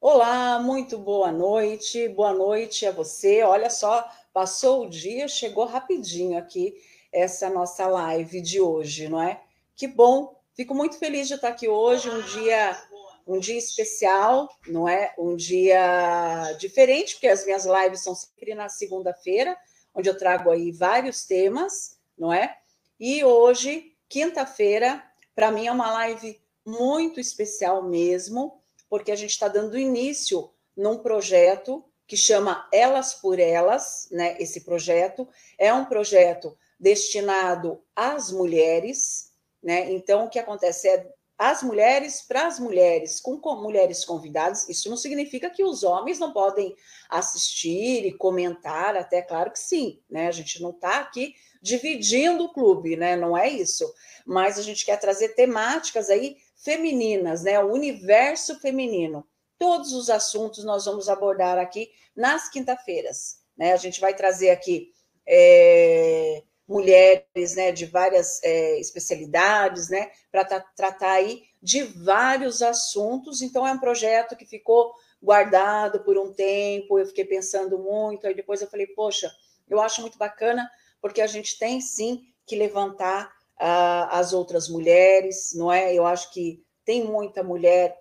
Olá, 0.00 0.60
muito 0.60 0.96
boa 0.96 1.32
noite. 1.32 2.08
Boa 2.08 2.32
noite 2.32 2.86
a 2.86 2.92
você. 2.92 3.42
Olha 3.42 3.68
só, 3.68 4.08
passou 4.32 4.84
o 4.84 4.88
dia, 4.88 5.26
chegou 5.26 5.64
rapidinho 5.64 6.38
aqui 6.38 6.80
essa 7.12 7.50
nossa 7.50 7.84
live 7.88 8.40
de 8.40 8.60
hoje, 8.60 9.08
não 9.08 9.20
é? 9.20 9.42
Que 9.74 9.88
bom. 9.88 10.40
Fico 10.54 10.72
muito 10.72 10.96
feliz 11.00 11.26
de 11.26 11.34
estar 11.34 11.48
aqui 11.48 11.66
hoje, 11.66 12.08
um 12.08 12.22
dia 12.22 12.80
um 13.26 13.40
dia 13.40 13.58
especial, 13.58 14.48
não 14.68 14.88
é? 14.88 15.12
Um 15.18 15.34
dia 15.34 16.52
diferente, 16.60 17.14
porque 17.14 17.26
as 17.26 17.44
minhas 17.44 17.66
lives 17.66 18.02
são 18.02 18.14
sempre 18.14 18.54
na 18.54 18.68
segunda-feira, 18.68 19.58
onde 19.92 20.08
eu 20.08 20.16
trago 20.16 20.50
aí 20.50 20.70
vários 20.70 21.26
temas, 21.26 21.98
não 22.16 22.32
é? 22.32 22.56
E 23.00 23.24
hoje, 23.24 23.92
quinta-feira, 24.08 25.04
para 25.34 25.50
mim 25.50 25.66
é 25.66 25.72
uma 25.72 25.90
live 25.92 26.40
muito 26.64 27.18
especial 27.18 27.82
mesmo, 27.82 28.57
porque 28.88 29.12
a 29.12 29.16
gente 29.16 29.30
está 29.30 29.48
dando 29.48 29.78
início 29.78 30.50
num 30.76 30.98
projeto 30.98 31.84
que 32.06 32.16
chama 32.16 32.66
Elas 32.72 33.14
por 33.14 33.38
Elas, 33.38 34.08
né? 34.10 34.36
Esse 34.40 34.62
projeto 34.62 35.28
é 35.58 35.72
um 35.72 35.84
projeto 35.84 36.56
destinado 36.80 37.82
às 37.94 38.30
mulheres, 38.30 39.32
né? 39.62 39.92
Então, 39.92 40.24
o 40.24 40.30
que 40.30 40.38
acontece 40.38 40.88
é 40.88 41.06
as 41.36 41.62
mulheres 41.62 42.22
para 42.22 42.48
as 42.48 42.58
mulheres, 42.58 43.20
com, 43.20 43.38
com, 43.38 43.62
mulheres 43.62 44.04
convidadas. 44.04 44.68
Isso 44.68 44.90
não 44.90 44.96
significa 44.96 45.48
que 45.48 45.62
os 45.62 45.84
homens 45.84 46.18
não 46.18 46.32
podem 46.32 46.74
assistir 47.08 48.04
e 48.04 48.12
comentar, 48.12 48.96
até 48.96 49.22
claro 49.22 49.52
que 49.52 49.58
sim, 49.58 50.00
né? 50.10 50.26
A 50.26 50.32
gente 50.32 50.60
não 50.60 50.70
está 50.70 50.98
aqui 50.98 51.34
dividindo 51.62 52.44
o 52.44 52.52
clube, 52.52 52.96
né? 52.96 53.16
Não 53.16 53.36
é 53.36 53.48
isso. 53.48 53.92
Mas 54.26 54.58
a 54.58 54.62
gente 54.62 54.84
quer 54.84 54.98
trazer 54.98 55.30
temáticas 55.30 56.10
aí 56.10 56.38
femininas, 56.58 57.44
né? 57.44 57.58
O 57.60 57.72
universo 57.72 58.58
feminino. 58.60 59.26
Todos 59.58 59.92
os 59.92 60.08
assuntos 60.08 60.64
nós 60.64 60.84
vamos 60.84 61.08
abordar 61.08 61.58
aqui 61.58 61.90
nas 62.14 62.48
quinta-feiras, 62.48 63.40
né? 63.56 63.72
A 63.72 63.76
gente 63.76 64.00
vai 64.00 64.14
trazer 64.14 64.50
aqui 64.50 64.92
é, 65.26 66.42
mulheres, 66.68 67.56
né, 67.56 67.72
de 67.72 67.86
várias 67.86 68.42
é, 68.42 68.78
especialidades, 68.78 69.88
né, 69.88 70.10
para 70.30 70.44
tratar 70.44 71.12
aí 71.12 71.42
de 71.62 71.82
vários 71.82 72.60
assuntos. 72.62 73.40
Então 73.40 73.66
é 73.66 73.72
um 73.72 73.78
projeto 73.78 74.36
que 74.36 74.44
ficou 74.44 74.92
guardado 75.20 76.00
por 76.00 76.18
um 76.18 76.32
tempo. 76.32 76.98
Eu 76.98 77.06
fiquei 77.06 77.24
pensando 77.24 77.78
muito. 77.78 78.26
Aí 78.26 78.34
depois 78.34 78.60
eu 78.60 78.68
falei, 78.68 78.86
poxa, 78.88 79.30
eu 79.68 79.80
acho 79.80 80.02
muito 80.02 80.18
bacana 80.18 80.70
porque 81.00 81.20
a 81.20 81.26
gente 81.26 81.58
tem 81.58 81.80
sim 81.80 82.22
que 82.46 82.56
levantar 82.56 83.32
as 83.58 84.32
outras 84.32 84.68
mulheres, 84.68 85.52
não 85.54 85.72
é? 85.72 85.92
Eu 85.92 86.06
acho 86.06 86.32
que 86.32 86.62
tem 86.84 87.04
muita 87.04 87.42
mulher 87.42 87.98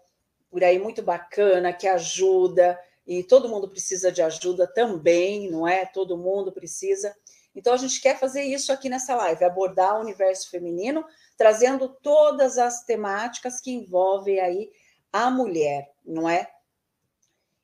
por 0.50 0.64
aí 0.64 0.80
muito 0.80 1.02
bacana 1.02 1.74
que 1.74 1.88
ajuda 1.88 2.80
e 3.06 3.24
todo 3.24 3.50
mundo 3.50 3.68
precisa 3.68 4.12
de 4.12 4.22
ajuda 4.22 4.68
também, 4.68 5.50
não 5.50 5.68
é? 5.68 5.86
Todo 5.86 6.18
mundo 6.18 6.52
precisa. 6.52 7.16
Então 7.56 7.74
a 7.74 7.78
gente 7.78 8.00
quer 8.00 8.20
fazer 8.20 8.44
isso 8.44 8.72
aqui 8.72 8.88
nessa 8.88 9.16
live, 9.16 9.44
abordar 9.44 9.98
o 9.98 10.02
universo 10.02 10.50
feminino, 10.50 11.04
trazendo 11.36 11.90
todas 11.90 12.58
as 12.58 12.84
temáticas 12.84 13.60
que 13.60 13.72
envolvem 13.72 14.40
aí 14.40 14.72
a 15.12 15.32
mulher, 15.32 15.92
não 16.06 16.30
é? 16.30 16.48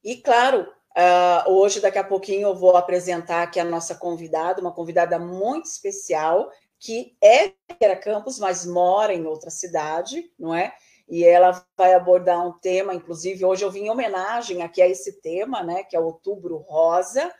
E 0.03 0.17
claro, 0.17 0.67
uh, 0.97 1.52
hoje 1.52 1.80
daqui 1.80 1.97
a 1.97 2.03
pouquinho 2.03 2.47
eu 2.47 2.55
vou 2.55 2.75
apresentar 2.75 3.44
aqui 3.44 3.59
a 3.59 3.66
nossa 3.66 3.95
convidada, 3.95 4.61
uma 4.61 4.71
convidada 4.71 5.19
muito 5.19 5.66
especial 5.66 6.49
que 6.84 7.16
é 7.23 7.53
Vera 7.80 7.95
Campos, 7.95 8.38
mas 8.38 8.66
mora 8.66 9.14
em 9.14 9.26
outra 9.26 9.50
cidade, 9.50 10.30
não 10.38 10.53
é? 10.53 10.76
E 11.08 11.23
ela 11.23 11.66
vai 11.78 11.94
abordar 11.94 12.45
um 12.45 12.59
tema, 12.59 12.94
inclusive 12.94 13.45
hoje 13.45 13.64
eu 13.64 13.72
vim 13.72 13.86
em 13.86 13.89
homenagem 13.89 14.61
aqui 14.61 14.82
a 14.82 14.88
esse 14.88 15.22
tema, 15.22 15.64
né? 15.64 15.86
Que 15.86 15.95
é 15.95 15.99
Outubro 15.99 16.58
Rosa, 16.58 17.33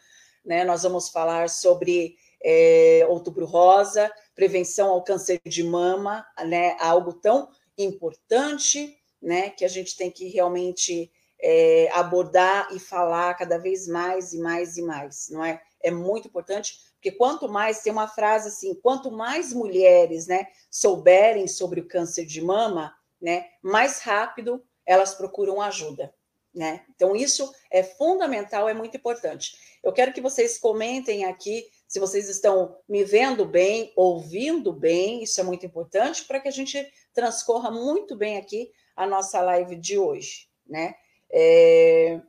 né? 0.46 0.64
Nós 0.64 0.84
vamos 0.84 1.10
falar 1.10 1.50
sobre 1.50 2.16
é, 2.42 3.06
Outubro 3.10 3.46
Rosa, 3.46 4.10
prevenção 4.34 4.90
ao 4.90 5.04
câncer 5.04 5.42
de 5.46 5.62
mama, 5.62 6.26
né? 6.46 6.78
Algo 6.80 7.12
tão 7.12 7.50
importante, 7.78 8.98
né? 9.22 9.50
Que 9.50 9.66
a 9.66 9.70
gente 9.70 9.98
tem 9.98 10.10
que 10.10 10.30
realmente 10.30 11.12
é, 11.42 11.90
abordar 11.92 12.70
e 12.72 12.80
falar 12.80 13.34
cada 13.34 13.58
vez 13.58 13.90
mais 13.90 14.32
e 14.32 14.40
mais 14.40 14.78
e 14.78 14.82
mais, 14.84 15.28
não 15.30 15.44
é? 15.44 15.62
É 15.84 15.92
muito 15.92 16.28
importante 16.28 16.80
porque 16.96 17.12
quanto 17.12 17.50
mais, 17.50 17.82
tem 17.82 17.92
uma 17.92 18.08
frase 18.08 18.48
assim, 18.48 18.74
quanto 18.76 19.12
mais 19.12 19.52
mulheres 19.52 20.26
né, 20.26 20.48
souberem 20.72 21.48
sobre 21.48 21.82
o 21.82 21.88
câncer 21.88 22.26
de 22.26 22.42
mama, 22.42 22.96
né, 23.22 23.46
mais 23.62 24.00
rápido 24.00 24.64
elas 24.86 25.14
procuram 25.14 25.62
ajuda. 25.62 26.14
Né? 26.54 26.86
Então, 26.96 27.16
isso 27.16 27.52
é 27.72 27.82
fundamental, 27.84 28.70
é 28.70 28.74
muito 28.74 28.96
importante. 28.96 29.58
Eu 29.84 29.92
quero 29.92 30.14
que 30.14 30.22
vocês 30.22 30.58
comentem 30.58 31.26
aqui 31.26 31.68
se 31.88 32.00
vocês 32.00 32.30
estão 32.30 32.76
me 32.90 33.04
vendo 33.04 33.46
bem, 33.46 33.92
ouvindo 33.96 34.74
bem, 34.74 35.22
isso 35.22 35.40
é 35.40 35.44
muito 35.44 35.66
importante 35.66 36.26
para 36.26 36.40
que 36.40 36.48
a 36.48 36.52
gente 36.52 36.92
transcorra 37.14 37.70
muito 37.70 38.16
bem 38.16 38.38
aqui 38.38 38.72
a 38.96 39.06
nossa 39.06 39.42
live 39.42 39.76
de 39.76 39.98
hoje, 39.98 40.48
né? 40.66 40.96
É... 41.32 42.20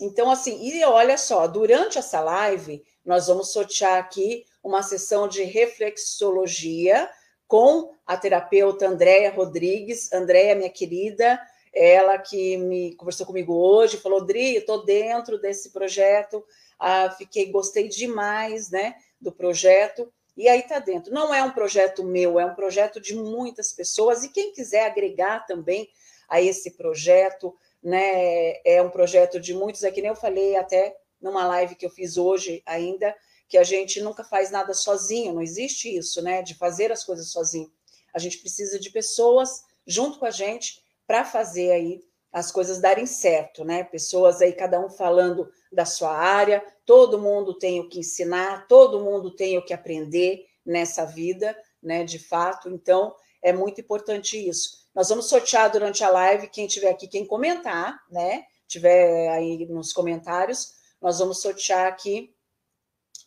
Então, 0.00 0.30
assim, 0.30 0.58
e 0.62 0.82
olha 0.84 1.18
só, 1.18 1.46
durante 1.46 1.98
essa 1.98 2.20
live, 2.20 2.82
nós 3.04 3.26
vamos 3.26 3.52
sortear 3.52 3.98
aqui 3.98 4.44
uma 4.62 4.82
sessão 4.82 5.26
de 5.26 5.42
reflexologia 5.42 7.08
com 7.46 7.92
a 8.06 8.16
terapeuta 8.16 8.86
Andréia 8.86 9.30
Rodrigues. 9.30 10.12
Andréia, 10.12 10.54
minha 10.54 10.70
querida, 10.70 11.40
ela 11.72 12.18
que 12.18 12.56
me 12.56 12.94
conversou 12.94 13.26
comigo 13.26 13.54
hoje, 13.54 13.96
falou: 13.96 14.24
Dri, 14.24 14.54
eu 14.54 14.60
estou 14.60 14.84
dentro 14.84 15.40
desse 15.40 15.70
projeto, 15.70 16.44
ah, 16.78 17.10
fiquei, 17.10 17.50
gostei 17.50 17.88
demais 17.88 18.70
né, 18.70 18.94
do 19.20 19.32
projeto. 19.32 20.12
E 20.36 20.48
aí 20.48 20.60
está 20.60 20.78
dentro. 20.78 21.12
Não 21.12 21.34
é 21.34 21.42
um 21.42 21.50
projeto 21.50 22.04
meu, 22.04 22.38
é 22.38 22.46
um 22.46 22.54
projeto 22.54 23.00
de 23.00 23.14
muitas 23.14 23.72
pessoas. 23.72 24.24
E 24.24 24.28
quem 24.28 24.52
quiser 24.52 24.86
agregar 24.86 25.44
também 25.46 25.88
a 26.28 26.40
esse 26.40 26.76
projeto, 26.76 27.54
né? 27.82 28.54
É 28.64 28.80
um 28.80 28.90
projeto 28.90 29.40
de 29.40 29.52
muitos, 29.52 29.82
é 29.82 29.90
que 29.90 30.00
nem 30.00 30.10
eu 30.10 30.16
falei 30.16 30.56
até 30.56 30.96
numa 31.20 31.46
live 31.46 31.74
que 31.74 31.84
eu 31.84 31.90
fiz 31.90 32.16
hoje 32.16 32.62
ainda, 32.66 33.14
que 33.48 33.58
a 33.58 33.64
gente 33.64 34.00
nunca 34.00 34.22
faz 34.22 34.50
nada 34.50 34.72
sozinho, 34.72 35.34
não 35.34 35.42
existe 35.42 35.94
isso, 35.94 36.22
né? 36.22 36.42
De 36.42 36.54
fazer 36.54 36.92
as 36.92 37.04
coisas 37.04 37.30
sozinho. 37.30 37.70
A 38.14 38.18
gente 38.18 38.38
precisa 38.38 38.78
de 38.78 38.90
pessoas 38.90 39.62
junto 39.86 40.18
com 40.18 40.26
a 40.26 40.30
gente 40.30 40.82
para 41.06 41.24
fazer 41.24 41.72
aí 41.72 42.00
as 42.32 42.52
coisas 42.52 42.80
darem 42.80 43.06
certo, 43.06 43.64
né? 43.64 43.82
Pessoas 43.82 44.40
aí, 44.40 44.52
cada 44.52 44.78
um 44.78 44.88
falando 44.88 45.50
da 45.72 45.84
sua 45.84 46.16
área, 46.16 46.64
todo 46.86 47.18
mundo 47.18 47.58
tem 47.58 47.80
o 47.80 47.88
que 47.88 47.98
ensinar, 47.98 48.66
todo 48.68 49.00
mundo 49.00 49.34
tem 49.34 49.58
o 49.58 49.64
que 49.64 49.72
aprender 49.72 50.46
nessa 50.64 51.04
vida, 51.04 51.56
né? 51.82 52.04
De 52.04 52.18
fato, 52.18 52.68
então 52.68 53.14
é 53.42 53.52
muito 53.52 53.80
importante 53.80 54.36
isso. 54.48 54.88
Nós 54.94 55.08
vamos 55.08 55.28
sortear 55.28 55.70
durante 55.70 56.04
a 56.04 56.10
live, 56.10 56.48
quem 56.48 56.66
tiver 56.66 56.90
aqui, 56.90 57.08
quem 57.08 57.26
comentar, 57.26 58.00
né? 58.10 58.44
Tiver 58.68 59.28
aí 59.30 59.66
nos 59.66 59.92
comentários, 59.92 60.74
nós 61.00 61.18
vamos 61.18 61.40
sortear 61.40 61.86
aqui 61.86 62.34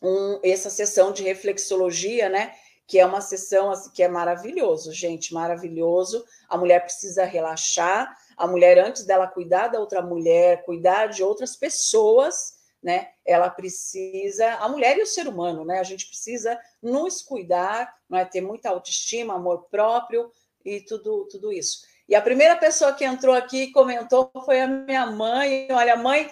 um, 0.01 0.39
essa 0.43 0.69
sessão 0.69 1.11
de 1.11 1.23
reflexologia, 1.23 2.29
né? 2.29 2.53
Que 2.85 2.99
é 2.99 3.05
uma 3.05 3.21
sessão 3.21 3.71
assim, 3.71 3.89
que 3.91 4.03
é 4.03 4.07
maravilhoso, 4.07 4.91
gente, 4.91 5.33
maravilhoso. 5.33 6.23
A 6.49 6.57
mulher 6.57 6.81
precisa 6.81 7.23
relaxar, 7.23 8.13
a 8.35 8.45
mulher, 8.45 8.77
antes 8.77 9.05
dela 9.05 9.27
cuidar 9.27 9.69
da 9.69 9.79
outra 9.79 10.01
mulher, 10.01 10.63
cuidar 10.65 11.07
de 11.07 11.23
outras 11.23 11.55
pessoas, 11.55 12.55
né? 12.81 13.09
Ela 13.25 13.49
precisa, 13.49 14.55
a 14.55 14.67
mulher 14.67 14.97
e 14.97 15.03
o 15.03 15.07
ser 15.07 15.27
humano, 15.27 15.63
né? 15.63 15.79
A 15.79 15.83
gente 15.83 16.05
precisa 16.07 16.59
nos 16.81 17.21
cuidar, 17.21 17.95
não 18.09 18.19
é? 18.19 18.25
ter 18.25 18.41
muita 18.41 18.69
autoestima, 18.69 19.35
amor 19.35 19.67
próprio 19.71 20.29
e 20.65 20.81
tudo, 20.81 21.25
tudo 21.31 21.51
isso. 21.53 21.85
E 22.09 22.15
a 22.15 22.21
primeira 22.21 22.57
pessoa 22.57 22.93
que 22.93 23.05
entrou 23.05 23.33
aqui 23.33 23.63
e 23.63 23.71
comentou 23.71 24.29
foi 24.43 24.59
a 24.59 24.67
minha 24.67 25.05
mãe. 25.05 25.69
Olha, 25.71 25.95
mãe, 25.95 26.29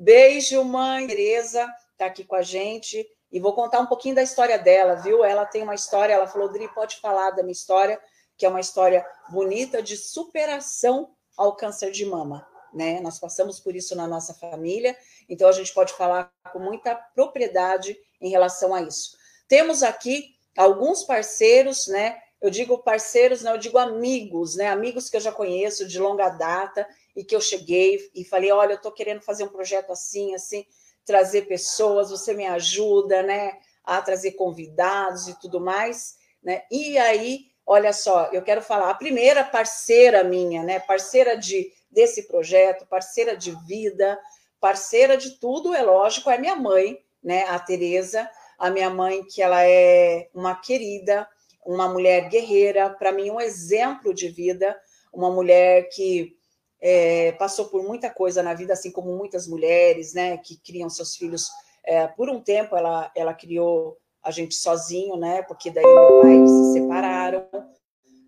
Beijo, 0.00 0.62
mãe. 0.62 1.08
Tereza 1.08 1.68
está 1.90 2.06
aqui 2.06 2.22
com 2.22 2.36
a 2.36 2.42
gente 2.42 3.04
e 3.32 3.40
vou 3.40 3.52
contar 3.52 3.80
um 3.80 3.86
pouquinho 3.86 4.14
da 4.14 4.22
história 4.22 4.56
dela, 4.56 4.94
viu? 4.94 5.24
Ela 5.24 5.44
tem 5.44 5.64
uma 5.64 5.74
história, 5.74 6.14
ela 6.14 6.28
falou, 6.28 6.48
Dri, 6.52 6.72
pode 6.72 7.00
falar 7.00 7.32
da 7.32 7.42
minha 7.42 7.50
história, 7.50 8.00
que 8.36 8.46
é 8.46 8.48
uma 8.48 8.60
história 8.60 9.04
bonita 9.28 9.82
de 9.82 9.96
superação 9.96 11.10
ao 11.36 11.56
câncer 11.56 11.90
de 11.90 12.06
mama, 12.06 12.46
né? 12.72 13.00
Nós 13.00 13.18
passamos 13.18 13.58
por 13.58 13.74
isso 13.74 13.96
na 13.96 14.06
nossa 14.06 14.32
família, 14.34 14.96
então 15.28 15.48
a 15.48 15.52
gente 15.52 15.74
pode 15.74 15.92
falar 15.94 16.32
com 16.52 16.60
muita 16.60 16.94
propriedade 16.94 17.98
em 18.20 18.30
relação 18.30 18.72
a 18.72 18.80
isso. 18.80 19.16
Temos 19.48 19.82
aqui 19.82 20.26
alguns 20.56 21.02
parceiros, 21.02 21.88
né? 21.88 22.22
Eu 22.40 22.50
digo 22.50 22.78
parceiros, 22.78 23.42
não, 23.42 23.52
eu 23.52 23.58
digo 23.58 23.78
amigos, 23.78 24.54
né? 24.54 24.68
Amigos 24.68 25.10
que 25.10 25.16
eu 25.16 25.20
já 25.20 25.32
conheço 25.32 25.86
de 25.86 25.98
longa 25.98 26.28
data 26.28 26.86
e 27.16 27.24
que 27.24 27.34
eu 27.34 27.40
cheguei 27.40 28.10
e 28.14 28.24
falei: 28.24 28.52
olha, 28.52 28.72
eu 28.72 28.76
estou 28.76 28.92
querendo 28.92 29.20
fazer 29.22 29.44
um 29.44 29.48
projeto 29.48 29.90
assim, 29.90 30.34
assim, 30.34 30.64
trazer 31.04 31.42
pessoas, 31.42 32.10
você 32.10 32.32
me 32.34 32.46
ajuda, 32.46 33.22
né? 33.22 33.58
A 33.82 34.00
trazer 34.00 34.32
convidados 34.32 35.26
e 35.28 35.40
tudo 35.40 35.60
mais, 35.60 36.16
né? 36.42 36.62
E 36.70 36.96
aí, 36.98 37.46
olha 37.66 37.92
só, 37.92 38.30
eu 38.32 38.42
quero 38.42 38.62
falar, 38.62 38.90
a 38.90 38.94
primeira 38.94 39.42
parceira 39.44 40.22
minha, 40.22 40.62
né? 40.62 40.78
Parceira 40.78 41.36
de 41.36 41.72
desse 41.90 42.28
projeto, 42.28 42.86
parceira 42.86 43.36
de 43.36 43.50
vida, 43.66 44.18
parceira 44.60 45.16
de 45.16 45.38
tudo, 45.38 45.74
é 45.74 45.82
lógico, 45.82 46.30
é 46.30 46.38
minha 46.38 46.56
mãe, 46.56 46.98
né, 47.22 47.44
a 47.48 47.58
Tereza, 47.58 48.28
a 48.58 48.70
minha 48.70 48.90
mãe 48.90 49.24
que 49.24 49.42
ela 49.42 49.64
é 49.64 50.28
uma 50.34 50.54
querida, 50.54 51.28
uma 51.68 51.86
mulher 51.86 52.30
guerreira, 52.30 52.88
para 52.88 53.12
mim 53.12 53.30
um 53.30 53.38
exemplo 53.38 54.14
de 54.14 54.28
vida, 54.28 54.74
uma 55.12 55.30
mulher 55.30 55.90
que 55.90 56.34
é, 56.80 57.32
passou 57.32 57.66
por 57.66 57.82
muita 57.82 58.08
coisa 58.08 58.42
na 58.42 58.54
vida, 58.54 58.72
assim 58.72 58.90
como 58.90 59.14
muitas 59.14 59.46
mulheres, 59.46 60.14
né, 60.14 60.38
que 60.38 60.56
criam 60.56 60.88
seus 60.88 61.14
filhos. 61.14 61.50
É, 61.84 62.06
por 62.06 62.30
um 62.30 62.40
tempo 62.40 62.74
ela, 62.74 63.12
ela 63.14 63.34
criou 63.34 63.98
a 64.22 64.30
gente 64.30 64.54
sozinho, 64.54 65.16
né, 65.16 65.42
porque 65.42 65.70
daí 65.70 65.84
meu 65.84 66.22
pai 66.22 66.46
se 66.46 66.72
separaram, 66.72 67.46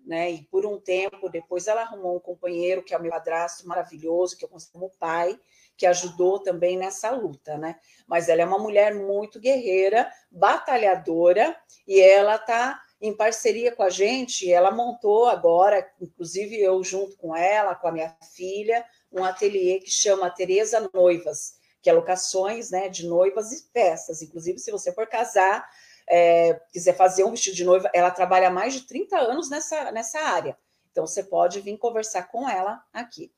né, 0.05 0.29
e 0.29 0.43
por 0.43 0.63
um 0.63 0.79
tempo 0.79 1.27
depois 1.27 1.65
ela 1.65 1.81
arrumou 1.81 2.17
um 2.17 2.19
companheiro 2.19 2.83
que 2.83 2.93
é 2.93 2.97
o 2.97 3.01
meu 3.01 3.11
padrasto 3.11 3.67
maravilhoso, 3.67 4.37
que 4.37 4.45
eu 4.45 4.49
considero 4.49 4.81
como 4.81 4.99
pai, 4.99 5.35
que 5.75 5.87
ajudou 5.87 6.43
também 6.43 6.77
nessa 6.77 7.09
luta, 7.09 7.57
né? 7.57 7.75
Mas 8.05 8.29
ela 8.29 8.43
é 8.43 8.45
uma 8.45 8.59
mulher 8.59 8.93
muito 8.93 9.39
guerreira, 9.39 10.11
batalhadora, 10.29 11.55
e 11.87 11.99
ela 11.99 12.35
está 12.35 12.79
em 13.01 13.15
parceria 13.15 13.75
com 13.75 13.81
a 13.81 13.89
gente, 13.89 14.51
ela 14.51 14.69
montou 14.69 15.25
agora, 15.25 15.91
inclusive 15.99 16.61
eu 16.61 16.83
junto 16.83 17.17
com 17.17 17.35
ela, 17.35 17.73
com 17.73 17.87
a 17.87 17.91
minha 17.91 18.15
filha, 18.35 18.85
um 19.11 19.23
ateliê 19.23 19.79
que 19.79 19.89
chama 19.89 20.29
Tereza 20.29 20.87
Noivas, 20.93 21.55
que 21.81 21.89
é 21.89 21.93
locações 21.93 22.69
né, 22.69 22.87
de 22.87 23.07
noivas 23.07 23.51
e 23.51 23.67
festas. 23.73 24.21
Inclusive, 24.21 24.59
se 24.59 24.71
você 24.71 24.93
for 24.93 25.07
casar, 25.07 25.67
é, 26.07 26.61
quiser 26.71 26.95
fazer 26.95 27.23
um 27.23 27.31
vestido 27.31 27.55
de 27.55 27.65
noiva, 27.65 27.89
ela 27.91 28.11
trabalha 28.11 28.49
há 28.49 28.51
mais 28.51 28.73
de 28.73 28.81
30 28.81 29.17
anos 29.17 29.49
nessa, 29.49 29.91
nessa 29.91 30.19
área. 30.19 30.55
Então, 30.91 31.07
você 31.07 31.23
pode 31.23 31.59
vir 31.59 31.77
conversar 31.77 32.27
com 32.27 32.47
ela 32.47 32.83
aqui. 32.93 33.31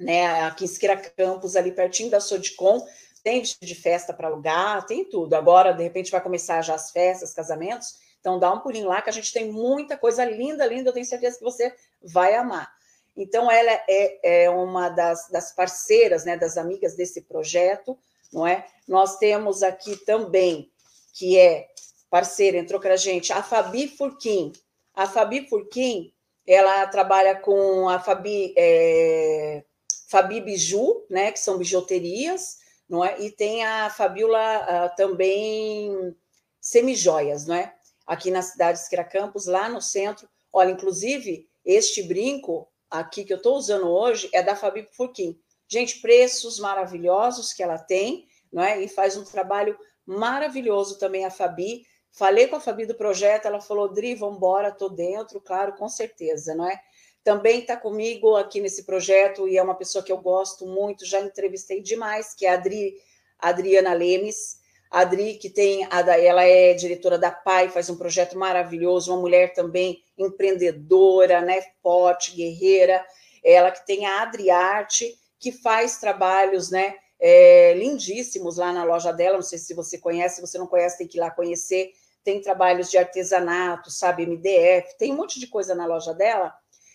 Né, 0.00 0.44
aqui 0.44 0.64
em 0.64 0.66
Esquira 0.66 0.96
Campos, 0.96 1.56
ali 1.56 1.72
pertinho 1.72 2.08
da 2.08 2.20
Sodicom, 2.20 2.86
tem 3.22 3.40
vestido 3.40 3.66
de 3.66 3.74
festa 3.74 4.14
para 4.14 4.28
alugar, 4.28 4.86
tem 4.86 5.04
tudo. 5.04 5.34
Agora, 5.34 5.72
de 5.72 5.82
repente, 5.82 6.10
vai 6.10 6.22
começar 6.22 6.62
já 6.62 6.74
as 6.74 6.90
festas, 6.90 7.34
casamentos. 7.34 8.07
Então, 8.20 8.38
dá 8.38 8.52
um 8.52 8.60
pulinho 8.60 8.88
lá, 8.88 9.00
que 9.00 9.10
a 9.10 9.12
gente 9.12 9.32
tem 9.32 9.50
muita 9.50 9.96
coisa 9.96 10.24
linda, 10.24 10.66
linda. 10.66 10.90
Eu 10.90 10.92
tenho 10.92 11.06
certeza 11.06 11.38
que 11.38 11.44
você 11.44 11.74
vai 12.02 12.34
amar. 12.34 12.72
Então, 13.16 13.50
ela 13.50 13.72
é, 13.88 14.44
é 14.44 14.50
uma 14.50 14.88
das, 14.88 15.28
das 15.28 15.52
parceiras, 15.52 16.24
né, 16.24 16.36
das 16.36 16.56
amigas 16.56 16.94
desse 16.94 17.22
projeto, 17.22 17.98
não 18.32 18.46
é? 18.46 18.66
Nós 18.86 19.18
temos 19.18 19.62
aqui 19.62 19.96
também, 19.96 20.70
que 21.12 21.38
é 21.38 21.68
parceira, 22.10 22.58
entrou 22.58 22.80
com 22.80 22.88
a 22.88 22.96
gente, 22.96 23.32
a 23.32 23.42
Fabi 23.42 23.88
Furquim. 23.88 24.52
A 24.94 25.06
Fabi 25.06 25.48
Furquim, 25.48 26.12
ela 26.46 26.86
trabalha 26.86 27.36
com 27.36 27.88
a 27.88 27.98
Fabi, 27.98 28.54
é, 28.56 29.64
Fabi 30.08 30.40
Biju, 30.40 31.04
né, 31.10 31.32
que 31.32 31.38
são 31.38 31.58
bijuterias, 31.58 32.58
não 32.88 33.04
é? 33.04 33.20
E 33.20 33.30
tem 33.30 33.64
a 33.64 33.90
Fabiola 33.90 34.60
uh, 34.62 34.96
também 34.96 36.16
semijoias, 36.60 37.46
não 37.46 37.54
é? 37.54 37.74
Aqui 38.08 38.30
na 38.30 38.40
cidade 38.40 38.78
de 38.78 38.84
Esquira 38.84 39.04
Campos, 39.04 39.44
lá 39.46 39.68
no 39.68 39.82
centro. 39.82 40.26
Olha, 40.50 40.70
inclusive, 40.70 41.46
este 41.62 42.02
brinco 42.02 42.66
aqui 42.90 43.22
que 43.22 43.32
eu 43.32 43.36
estou 43.36 43.56
usando 43.56 43.86
hoje 43.86 44.30
é 44.32 44.42
da 44.42 44.56
Fabi 44.56 44.88
Furquim. 44.90 45.38
Gente, 45.68 46.00
preços 46.00 46.58
maravilhosos 46.58 47.52
que 47.52 47.62
ela 47.62 47.76
tem, 47.76 48.26
não 48.50 48.62
é? 48.62 48.82
E 48.82 48.88
faz 48.88 49.18
um 49.18 49.24
trabalho 49.24 49.78
maravilhoso 50.06 50.98
também 50.98 51.26
a 51.26 51.30
Fabi. 51.30 51.84
Falei 52.10 52.46
com 52.46 52.56
a 52.56 52.60
Fabi 52.60 52.86
do 52.86 52.94
projeto, 52.94 53.44
ela 53.44 53.60
falou, 53.60 53.92
Dri, 53.92 54.14
vamos 54.14 54.38
embora, 54.38 54.70
estou 54.70 54.88
dentro, 54.88 55.38
claro, 55.38 55.74
com 55.74 55.86
certeza, 55.86 56.54
não 56.54 56.66
é? 56.66 56.80
Também 57.22 57.60
está 57.60 57.76
comigo 57.76 58.36
aqui 58.36 58.58
nesse 58.58 58.84
projeto 58.84 59.46
e 59.46 59.58
é 59.58 59.62
uma 59.62 59.74
pessoa 59.74 60.02
que 60.02 60.10
eu 60.10 60.16
gosto 60.16 60.66
muito, 60.66 61.04
já 61.04 61.20
entrevistei 61.20 61.82
demais, 61.82 62.32
que 62.32 62.46
é 62.46 62.50
a 62.50 62.54
Adri, 62.54 62.94
Adriana 63.38 63.92
Lemes, 63.92 64.57
a 64.90 65.00
Adri, 65.00 65.34
que 65.34 65.50
tem, 65.50 65.86
ela 65.90 66.44
é 66.44 66.72
diretora 66.74 67.18
da 67.18 67.30
PAI, 67.30 67.68
faz 67.68 67.90
um 67.90 67.96
projeto 67.96 68.38
maravilhoso, 68.38 69.12
uma 69.12 69.20
mulher 69.20 69.52
também 69.52 70.02
empreendedora, 70.16 71.40
né, 71.40 71.62
forte, 71.82 72.34
guerreira. 72.34 73.04
Ela 73.44 73.70
que 73.70 73.84
tem 73.86 74.06
a 74.06 74.22
Adriarte, 74.22 75.14
que 75.38 75.52
faz 75.52 75.98
trabalhos, 75.98 76.70
né, 76.70 76.94
é, 77.20 77.74
lindíssimos 77.74 78.56
lá 78.56 78.72
na 78.72 78.84
loja 78.84 79.12
dela. 79.12 79.36
Não 79.36 79.42
sei 79.42 79.58
se 79.58 79.74
você 79.74 79.98
conhece, 79.98 80.36
se 80.36 80.40
você 80.40 80.58
não 80.58 80.66
conhece, 80.66 80.98
tem 80.98 81.06
que 81.06 81.18
ir 81.18 81.20
lá 81.20 81.30
conhecer. 81.30 81.92
Tem 82.24 82.40
trabalhos 82.40 82.90
de 82.90 82.98
artesanato, 82.98 83.90
sabe, 83.90 84.26
MDF, 84.26 84.98
tem 84.98 85.12
um 85.12 85.16
monte 85.16 85.38
de 85.38 85.46
coisa 85.46 85.74
na 85.74 85.86
loja 85.86 86.12
dela. 86.12 86.52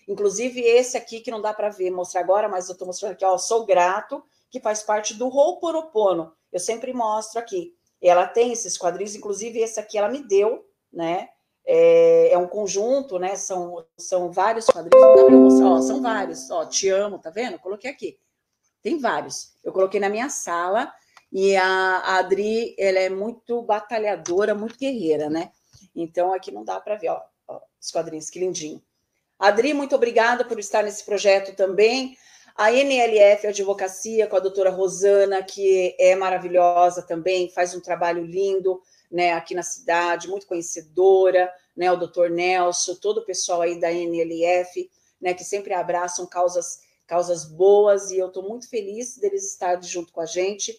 Inclusive 0.08 0.62
esse 0.62 0.98
aqui 0.98 1.22
que 1.22 1.32
não 1.32 1.42
dá 1.42 1.54
para 1.54 1.70
ver, 1.70 1.90
mostrar 1.90 2.22
agora, 2.22 2.50
mas 2.50 2.68
eu 2.68 2.74
estou 2.74 2.86
mostrando 2.86 3.14
aqui, 3.14 3.26
ó, 3.26 3.38
sou 3.38 3.66
grato, 3.66 4.24
que 4.52 4.60
faz 4.60 4.84
parte 4.84 5.14
do 5.14 5.28
Ho'oponopono. 5.28 6.34
Eu 6.52 6.60
sempre 6.60 6.94
mostro 6.94 7.40
aqui. 7.40 7.74
Ela 8.04 8.28
tem 8.28 8.52
esses 8.52 8.78
quadrinhos, 8.78 9.16
inclusive 9.16 9.60
esse 9.60 9.80
aqui 9.80 9.98
ela 9.98 10.10
me 10.10 10.22
deu, 10.22 10.68
né? 10.92 11.30
É, 11.66 12.34
é 12.34 12.38
um 12.38 12.48
conjunto, 12.48 13.18
né? 13.18 13.38
São, 13.38 13.86
são 13.98 14.30
vários 14.30 14.66
quadrinhos, 14.66 15.08
não 15.08 15.16
dá 15.16 15.26
para 15.26 15.38
mostrar, 15.38 15.70
ó, 15.70 15.82
são 15.82 16.02
vários, 16.02 16.52
ó, 16.52 16.66
te 16.66 16.90
amo, 16.90 17.18
tá 17.18 17.30
vendo? 17.30 17.58
coloquei 17.58 17.90
aqui. 17.90 18.20
Tem 18.82 19.00
vários. 19.00 19.54
Eu 19.64 19.72
coloquei 19.72 20.00
na 20.00 20.10
minha 20.10 20.30
sala 20.30 20.94
e 21.32 21.56
a, 21.56 21.66
a 21.66 22.18
Adri, 22.18 22.76
ela 22.78 23.00
é 23.00 23.10
muito 23.10 23.62
batalhadora, 23.62 24.54
muito 24.54 24.78
guerreira, 24.78 25.30
né? 25.30 25.52
Então 25.96 26.34
aqui 26.34 26.52
não 26.52 26.66
dá 26.66 26.82
para 26.82 26.96
ver, 26.96 27.10
ó, 27.10 27.22
ó, 27.48 27.62
os 27.80 27.90
quadrinhos, 27.90 28.30
que 28.30 28.40
lindinho. 28.40 28.84
Adri, 29.40 29.74
muito 29.74 29.96
obrigada 29.96 30.44
por 30.44 30.60
estar 30.60 30.84
nesse 30.84 31.06
projeto 31.06 31.56
também. 31.56 32.18
A 32.56 32.72
NLF 32.72 33.48
Advocacia, 33.48 34.28
com 34.28 34.36
a 34.36 34.40
doutora 34.40 34.70
Rosana, 34.70 35.42
que 35.42 35.96
é 36.00 36.16
maravilhosa 36.16 37.02
também, 37.02 37.50
faz 37.50 37.74
um 37.74 37.82
trabalho 37.82 38.24
lindo 38.24 38.80
né, 39.12 39.34
aqui 39.34 39.56
na 39.56 39.64
cidade, 39.64 40.28
muito 40.28 40.46
conhecedora, 40.46 41.52
né, 41.76 41.92
o 41.92 41.96
doutor 41.96 42.30
Nelson, 42.30 42.96
todo 42.96 43.20
o 43.20 43.26
pessoal 43.26 43.62
aí 43.62 43.80
da 43.80 43.92
NLF, 43.92 44.90
né, 45.20 45.34
que 45.34 45.44
sempre 45.44 45.74
abraçam 45.74 46.28
causas, 46.28 46.80
causas 47.08 47.46
boas, 47.46 48.12
e 48.12 48.18
eu 48.18 48.28
estou 48.28 48.44
muito 48.44 48.70
feliz 48.70 49.18
deles 49.18 49.52
estarem 49.52 49.82
junto 49.84 50.12
com 50.12 50.22
a 50.22 50.26
gente. 50.26 50.78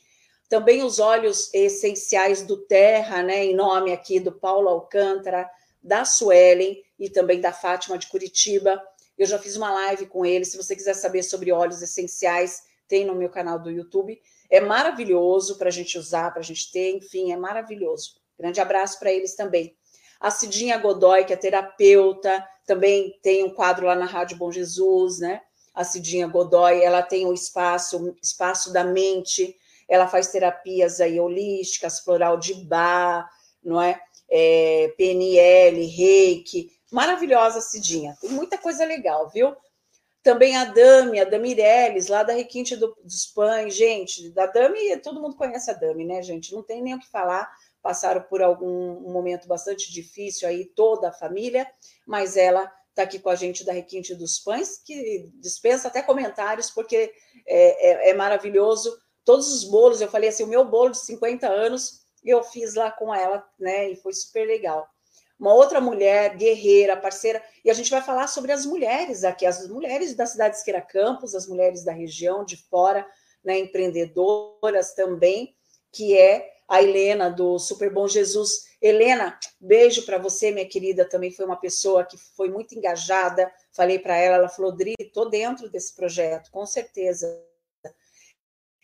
Também 0.49 0.85
os 0.85 1.01
olhos 1.01 1.53
essenciais 1.53 2.43
do 2.43 2.57
Terra, 2.57 3.23
né, 3.23 3.45
em 3.45 3.55
nome 3.55 3.93
aqui 3.93 4.21
do 4.21 4.31
Paulo 4.31 4.69
Alcântara, 4.69 5.51
da 5.83 6.05
Suelen 6.05 6.83
e 6.99 7.11
também 7.11 7.41
da 7.41 7.53
Fátima 7.53 7.99
de 7.99 8.07
Curitiba, 8.07 8.81
eu 9.17 9.27
já 9.27 9.39
fiz 9.39 9.57
uma 9.57 9.73
live 9.73 10.07
com 10.07 10.25
ele. 10.25 10.45
Se 10.45 10.57
você 10.57 10.75
quiser 10.75 10.95
saber 10.95 11.23
sobre 11.23 11.53
óleos 11.53 11.83
essenciais, 11.83 12.63
tem 12.89 13.05
no 13.05 13.15
meu 13.15 13.29
canal 13.29 13.59
do 13.59 13.71
YouTube. 13.71 14.21
É 14.51 14.61
maravilhoso 14.61 15.57
para 15.57 15.69
a 15.69 15.73
gente 15.73 15.99
usar, 15.99 16.31
para 16.31 16.41
a 16.41 16.45
gente 16.45 16.71
ter, 16.71 16.97
enfim, 16.97 17.33
é 17.33 17.37
maravilhoso. 17.37 18.21
Grande 18.39 18.61
abraço 18.61 18.99
para 18.99 19.13
eles 19.13 19.35
também. 19.35 19.77
A 20.21 20.31
Cidinha 20.31 20.79
Godoy, 20.79 21.25
que 21.25 21.33
é 21.33 21.37
terapeuta, 21.37 22.45
também 22.67 23.19
tem 23.23 23.45
um 23.45 23.51
quadro 23.51 23.87
lá 23.87 23.95
na 23.95 24.07
Rádio 24.07 24.37
Bom 24.37 24.51
Jesus, 24.51 25.19
né? 25.19 25.41
A 25.75 25.85
Cidinha 25.85 26.27
Godoy, 26.27 26.83
ela 26.83 27.03
tem 27.03 27.27
o 27.27 27.31
um 27.31 27.35
espaço, 27.35 27.99
um 27.99 28.15
espaço 28.23 28.73
da 28.73 28.85
mente, 28.85 29.57
ela 29.89 30.07
faz 30.07 30.29
terapias 30.29 31.01
aí 31.01 31.21
holísticas, 31.21 32.01
floral 32.01 32.39
de 32.39 32.55
bar, 32.55 33.29
não 33.63 33.81
é? 33.81 34.01
é 34.31 34.95
PNL, 34.97 35.85
reiki, 35.87 36.71
Maravilhosa, 36.95 37.61
Cidinha. 37.61 38.17
Tem 38.21 38.31
muita 38.31 38.57
coisa 38.57 38.85
legal, 38.85 39.29
viu? 39.29 39.53
Também 40.23 40.57
a 40.57 40.65
Dami, 40.65 41.19
a 41.19 41.25
Dami 41.25 41.51
Ireles, 41.51 42.07
lá 42.07 42.23
da 42.23 42.33
Requinte 42.33 42.77
do, 42.77 42.97
dos 43.03 43.27
Pães. 43.27 43.75
Gente, 43.75 44.31
da 44.31 44.47
Dami, 44.47 44.97
todo 44.99 45.21
mundo 45.21 45.35
conhece 45.35 45.69
a 45.73 45.75
Dami, 45.75 46.05
né, 46.05 46.23
gente? 46.23 46.55
Não 46.55 46.63
tem 46.63 46.81
nem 46.81 46.95
o 46.95 47.01
que 47.01 47.11
falar. 47.11 47.53
Passaram 47.83 48.23
por 48.23 48.41
algum 48.41 49.09
um 49.09 49.13
momento 49.13 49.49
bastante 49.49 49.93
difícil 49.93 50.47
aí, 50.47 50.67
toda 50.67 51.09
a 51.09 51.13
família, 51.13 51.69
mas 52.07 52.37
ela 52.37 52.73
está 52.91 53.03
aqui 53.03 53.19
com 53.19 53.29
a 53.29 53.35
gente 53.35 53.65
da 53.65 53.73
Requinte 53.73 54.15
dos 54.15 54.39
Pães, 54.39 54.79
que 54.79 55.29
dispensa 55.41 55.89
até 55.89 56.01
comentários, 56.01 56.71
porque 56.71 57.13
é, 57.45 58.09
é, 58.09 58.11
é 58.11 58.15
maravilhoso. 58.15 58.97
Todos 59.25 59.53
os 59.53 59.65
bolos, 59.65 60.01
eu 60.01 60.09
falei 60.09 60.29
assim, 60.29 60.45
o 60.45 60.47
meu 60.47 60.65
bolo 60.65 60.91
de 60.91 61.05
50 61.05 61.49
anos, 61.49 62.05
eu 62.23 62.41
fiz 62.45 62.75
lá 62.75 62.93
com 62.93 63.13
ela, 63.13 63.45
né? 63.59 63.91
E 63.91 63.97
foi 63.97 64.13
super 64.13 64.47
legal 64.47 64.89
uma 65.39 65.53
outra 65.53 65.81
mulher 65.81 66.37
guerreira, 66.37 66.97
parceira, 66.97 67.43
e 67.65 67.71
a 67.71 67.75
gente 67.75 67.91
vai 67.91 68.01
falar 68.01 68.27
sobre 68.27 68.53
as 68.53 68.65
mulheres 68.65 69.25
aqui, 69.25 69.45
as 69.45 69.69
mulheres 69.69 70.15
da 70.15 70.27
cidade 70.27 70.57
de 70.63 70.83
Campos, 70.83 71.35
as 71.35 71.47
mulheres 71.47 71.85
da 71.85 71.93
região, 71.93 72.45
de 72.45 72.57
fora, 72.57 73.07
né, 73.45 73.59
empreendedoras 73.59 74.95
também, 74.95 75.55
que 75.93 76.17
é 76.17 76.55
a 76.69 76.83
Helena 76.83 77.31
do 77.31 77.59
Super 77.59 77.93
Bom 77.93 78.09
Jesus. 78.09 78.65
Helena, 78.81 79.39
beijo 79.61 80.05
para 80.05 80.19
você, 80.19 80.51
minha 80.51 80.69
querida, 80.69 81.09
também 81.09 81.31
foi 81.31 81.45
uma 81.45 81.57
pessoa 81.57 82.05
que 82.05 82.17
foi 82.17 82.49
muito 82.49 82.75
engajada. 82.75 83.53
Falei 83.73 83.99
para 83.99 84.17
ela, 84.17 84.37
ela 84.37 84.49
falou: 84.49 84.73
Dri, 84.73 84.95
estou 84.99 85.29
dentro 85.29 85.69
desse 85.69 85.95
projeto, 85.95 86.51
com 86.51 86.65
certeza. 86.65 87.27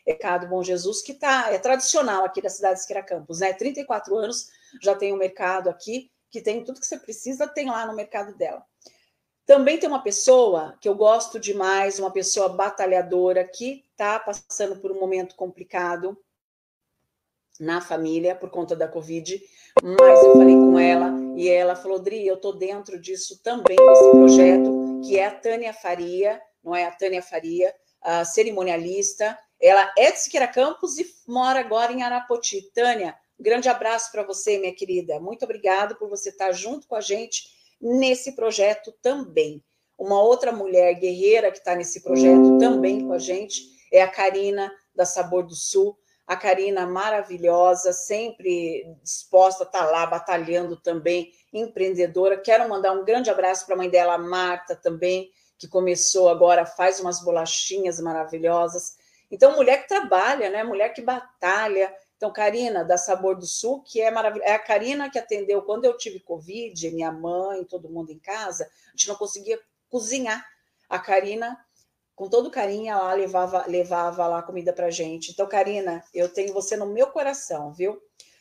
Mercado 0.07 0.49
Bom 0.49 0.63
Jesus, 0.63 1.03
que 1.03 1.15
tá, 1.15 1.53
é 1.53 1.59
tradicional 1.59 2.25
aqui 2.25 2.43
da 2.43 2.49
cidade 2.49 2.81
de 2.85 3.03
Campos, 3.03 3.41
né? 3.41 3.53
34 3.53 4.17
anos 4.17 4.49
já 4.83 4.95
tem 4.95 5.13
um 5.13 5.17
mercado 5.17 5.69
aqui, 5.69 6.11
que 6.31 6.41
tem 6.41 6.65
tudo 6.65 6.81
que 6.81 6.87
você 6.87 6.99
precisa, 6.99 7.49
tem 7.49 7.69
lá 7.69 7.87
no 7.87 7.95
mercado 7.95 8.35
dela. 8.37 8.65
Também 9.45 9.79
tem 9.79 9.89
uma 9.89 10.03
pessoa 10.03 10.77
que 10.81 10.89
eu 10.89 10.95
gosto 10.95 11.41
demais, 11.41 11.99
uma 11.99 12.11
pessoa 12.11 12.49
batalhadora 12.49 13.45
que 13.45 13.85
está 13.91 14.19
passando 14.19 14.77
por 14.77 14.93
um 14.93 15.01
momento 15.01 15.35
complicado 15.35 16.17
na 17.59 17.81
família 17.81 18.35
por 18.35 18.49
conta 18.49 18.75
da 18.75 18.89
Covid, 18.89 19.43
mas 19.83 20.25
eu 20.25 20.33
falei 20.33 20.55
com 20.55 20.79
ela 20.79 21.13
e 21.37 21.49
ela 21.49 21.77
falou: 21.77 21.99
Dri, 21.99 22.27
eu 22.27 22.37
estou 22.37 22.57
dentro 22.57 22.99
disso 22.99 23.43
também, 23.43 23.77
desse 23.77 24.11
projeto, 24.11 25.01
que 25.05 25.19
é 25.19 25.27
a 25.27 25.35
Tânia 25.35 25.75
Faria, 25.75 26.41
não 26.65 26.75
é 26.75 26.87
a 26.87 26.91
Tânia 26.91 27.23
Faria, 27.23 27.75
a 28.01 28.25
cerimonialista. 28.25 29.39
Ela 29.61 29.93
é 29.99 30.11
de 30.11 30.21
Siqueira 30.21 30.49
Campos 30.49 30.97
e 30.97 31.07
mora 31.29 31.61
agora 31.61 31.93
em 31.93 32.03
Arapoti. 32.03 32.63
Tânia, 32.73 33.15
um 33.41 33.43
grande 33.43 33.71
abraço 33.71 34.13
para 34.13 34.23
você, 34.23 34.59
minha 34.59 34.75
querida. 34.75 35.19
Muito 35.19 35.47
obrigada 35.47 35.95
por 35.95 36.11
você 36.11 36.29
estar 36.29 36.53
junto 36.53 36.87
com 36.87 36.95
a 36.95 37.01
gente 37.01 37.45
nesse 37.81 38.37
projeto 38.37 38.93
também. 39.01 39.65
Uma 39.99 40.23
outra 40.23 40.53
mulher 40.53 40.93
guerreira 40.95 41.51
que 41.51 41.57
está 41.57 41.75
nesse 41.75 42.03
projeto 42.03 42.59
também 42.59 43.07
com 43.07 43.15
a 43.15 43.19
gente 43.19 43.63
é 43.91 44.03
a 44.03 44.09
Karina, 44.09 44.71
da 44.95 45.07
Sabor 45.07 45.47
do 45.47 45.55
Sul. 45.55 45.97
A 46.27 46.37
Karina 46.37 46.87
maravilhosa, 46.87 47.95
sempre 47.95 48.85
disposta 49.03 49.65
a 49.65 49.67
estar 49.67 49.87
tá 49.87 49.91
lá 49.91 50.05
batalhando 50.05 50.77
também, 50.77 51.33
empreendedora. 51.51 52.37
Quero 52.37 52.69
mandar 52.69 52.93
um 52.93 53.07
grande 53.07 53.31
abraço 53.31 53.65
para 53.65 53.75
a 53.75 53.79
mãe 53.79 53.89
dela, 53.89 54.15
a 54.15 54.19
Marta, 54.19 54.77
também, 54.77 55.31
que 55.59 55.67
começou 55.67 56.29
agora, 56.29 56.67
faz 56.67 57.01
umas 57.01 57.25
bolachinhas 57.25 58.01
maravilhosas. 58.01 58.97
Então, 59.31 59.57
mulher 59.57 59.83
que 59.83 59.89
trabalha, 59.89 60.51
né? 60.51 60.63
Mulher 60.63 60.91
que 60.91 61.01
batalha. 61.01 61.95
Então, 62.21 62.31
Karina, 62.31 62.85
da 62.85 62.99
Sabor 62.99 63.35
do 63.35 63.47
Sul, 63.47 63.83
que 63.83 63.99
é 63.99 64.11
maravilhosa. 64.11 64.51
É 64.51 64.55
a 64.55 64.59
Karina 64.59 65.09
que 65.09 65.19
atendeu 65.19 65.63
quando 65.63 65.87
eu 65.87 65.97
tive 65.97 66.21
Covid, 66.21 66.91
minha 66.91 67.11
mãe, 67.11 67.65
todo 67.65 67.89
mundo 67.89 68.13
em 68.13 68.19
casa, 68.19 68.71
a 68.89 68.91
gente 68.91 69.09
não 69.09 69.15
conseguia 69.15 69.59
cozinhar. 69.89 70.47
A 70.87 70.99
Karina 70.99 71.59
com 72.15 72.29
todo 72.29 72.51
carinho, 72.51 72.93
ela 72.93 73.15
levava, 73.15 73.65
levava 73.67 74.27
lá 74.27 74.43
comida 74.43 74.71
para 74.71 74.91
gente. 74.91 75.31
Então, 75.33 75.49
Karina, 75.49 76.05
eu 76.13 76.29
tenho 76.29 76.53
você 76.53 76.77
no 76.77 76.85
meu 76.85 77.07
coração, 77.07 77.73
viu? 77.73 77.99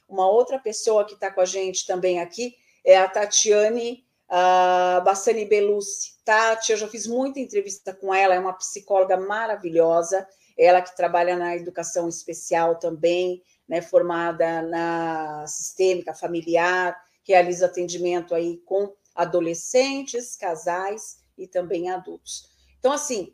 Uma 0.10 0.30
outra 0.30 0.60
pessoa 0.60 1.06
que 1.06 1.14
está 1.14 1.32
com 1.32 1.40
a 1.40 1.46
gente 1.46 1.88
também 1.88 2.20
aqui 2.20 2.58
é 2.84 2.98
a 2.98 3.08
Tatiane 3.08 4.06
uh, 4.30 5.02
Bassani 5.06 5.46
Belucci. 5.46 6.16
Tati, 6.26 6.74
eu 6.74 6.78
já 6.78 6.90
fiz 6.90 7.08
muita 7.08 7.40
entrevista 7.40 7.94
com 7.94 8.14
ela, 8.14 8.36
é 8.36 8.40
uma 8.40 8.52
psicóloga 8.52 9.16
maravilhosa, 9.16 10.28
ela 10.58 10.82
que 10.82 10.94
trabalha 10.98 11.38
na 11.38 11.56
educação 11.56 12.10
especial 12.10 12.76
também, 12.76 13.42
né, 13.70 13.82
formada 13.82 14.62
na 14.64 15.46
sistêmica 15.48 16.14
familiar, 16.14 17.00
realiza 17.24 17.68
atendimento 17.68 18.36
aí 18.36 18.58
com 18.66 18.92
adolescentes, 19.16 20.36
casais 20.36 21.24
e 21.38 21.48
também 21.48 21.90
adultos. 21.90 22.50
Então, 22.80 22.92
assim, 22.92 23.34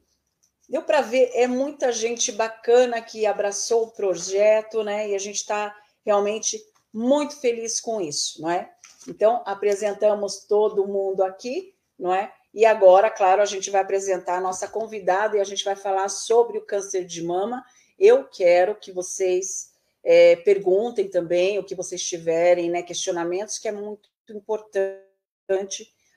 Deu 0.68 0.82
para 0.82 1.02
ver, 1.02 1.30
é 1.34 1.46
muita 1.46 1.92
gente 1.92 2.32
bacana 2.32 3.00
que 3.02 3.26
abraçou 3.26 3.84
o 3.84 3.92
projeto, 3.92 4.84
né? 4.84 5.10
E 5.10 5.16
a 5.16 5.20
gente 5.20 5.36
está 5.36 5.76
realmente 6.04 6.60
muito 6.92 7.40
feliz 7.40 7.80
com 7.80 8.02
isso, 8.02 8.42
não 8.42 8.50
é? 8.50 8.72
Então, 9.08 9.44
apresentamos 9.46 10.46
todo 10.46 10.88
mundo 10.88 11.24
aqui, 11.24 11.76
não 12.00 12.14
é? 12.14 12.34
E 12.52 12.66
agora, 12.66 13.12
claro, 13.12 13.42
a 13.42 13.46
gente 13.46 13.70
vai 13.70 13.82
apresentar 13.82 14.38
a 14.38 14.42
nossa 14.42 14.68
convidada 14.68 15.38
e 15.38 15.40
a 15.40 15.44
gente 15.44 15.64
vai 15.64 15.76
falar 15.76 16.10
sobre 16.10 16.58
o 16.58 16.66
câncer 16.66 17.06
de 17.06 17.22
mama. 17.22 17.64
Eu 18.00 18.24
quero 18.24 18.76
que 18.76 18.92
vocês 18.92 19.72
é, 20.06 20.36
perguntem 20.38 21.10
também 21.10 21.58
o 21.60 21.64
que 21.64 21.76
vocês 21.76 22.02
tiverem, 22.02 22.70
né? 22.70 22.84
Questionamentos, 22.84 23.58
que 23.58 23.68
é 23.68 23.72
muito 23.72 24.08
importante 24.30 25.02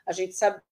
a 0.06 0.12
gente 0.12 0.34
saber 0.34 0.62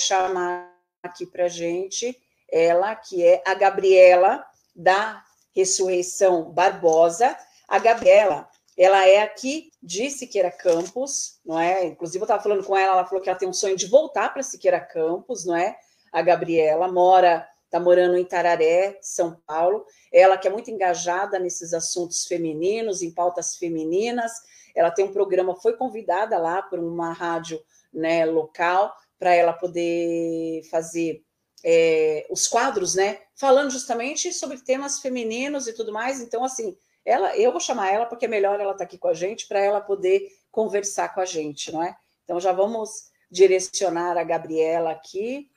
chamar 0.00 0.74
aqui 1.02 1.26
para 1.26 1.48
gente 1.48 2.18
ela 2.50 2.94
que 2.94 3.24
é 3.24 3.42
a 3.46 3.54
Gabriela 3.54 4.44
da 4.74 5.22
Ressurreição 5.54 6.50
Barbosa. 6.52 7.36
A 7.66 7.78
Gabriela, 7.78 8.48
ela 8.76 9.06
é 9.06 9.22
aqui 9.22 9.70
de 9.82 10.10
Siqueira 10.10 10.50
Campos, 10.50 11.40
não 11.44 11.58
é? 11.58 11.84
Inclusive, 11.86 12.22
eu 12.22 12.24
estava 12.24 12.42
falando 12.42 12.64
com 12.64 12.76
ela, 12.76 12.92
ela 12.92 13.06
falou 13.06 13.22
que 13.22 13.28
ela 13.28 13.38
tem 13.38 13.48
um 13.48 13.52
sonho 13.52 13.76
de 13.76 13.86
voltar 13.86 14.32
para 14.32 14.42
Siqueira 14.42 14.80
Campos, 14.80 15.44
não 15.44 15.56
é? 15.56 15.76
A 16.12 16.22
Gabriela 16.22 16.90
mora, 16.90 17.48
está 17.66 17.78
morando 17.78 18.16
em 18.16 18.24
Tararé, 18.24 18.98
São 19.02 19.40
Paulo. 19.46 19.84
Ela 20.12 20.38
que 20.38 20.48
é 20.48 20.50
muito 20.50 20.70
engajada 20.70 21.38
nesses 21.38 21.74
assuntos 21.74 22.24
femininos, 22.24 23.02
em 23.02 23.12
pautas 23.12 23.56
femininas. 23.56 24.32
Ela 24.74 24.90
tem 24.90 25.04
um 25.04 25.12
programa, 25.12 25.54
foi 25.56 25.76
convidada 25.76 26.38
lá 26.38 26.62
por 26.62 26.78
uma 26.78 27.12
rádio 27.12 27.60
né, 27.92 28.24
local 28.24 28.94
para 29.18 29.34
ela 29.34 29.52
poder 29.52 30.62
fazer 30.70 31.22
é, 31.64 32.26
os 32.30 32.46
quadros, 32.46 32.94
né? 32.94 33.20
Falando 33.34 33.70
justamente 33.70 34.32
sobre 34.32 34.58
temas 34.58 35.00
femininos 35.00 35.66
e 35.66 35.72
tudo 35.72 35.92
mais. 35.92 36.20
Então, 36.20 36.44
assim, 36.44 36.76
ela, 37.04 37.36
eu 37.36 37.50
vou 37.50 37.60
chamar 37.60 37.92
ela 37.92 38.06
porque 38.06 38.26
é 38.26 38.28
melhor 38.28 38.60
ela 38.60 38.72
estar 38.72 38.78
tá 38.78 38.84
aqui 38.84 38.98
com 38.98 39.08
a 39.08 39.14
gente 39.14 39.48
para 39.48 39.60
ela 39.60 39.80
poder 39.80 40.28
conversar 40.50 41.14
com 41.14 41.20
a 41.20 41.24
gente, 41.24 41.72
não 41.72 41.82
é? 41.82 41.96
Então, 42.24 42.38
já 42.38 42.52
vamos 42.52 43.10
direcionar 43.30 44.16
a 44.16 44.24
Gabriela 44.24 44.90
aqui. 44.90 45.48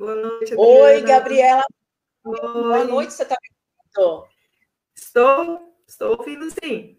Boa 0.00 0.14
noite. 0.14 0.54
Adriana. 0.54 0.82
Oi, 0.82 1.02
Gabriela. 1.02 1.64
Oi. 2.24 2.40
Boa 2.40 2.84
noite, 2.84 3.12
você 3.12 3.22
está 3.22 3.36
me 3.38 3.50
ouvindo? 3.98 4.28
Estou, 4.94 5.74
estou 5.86 6.16
ouvindo 6.16 6.50
sim. 6.50 6.98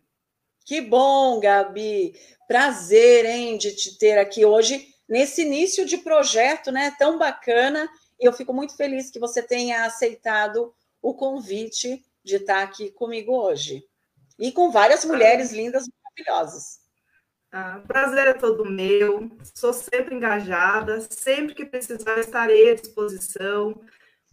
Que 0.63 0.81
bom, 0.81 1.39
Gabi. 1.39 2.13
Prazer, 2.47 3.25
hein, 3.25 3.57
de 3.57 3.75
te 3.75 3.97
ter 3.97 4.19
aqui 4.19 4.45
hoje 4.45 4.93
nesse 5.09 5.41
início 5.41 5.83
de 5.83 5.97
projeto, 5.97 6.71
né, 6.71 6.95
tão 6.99 7.17
bacana 7.17 7.89
eu 8.19 8.31
fico 8.31 8.53
muito 8.53 8.77
feliz 8.77 9.09
que 9.09 9.19
você 9.19 9.41
tenha 9.41 9.83
aceitado 9.83 10.71
o 11.01 11.15
convite 11.15 12.05
de 12.23 12.35
estar 12.35 12.61
aqui 12.61 12.91
comigo 12.91 13.35
hoje. 13.35 13.83
E 14.37 14.51
com 14.51 14.69
várias 14.69 15.03
mulheres 15.05 15.51
lindas, 15.51 15.87
maravilhosas. 16.03 16.80
Ah, 17.51 17.81
prazer 17.85 18.27
é 18.27 18.33
todo 18.33 18.69
meu. 18.69 19.29
Sou 19.53 19.73
sempre 19.73 20.15
engajada, 20.15 21.01
sempre 21.01 21.53
que 21.53 21.65
precisar 21.65 22.17
estarei 22.19 22.71
à 22.71 22.75
disposição, 22.75 23.81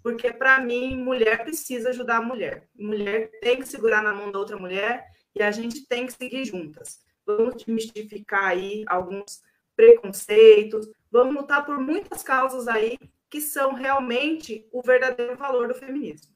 porque 0.03 0.33
para 0.33 0.61
mim 0.61 0.97
mulher 0.97 1.43
precisa 1.43 1.89
ajudar 1.89 2.19
a 2.19 2.23
mulher. 2.23 2.69
Mulher 2.77 3.29
tem 3.41 3.59
que 3.59 3.69
segurar 3.69 4.03
na 4.03 4.15
mão 4.15 4.31
da 4.31 4.39
outra 4.39 4.57
mulher 4.57 5.05
e 5.35 5.43
a 5.43 5.51
gente 5.51 5.85
tem 5.87 6.07
que 6.07 6.13
seguir 6.13 6.45
juntas. 6.45 7.01
Vamos 7.27 7.57
desmistificar 7.57 8.45
aí 8.45 8.85
alguns 8.87 9.43
preconceitos, 9.75 10.89
vamos 11.11 11.35
lutar 11.35 11.67
por 11.67 11.79
muitas 11.81 12.23
causas 12.23 12.69
aí 12.69 12.99
que 13.29 13.41
são 13.41 13.75
realmente 13.75 14.67
o 14.73 14.81
verdadeiro 14.81 15.37
valor 15.37 15.67
do 15.69 15.75
feminismo. 15.75 16.33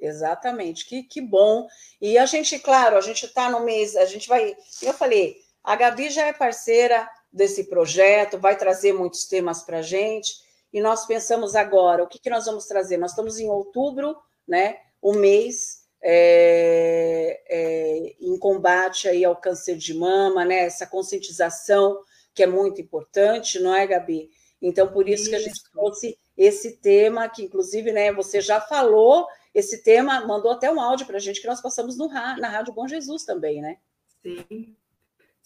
Exatamente, 0.00 0.86
que, 0.86 1.04
que 1.04 1.20
bom. 1.20 1.68
E 2.00 2.18
a 2.18 2.26
gente, 2.26 2.58
claro, 2.58 2.96
a 2.96 3.00
gente 3.00 3.26
está 3.26 3.50
no 3.50 3.64
mês, 3.64 3.94
a 3.94 4.04
gente 4.04 4.28
vai. 4.28 4.56
Eu 4.82 4.92
falei, 4.92 5.36
a 5.62 5.76
Gabi 5.76 6.10
já 6.10 6.26
é 6.26 6.32
parceira 6.32 7.08
desse 7.32 7.64
projeto, 7.64 8.38
vai 8.38 8.56
trazer 8.56 8.92
muitos 8.92 9.26
temas 9.26 9.62
para 9.62 9.78
a 9.78 9.82
gente. 9.82 10.32
E 10.72 10.80
nós 10.80 11.06
pensamos 11.06 11.54
agora, 11.54 12.02
o 12.02 12.08
que, 12.08 12.18
que 12.18 12.30
nós 12.30 12.46
vamos 12.46 12.66
trazer? 12.66 12.96
Nós 12.96 13.10
estamos 13.10 13.38
em 13.38 13.48
outubro, 13.48 14.16
né? 14.46 14.78
O 15.00 15.12
mês 15.12 15.82
é, 16.02 17.42
é, 17.48 18.16
em 18.20 18.38
combate 18.38 19.08
aí 19.08 19.24
ao 19.24 19.36
câncer 19.36 19.76
de 19.76 19.94
mama, 19.94 20.44
né? 20.44 20.64
Essa 20.64 20.86
conscientização 20.86 22.02
que 22.34 22.42
é 22.42 22.46
muito 22.46 22.80
importante, 22.80 23.60
não 23.60 23.74
é, 23.74 23.86
Gabi? 23.86 24.30
Então, 24.60 24.88
por 24.88 25.08
isso, 25.08 25.22
isso, 25.22 25.30
que 25.30 25.36
a 25.36 25.40
gente 25.40 25.62
trouxe 25.72 26.18
esse 26.36 26.78
tema, 26.78 27.28
que 27.28 27.42
inclusive 27.42 27.92
né, 27.92 28.12
você 28.12 28.40
já 28.40 28.60
falou, 28.60 29.26
esse 29.54 29.82
tema, 29.82 30.24
mandou 30.26 30.52
até 30.52 30.70
um 30.70 30.80
áudio 30.80 31.06
para 31.06 31.16
a 31.16 31.20
gente 31.20 31.40
que 31.40 31.46
nós 31.46 31.60
passamos 31.60 31.98
no, 31.98 32.08
na 32.08 32.48
Rádio 32.48 32.72
Bom 32.72 32.88
Jesus 32.88 33.24
também, 33.24 33.60
né? 33.60 33.78
Sim, 34.22 34.76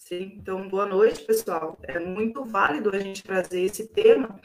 sim. 0.07 0.33
Então, 0.37 0.67
boa 0.69 0.85
noite, 0.85 1.23
pessoal. 1.23 1.77
É 1.83 1.99
muito 1.99 2.45
válido 2.45 2.95
a 2.95 2.99
gente 2.99 3.23
trazer 3.23 3.61
esse 3.61 3.87
tema, 3.87 4.39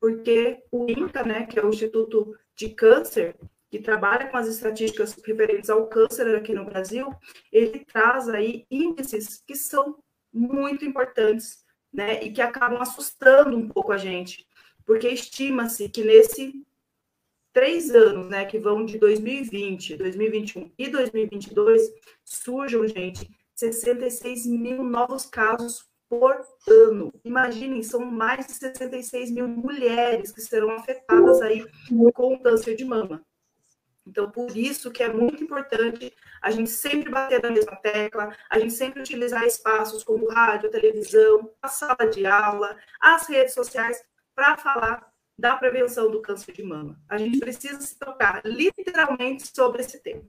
porque 0.00 0.62
o 0.70 0.90
INCA, 0.90 1.22
né, 1.22 1.46
que 1.46 1.58
é 1.58 1.64
o 1.64 1.68
Instituto 1.68 2.34
de 2.56 2.70
Câncer, 2.70 3.36
que 3.70 3.78
trabalha 3.78 4.28
com 4.28 4.36
as 4.36 4.48
estatísticas 4.48 5.14
referentes 5.24 5.68
ao 5.68 5.86
câncer 5.86 6.34
aqui 6.34 6.54
no 6.54 6.64
Brasil, 6.64 7.10
ele 7.50 7.80
traz 7.80 8.28
aí 8.28 8.66
índices 8.70 9.42
que 9.46 9.54
são 9.54 9.98
muito 10.32 10.84
importantes 10.84 11.62
né, 11.92 12.22
e 12.22 12.32
que 12.32 12.40
acabam 12.40 12.80
assustando 12.80 13.56
um 13.56 13.68
pouco 13.68 13.92
a 13.92 13.98
gente, 13.98 14.46
porque 14.84 15.08
estima-se 15.08 15.88
que 15.90 16.02
nesse 16.02 16.64
três 17.52 17.90
anos, 17.94 18.28
né, 18.28 18.46
que 18.46 18.58
vão 18.58 18.84
de 18.84 18.98
2020, 18.98 19.96
2021 19.96 20.72
e 20.78 20.88
2022, 20.88 21.82
surjam, 22.24 22.86
gente, 22.88 23.28
66 23.54 24.46
mil 24.46 24.82
novos 24.82 25.26
casos 25.26 25.86
por 26.08 26.44
ano. 26.68 27.12
Imaginem, 27.24 27.82
são 27.82 28.04
mais 28.04 28.46
de 28.46 28.52
66 28.52 29.30
mil 29.30 29.48
mulheres 29.48 30.30
que 30.30 30.40
serão 30.40 30.70
afetadas 30.72 31.40
aí 31.40 31.64
com 32.12 32.38
câncer 32.38 32.76
de 32.76 32.84
mama. 32.84 33.24
Então, 34.06 34.30
por 34.30 34.56
isso 34.56 34.90
que 34.90 35.02
é 35.02 35.12
muito 35.12 35.42
importante 35.42 36.12
a 36.40 36.50
gente 36.50 36.70
sempre 36.70 37.10
bater 37.10 37.40
na 37.42 37.50
mesma 37.50 37.76
tecla, 37.76 38.36
a 38.50 38.58
gente 38.58 38.72
sempre 38.72 39.00
utilizar 39.00 39.44
espaços 39.44 40.02
como 40.02 40.28
rádio, 40.28 40.70
televisão, 40.70 41.50
a 41.62 41.68
sala 41.68 42.04
de 42.10 42.26
aula, 42.26 42.76
as 43.00 43.28
redes 43.28 43.54
sociais, 43.54 44.02
para 44.34 44.56
falar 44.56 45.12
da 45.38 45.56
prevenção 45.56 46.10
do 46.10 46.20
câncer 46.20 46.52
de 46.52 46.62
mama. 46.62 47.00
A 47.08 47.16
gente 47.16 47.38
precisa 47.38 47.80
se 47.80 47.98
tocar 47.98 48.42
literalmente 48.44 49.50
sobre 49.54 49.82
esse 49.82 50.02
tema. 50.02 50.24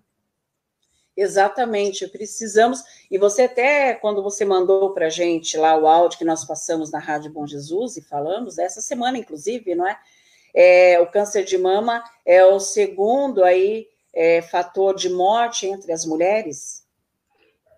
Exatamente, 1.16 2.08
precisamos. 2.08 2.84
E 3.10 3.18
você 3.18 3.44
até, 3.44 3.94
quando 3.94 4.24
você 4.24 4.44
mandou 4.44 4.94
para 4.94 5.08
a 5.08 5.10
gente 5.10 5.56
lá 5.58 5.78
o 5.78 5.88
áudio 5.88 6.18
que 6.18 6.26
nós 6.26 6.44
passamos 6.44 6.92
na 6.92 7.00
Rádio 7.00 7.32
Bom 7.32 7.46
Jesus 7.46 7.98
e 7.98 8.02
falamos, 8.02 8.58
essa 8.58 8.82
semana, 8.82 9.18
inclusive, 9.18 9.76
não 9.76 9.88
é? 9.88 10.00
é 10.54 11.00
o 11.00 11.08
câncer 11.08 11.44
de 11.44 11.58
mama 11.58 12.04
é 12.26 12.44
o 12.46 12.60
segundo 12.60 13.44
aí 13.44 13.88
é, 14.14 14.42
fator 14.42 14.96
de 14.96 15.10
morte 15.10 15.68
entre 15.68 15.92
as 15.92 16.06
mulheres? 16.06 16.88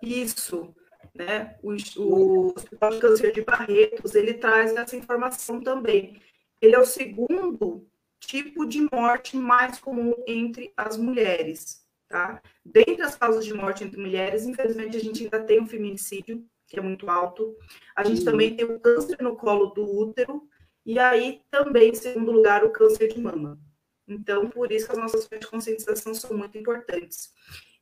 Isso, 0.01 0.73
né? 1.13 1.55
O, 1.61 1.71
o 1.97 2.53
Hospital 2.55 2.89
de 2.91 2.99
Câncer 2.99 3.31
de 3.33 3.41
Barretos, 3.41 4.15
ele 4.15 4.33
traz 4.33 4.73
essa 4.75 4.95
informação 4.95 5.61
também. 5.61 6.21
Ele 6.61 6.75
é 6.75 6.79
o 6.79 6.85
segundo 6.85 7.85
tipo 8.19 8.65
de 8.65 8.87
morte 8.91 9.35
mais 9.35 9.79
comum 9.79 10.13
entre 10.25 10.73
as 10.75 10.97
mulheres. 10.97 11.84
Tá? 12.15 12.41
Dentre 12.63 13.01
as 13.01 13.17
causas 13.17 13.43
de 13.43 13.53
morte 13.53 13.83
entre 13.83 13.99
mulheres, 13.99 14.45
infelizmente, 14.45 14.95
a 14.95 15.01
gente 15.01 15.25
ainda 15.25 15.43
tem 15.43 15.61
o 15.61 15.67
feminicídio, 15.67 16.47
que 16.65 16.79
é 16.79 16.81
muito 16.81 17.09
alto. 17.09 17.57
A 17.93 18.05
gente 18.05 18.19
uhum. 18.19 18.25
também 18.25 18.55
tem 18.55 18.65
o 18.65 18.79
câncer 18.79 19.21
no 19.21 19.35
colo 19.35 19.65
do 19.71 19.83
útero. 19.83 20.47
E 20.85 20.97
aí, 20.97 21.41
também, 21.51 21.89
em 21.89 21.93
segundo 21.93 22.31
lugar, 22.31 22.63
o 22.63 22.69
câncer 22.69 23.09
de 23.09 23.19
mama. 23.19 23.59
Então, 24.07 24.49
por 24.49 24.71
isso 24.71 24.85
que 24.85 24.93
as 24.93 24.97
nossas 24.97 25.25
ações 25.25 25.41
de 25.41 25.47
conscientização 25.47 26.13
são 26.13 26.37
muito 26.37 26.57
importantes. 26.57 27.33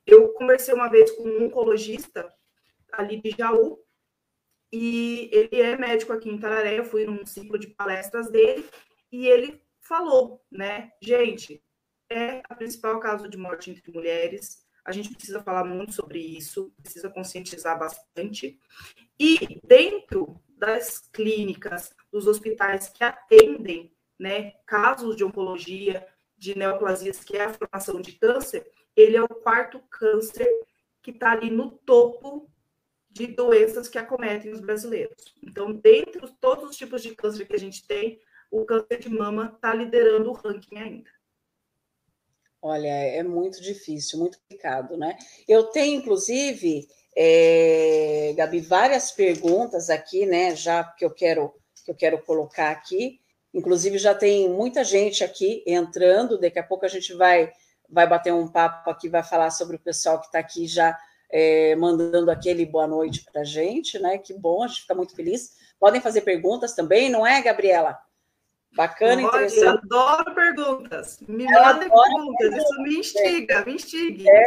Eu 0.04 0.30
conversei 0.30 0.74
uma 0.74 0.88
vez 0.88 1.12
com 1.12 1.22
um 1.22 1.44
oncologista 1.44 2.28
ali 2.90 3.22
de 3.22 3.30
Jaú, 3.38 3.78
e 4.72 5.30
ele 5.32 5.62
é 5.62 5.76
médico 5.76 6.12
aqui 6.12 6.28
em 6.28 6.40
Tararé, 6.40 6.76
eu 6.76 6.84
fui 6.84 7.06
num 7.06 7.24
ciclo 7.24 7.56
de 7.56 7.68
palestras 7.68 8.28
dele, 8.32 8.68
e 9.12 9.28
ele 9.28 9.62
falou, 9.80 10.44
né, 10.50 10.90
gente, 11.00 11.63
é 12.10 12.42
a 12.48 12.54
principal 12.54 12.98
causa 13.00 13.28
de 13.28 13.36
morte 13.36 13.70
entre 13.70 13.92
mulheres. 13.92 14.64
A 14.84 14.92
gente 14.92 15.14
precisa 15.14 15.42
falar 15.42 15.64
muito 15.64 15.92
sobre 15.92 16.18
isso, 16.18 16.72
precisa 16.82 17.08
conscientizar 17.08 17.78
bastante. 17.78 18.58
E 19.18 19.60
dentro 19.64 20.40
das 20.56 20.98
clínicas, 21.12 21.94
dos 22.12 22.26
hospitais 22.26 22.88
que 22.88 23.02
atendem 23.02 23.92
né, 24.18 24.52
casos 24.66 25.16
de 25.16 25.24
oncologia, 25.24 26.06
de 26.36 26.56
neoplasias, 26.56 27.24
que 27.24 27.36
é 27.36 27.44
a 27.44 27.54
formação 27.54 28.00
de 28.00 28.12
câncer, 28.12 28.70
ele 28.94 29.16
é 29.16 29.22
o 29.22 29.28
quarto 29.28 29.80
câncer 29.90 30.48
que 31.02 31.10
está 31.10 31.32
ali 31.32 31.50
no 31.50 31.70
topo 31.70 32.50
de 33.10 33.28
doenças 33.28 33.88
que 33.88 33.98
acometem 33.98 34.52
os 34.52 34.60
brasileiros. 34.60 35.34
Então, 35.42 35.72
dentre 35.72 36.20
todos 36.40 36.70
os 36.70 36.76
tipos 36.76 37.02
de 37.02 37.14
câncer 37.14 37.46
que 37.46 37.54
a 37.54 37.58
gente 37.58 37.86
tem, 37.86 38.20
o 38.50 38.64
câncer 38.64 38.98
de 38.98 39.08
mama 39.08 39.52
está 39.54 39.74
liderando 39.74 40.30
o 40.30 40.32
ranking 40.32 40.78
ainda. 40.78 41.10
Olha, 42.66 42.88
é 42.88 43.22
muito 43.22 43.60
difícil, 43.60 44.18
muito 44.18 44.38
complicado, 44.40 44.96
né? 44.96 45.18
Eu 45.46 45.64
tenho, 45.64 45.98
inclusive, 45.98 46.88
é, 47.14 48.32
Gabi, 48.34 48.60
várias 48.60 49.12
perguntas 49.12 49.90
aqui, 49.90 50.24
né? 50.24 50.56
Já 50.56 50.82
que 50.82 51.04
eu 51.04 51.10
quero 51.10 51.52
que 51.84 51.90
eu 51.90 51.94
quero 51.94 52.18
colocar 52.24 52.70
aqui. 52.70 53.20
Inclusive, 53.52 53.98
já 53.98 54.14
tem 54.14 54.48
muita 54.48 54.82
gente 54.82 55.22
aqui 55.22 55.62
entrando. 55.66 56.40
Daqui 56.40 56.58
a 56.58 56.62
pouco 56.62 56.86
a 56.86 56.88
gente 56.88 57.12
vai 57.12 57.52
vai 57.86 58.08
bater 58.08 58.32
um 58.32 58.48
papo 58.48 58.88
aqui, 58.90 59.10
vai 59.10 59.22
falar 59.22 59.50
sobre 59.50 59.76
o 59.76 59.80
pessoal 59.80 60.18
que 60.18 60.26
está 60.26 60.38
aqui 60.38 60.66
já 60.66 60.98
é, 61.30 61.76
mandando 61.76 62.30
aquele 62.30 62.64
boa 62.64 62.86
noite 62.86 63.26
para 63.30 63.42
a 63.42 63.44
gente, 63.44 63.98
né? 63.98 64.16
Que 64.16 64.32
bom, 64.32 64.62
a 64.62 64.68
gente 64.68 64.80
fica 64.80 64.94
muito 64.94 65.14
feliz. 65.14 65.50
Podem 65.78 66.00
fazer 66.00 66.22
perguntas 66.22 66.72
também, 66.72 67.10
não 67.10 67.26
é, 67.26 67.42
Gabriela? 67.42 67.98
Bacana, 68.74 69.22
Pode, 69.22 69.36
interessante. 69.36 69.64
Eu 69.64 70.00
adoro 70.00 70.34
perguntas. 70.34 71.18
Me 71.28 71.44
mandem 71.44 71.88
perguntas, 71.88 72.36
perguntas, 72.38 72.64
isso 72.64 72.82
me 72.82 72.98
instiga, 72.98 73.64
me 73.64 73.74
instigue. 73.74 74.28
É, 74.28 74.44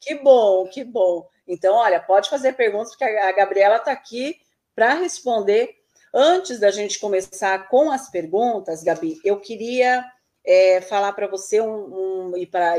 que 0.00 0.14
bom, 0.16 0.66
que 0.68 0.84
bom. 0.84 1.28
Então, 1.46 1.74
olha, 1.74 1.98
pode 1.98 2.30
fazer 2.30 2.52
perguntas, 2.52 2.90
porque 2.90 3.04
a 3.04 3.32
Gabriela 3.32 3.76
está 3.76 3.90
aqui 3.90 4.36
para 4.74 4.94
responder. 4.94 5.76
Antes 6.14 6.60
da 6.60 6.70
gente 6.70 6.98
começar 6.98 7.68
com 7.68 7.90
as 7.90 8.10
perguntas, 8.10 8.82
Gabi, 8.82 9.20
eu 9.24 9.40
queria 9.40 10.04
é, 10.44 10.80
falar 10.80 11.12
para 11.12 11.26
você 11.26 11.60
um, 11.60 12.30
um, 12.30 12.36
e 12.36 12.46
para 12.46 12.76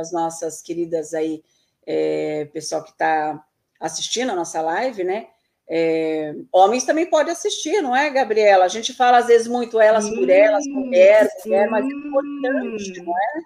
as 0.00 0.10
nossas 0.10 0.60
queridas 0.62 1.14
aí, 1.14 1.44
é, 1.86 2.46
pessoal 2.46 2.82
que 2.82 2.90
está 2.90 3.44
assistindo 3.78 4.32
a 4.32 4.34
nossa 4.34 4.60
live, 4.60 5.04
né? 5.04 5.28
É, 5.66 6.34
homens 6.52 6.84
também 6.84 7.06
podem 7.06 7.32
assistir, 7.32 7.80
não 7.80 7.96
é, 7.96 8.10
Gabriela? 8.10 8.64
A 8.64 8.68
gente 8.68 8.92
fala 8.92 9.18
às 9.18 9.26
vezes 9.26 9.46
muito 9.46 9.80
elas 9.80 10.08
por 10.08 10.28
elas, 10.28 10.66
mulher, 10.66 11.28
mulher, 11.44 11.70
mas 11.70 11.84
é 11.84 11.88
importante, 11.88 13.02
não 13.02 13.14
é? 13.16 13.42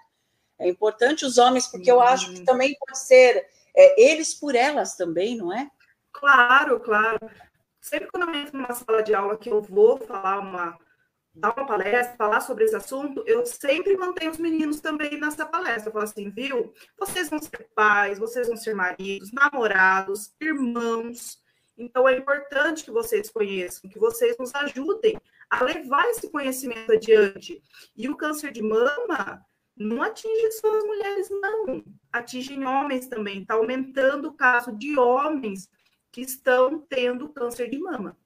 É 0.59 0.69
importante 0.69 1.25
os 1.25 1.37
homens, 1.37 1.67
porque 1.67 1.89
eu 1.89 2.01
acho 2.01 2.33
que 2.33 2.41
também 2.43 2.75
pode 2.77 2.99
ser 2.99 3.47
é, 3.75 4.11
eles 4.11 4.33
por 4.33 4.53
elas 4.53 4.97
também, 4.97 5.37
não 5.37 5.53
é? 5.53 5.69
Claro, 6.11 6.81
claro. 6.81 7.19
Sempre 7.79 8.09
quando 8.11 8.27
eu 8.27 8.41
entro 8.41 8.57
numa 8.57 8.73
sala 8.73 9.01
de 9.01 9.15
aula 9.15 9.37
que 9.37 9.49
eu 9.49 9.61
vou 9.61 9.97
falar 9.97 10.39
uma, 10.39 10.77
dar 11.33 11.53
uma 11.55 11.65
palestra, 11.65 12.17
falar 12.17 12.41
sobre 12.41 12.65
esse 12.65 12.75
assunto, 12.75 13.23
eu 13.25 13.45
sempre 13.45 13.95
mantenho 13.95 14.31
os 14.31 14.37
meninos 14.37 14.81
também 14.81 15.17
nessa 15.17 15.45
palestra. 15.45 15.87
Eu 15.87 15.93
falo 15.93 16.03
assim, 16.03 16.29
viu? 16.29 16.73
Vocês 16.99 17.29
vão 17.29 17.39
ser 17.39 17.69
pais, 17.73 18.19
vocês 18.19 18.49
vão 18.49 18.57
ser 18.57 18.75
maridos, 18.75 19.31
namorados, 19.31 20.33
irmãos 20.41 21.39
então, 21.79 22.07
é 22.07 22.17
importante 22.17 22.83
que 22.83 22.91
vocês 22.91 23.29
conheçam, 23.29 23.89
que 23.89 23.97
vocês 23.97 24.37
nos 24.37 24.53
ajudem 24.53 25.17
a 25.49 25.63
levar 25.63 26.05
esse 26.09 26.29
conhecimento 26.29 26.91
adiante. 26.91 27.63
E 27.95 28.09
o 28.09 28.17
câncer 28.17 28.51
de 28.51 28.61
mama 28.61 29.45
não 29.77 30.03
atinge 30.03 30.51
só 30.51 30.77
as 30.77 30.83
mulheres, 30.83 31.29
não. 31.29 31.83
Atinge 32.11 32.61
homens 32.61 33.07
também. 33.07 33.41
Está 33.41 33.53
aumentando 33.53 34.27
o 34.27 34.33
caso 34.33 34.73
de 34.73 34.99
homens 34.99 35.69
que 36.11 36.19
estão 36.19 36.79
tendo 36.81 37.29
câncer 37.29 37.69
de 37.69 37.79
mama. 37.79 38.17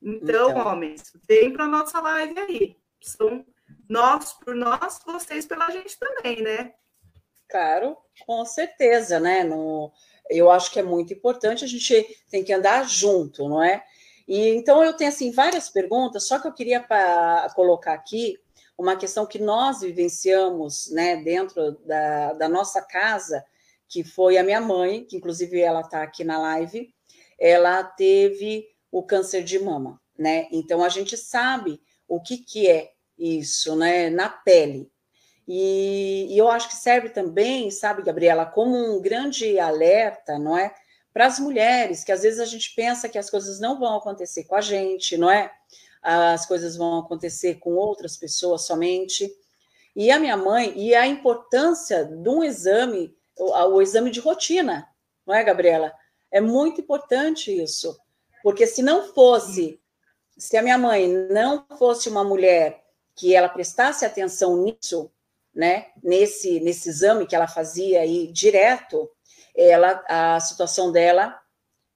Então, 0.00 0.50
então. 0.50 0.66
homens, 0.66 1.12
vem 1.26 1.52
para 1.52 1.64
a 1.64 1.68
nossa 1.68 2.00
live 2.00 2.38
aí. 2.38 2.76
São 3.02 3.44
nós 3.88 4.34
por 4.34 4.54
nós, 4.54 5.00
vocês 5.04 5.46
pela 5.46 5.68
gente 5.70 5.98
também, 5.98 6.42
né? 6.42 6.74
Claro, 7.48 7.96
com 8.24 8.44
certeza, 8.44 9.18
né? 9.18 9.42
No, 9.42 9.92
eu 10.28 10.50
acho 10.50 10.70
que 10.70 10.78
é 10.78 10.82
muito 10.82 11.12
importante, 11.12 11.64
a 11.64 11.68
gente 11.68 12.06
tem 12.30 12.44
que 12.44 12.52
andar 12.52 12.88
junto, 12.88 13.48
não 13.48 13.62
é? 13.62 13.82
E 14.26 14.48
então 14.50 14.82
eu 14.82 14.92
tenho 14.92 15.08
assim 15.08 15.32
várias 15.32 15.68
perguntas, 15.68 16.24
só 16.24 16.38
que 16.38 16.46
eu 16.46 16.52
queria 16.52 16.86
colocar 17.54 17.94
aqui 17.94 18.38
uma 18.78 18.96
questão 18.96 19.26
que 19.26 19.38
nós 19.38 19.80
vivenciamos, 19.80 20.90
né, 20.90 21.16
dentro 21.16 21.72
da, 21.84 22.32
da 22.32 22.48
nossa 22.48 22.80
casa, 22.80 23.44
que 23.88 24.02
foi 24.02 24.38
a 24.38 24.42
minha 24.42 24.60
mãe, 24.60 25.04
que 25.04 25.16
inclusive 25.16 25.60
ela 25.60 25.80
está 25.80 26.02
aqui 26.02 26.24
na 26.24 26.38
live, 26.38 26.94
ela 27.38 27.82
teve 27.82 28.68
o 28.90 29.02
câncer 29.02 29.42
de 29.42 29.58
mama, 29.58 30.00
né? 30.16 30.48
Então 30.52 30.82
a 30.82 30.88
gente 30.88 31.16
sabe 31.16 31.80
o 32.08 32.20
que 32.20 32.38
que 32.38 32.68
é 32.68 32.92
isso, 33.18 33.76
né, 33.76 34.08
na 34.10 34.28
pele. 34.28 34.90
E, 35.52 36.28
e, 36.30 36.38
eu 36.38 36.48
acho 36.48 36.68
que 36.68 36.76
serve 36.76 37.08
também, 37.08 37.72
sabe, 37.72 38.04
Gabriela, 38.04 38.46
como 38.46 38.72
um 38.72 39.02
grande 39.02 39.58
alerta, 39.58 40.38
não 40.38 40.56
é? 40.56 40.72
Para 41.12 41.26
as 41.26 41.40
mulheres, 41.40 42.04
que 42.04 42.12
às 42.12 42.22
vezes 42.22 42.38
a 42.38 42.44
gente 42.44 42.72
pensa 42.72 43.08
que 43.08 43.18
as 43.18 43.28
coisas 43.28 43.58
não 43.58 43.76
vão 43.76 43.96
acontecer 43.96 44.44
com 44.44 44.54
a 44.54 44.60
gente, 44.60 45.16
não 45.16 45.28
é? 45.28 45.52
As 46.00 46.46
coisas 46.46 46.76
vão 46.76 47.00
acontecer 47.00 47.56
com 47.56 47.74
outras 47.74 48.16
pessoas 48.16 48.62
somente. 48.62 49.28
E 49.96 50.12
a 50.12 50.20
minha 50.20 50.36
mãe, 50.36 50.72
e 50.76 50.94
a 50.94 51.04
importância 51.04 52.04
de 52.04 52.28
um 52.28 52.44
exame, 52.44 53.12
o, 53.36 53.50
o 53.50 53.82
exame 53.82 54.12
de 54.12 54.20
rotina, 54.20 54.86
não 55.26 55.34
é, 55.34 55.42
Gabriela? 55.42 55.92
É 56.30 56.40
muito 56.40 56.80
importante 56.80 57.50
isso, 57.50 57.98
porque 58.40 58.68
se 58.68 58.82
não 58.82 59.12
fosse, 59.12 59.80
se 60.38 60.56
a 60.56 60.62
minha 60.62 60.78
mãe 60.78 61.08
não 61.08 61.66
fosse 61.76 62.08
uma 62.08 62.22
mulher 62.22 62.84
que 63.16 63.34
ela 63.34 63.48
prestasse 63.48 64.06
atenção 64.06 64.56
nisso, 64.56 65.10
né, 65.54 65.86
nesse, 66.02 66.60
nesse 66.60 66.88
exame 66.88 67.26
que 67.26 67.34
ela 67.34 67.48
fazia 67.48 68.00
aí 68.00 68.26
direto, 68.32 69.08
ela, 69.56 70.02
a 70.08 70.40
situação 70.40 70.92
dela 70.92 71.38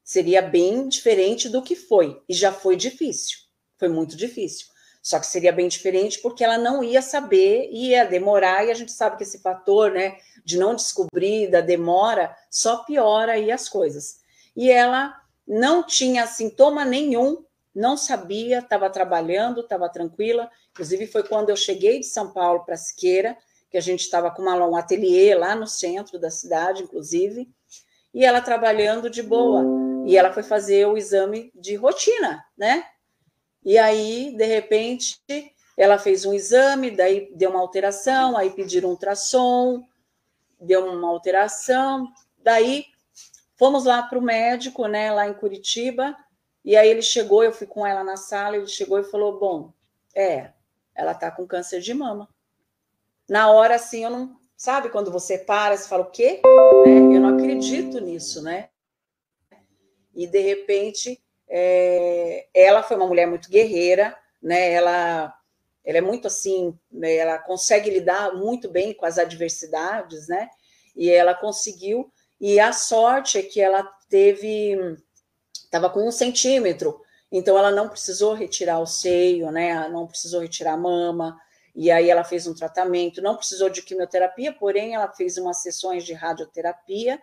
seria 0.03 0.43
bem 0.43 0.89
diferente 0.89 1.49
do 1.49 1.63
que 1.63 1.75
foi, 1.75 2.21
e 2.29 2.35
já 2.35 2.53
foi 2.53 2.77
difícil, 2.77 3.39
foi 3.79 3.89
muito 3.89 4.17
difícil. 4.17 4.67
Só 5.03 5.21
que 5.21 5.27
seria 5.27 5.53
bem 5.53 5.69
diferente 5.69 6.19
porque 6.21 6.43
ela 6.43 6.57
não 6.57 6.83
ia 6.83 7.03
saber, 7.03 7.69
ia 7.71 8.07
demorar, 8.07 8.67
e 8.67 8.71
a 8.71 8.75
gente 8.75 8.91
sabe 8.91 9.19
que 9.19 9.23
esse 9.23 9.39
fator, 9.43 9.93
né, 9.93 10.17
de 10.43 10.57
não 10.57 10.75
descobrir, 10.75 11.51
da 11.51 11.61
demora, 11.61 12.35
só 12.51 12.79
piora 12.85 13.33
aí 13.33 13.53
as 13.53 13.69
coisas. 13.69 14.21
E 14.57 14.71
ela 14.71 15.15
não 15.47 15.83
tinha 15.83 16.27
sintoma 16.27 16.87
nenhum, 16.87 17.44
não 17.75 17.97
sabia, 17.97 18.59
estava 18.59 18.89
trabalhando, 18.89 19.61
estava 19.61 19.89
tranquila. 19.89 20.51
Inclusive, 20.71 21.07
foi 21.07 21.23
quando 21.23 21.51
eu 21.51 21.57
cheguei 21.57 22.01
de 22.01 22.07
São 22.07 22.33
Paulo 22.33 22.65
para 22.65 22.77
Siqueira, 22.77 23.37
que 23.71 23.77
a 23.77 23.81
gente 23.81 24.01
estava 24.01 24.31
com 24.31 24.43
uma, 24.43 24.55
um 24.67 24.77
ateliê 24.77 25.35
lá 25.35 25.55
no 25.57 25.67
centro 25.67 26.19
da 26.19 26.31
cidade, 26.31 26.85
inclusive, 26.85 27.49
e 28.13 28.25
ela 28.25 28.41
trabalhando 28.41 29.11
de 29.11 29.23
boa. 29.23 29.65
E 30.07 30.17
ela 30.17 30.33
foi 30.33 30.43
fazer 30.43 30.87
o 30.87 30.97
exame 30.97 31.51
de 31.55 31.75
rotina, 31.75 32.45
né? 32.57 32.85
E 33.65 33.77
aí, 33.79 34.35
de 34.37 34.45
repente, 34.45 35.19
ela 35.77 35.99
fez 35.99 36.25
um 36.25 36.33
exame, 36.33 36.91
daí 36.91 37.33
deu 37.35 37.51
uma 37.51 37.61
alteração, 37.61 38.37
aí 38.37 38.51
pediram 38.51 38.91
um 38.91 38.93
ultrassom, 38.93 39.83
deu 40.61 40.87
uma 40.87 41.09
alteração, 41.09 42.07
daí 42.39 42.85
fomos 43.57 43.85
lá 43.85 44.03
para 44.03 44.19
o 44.19 44.23
médico, 44.23 44.87
né, 44.87 45.11
lá 45.11 45.27
em 45.27 45.35
Curitiba, 45.35 46.15
e 46.65 46.77
aí 46.77 46.89
ele 46.89 47.03
chegou, 47.03 47.45
eu 47.45 47.53
fui 47.53 47.67
com 47.67 47.87
ela 47.87 48.03
na 48.03 48.17
sala, 48.17 48.57
ele 48.57 48.67
chegou 48.67 48.99
e 48.99 49.05
falou: 49.05 49.39
Bom, 49.39 49.73
é, 50.15 50.53
ela 50.95 51.15
tá 51.15 51.31
com 51.31 51.47
câncer 51.47 51.81
de 51.81 51.93
mama. 51.93 52.29
Na 53.29 53.51
hora, 53.51 53.75
assim, 53.75 54.05
eu 54.05 54.11
não. 54.11 54.43
Sabe 54.57 54.89
quando 54.89 55.11
você 55.11 55.37
para, 55.37 55.77
você 55.77 55.89
fala 55.89 56.05
o 56.05 56.11
quê? 56.11 56.41
Né? 56.87 57.17
Eu 57.17 57.21
não 57.21 57.37
acredito 57.37 58.01
nisso, 58.01 58.41
né? 58.41 58.71
E 60.15 60.29
de 60.29 60.41
repente, 60.41 61.21
é, 61.49 62.47
ela 62.55 62.83
foi 62.83 62.97
uma 62.97 63.07
mulher 63.07 63.27
muito 63.27 63.51
guerreira, 63.51 64.17
né? 64.41 64.73
Ela 64.73 65.37
ela 65.85 65.99
é 65.99 66.01
muito 66.01 66.27
assim, 66.27 66.77
né, 66.91 67.15
ela 67.17 67.39
consegue 67.39 67.91
lidar 67.91 68.35
muito 68.35 68.71
bem 68.71 68.95
com 68.95 69.05
as 69.05 69.19
adversidades, 69.19 70.29
né? 70.29 70.49
E 70.97 71.11
ela 71.11 71.35
conseguiu, 71.35 72.11
e 72.41 72.59
a 72.59 72.73
sorte 72.73 73.37
é 73.37 73.43
que 73.43 73.61
ela 73.61 73.83
teve, 74.09 74.97
estava 75.75 75.91
com 75.91 76.07
um 76.07 76.13
centímetro, 76.13 77.01
então 77.33 77.59
ela 77.59 77.71
não 77.71 77.89
precisou 77.89 78.33
retirar 78.33 78.79
o 78.79 78.87
seio, 78.87 79.51
né? 79.51 79.89
Não 79.89 80.07
precisou 80.07 80.41
retirar 80.41 80.75
a 80.75 80.77
mama, 80.77 81.37
e 81.75 81.91
aí 81.91 82.09
ela 82.09 82.23
fez 82.23 82.47
um 82.47 82.55
tratamento, 82.55 83.21
não 83.21 83.37
precisou 83.37 83.69
de 83.69 83.83
quimioterapia, 83.83 84.53
porém 84.53 84.95
ela 84.95 85.11
fez 85.13 85.37
umas 85.37 85.61
sessões 85.63 86.05
de 86.05 86.13
radioterapia 86.13 87.21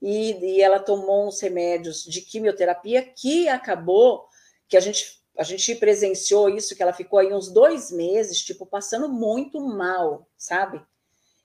e, 0.00 0.32
e 0.32 0.62
ela 0.62 0.78
tomou 0.78 1.26
uns 1.26 1.40
remédios 1.40 2.04
de 2.04 2.20
quimioterapia 2.20 3.02
que 3.02 3.48
acabou 3.48 4.28
que 4.68 4.76
a 4.76 4.80
gente 4.80 5.18
a 5.36 5.44
gente 5.44 5.72
presenciou 5.76 6.48
isso, 6.48 6.74
que 6.74 6.82
ela 6.82 6.92
ficou 6.92 7.20
aí 7.20 7.32
uns 7.32 7.48
dois 7.48 7.92
meses, 7.92 8.42
tipo, 8.42 8.66
passando 8.66 9.08
muito 9.08 9.60
mal, 9.60 10.26
sabe? 10.36 10.82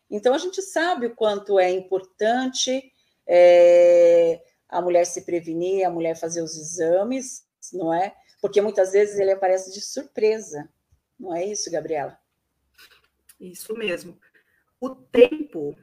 Então, 0.10 0.34
a 0.34 0.39
gente 0.39 0.63
sabe 0.63 1.06
o 1.06 1.16
quanto 1.16 1.60
é 1.60 1.70
importante 1.70 2.92
é, 3.28 4.42
a 4.74 4.82
mulher 4.82 5.06
se 5.06 5.22
prevenir, 5.22 5.86
a 5.86 5.90
mulher 5.90 6.16
fazer 6.16 6.42
os 6.42 6.58
exames, 6.58 7.46
não 7.72 7.94
é? 7.94 8.14
Porque 8.42 8.62
muitas 8.62 8.92
vezes 8.92 9.20
ele 9.20 9.32
aparece 9.32 9.74
de 9.74 9.82
surpresa, 9.82 10.70
não 11.20 11.36
é 11.36 11.46
isso, 11.46 11.72
Gabriela? 11.72 12.18
Isso 13.40 13.74
mesmo. 13.76 14.18
O 14.80 14.90
tempo 14.90 15.76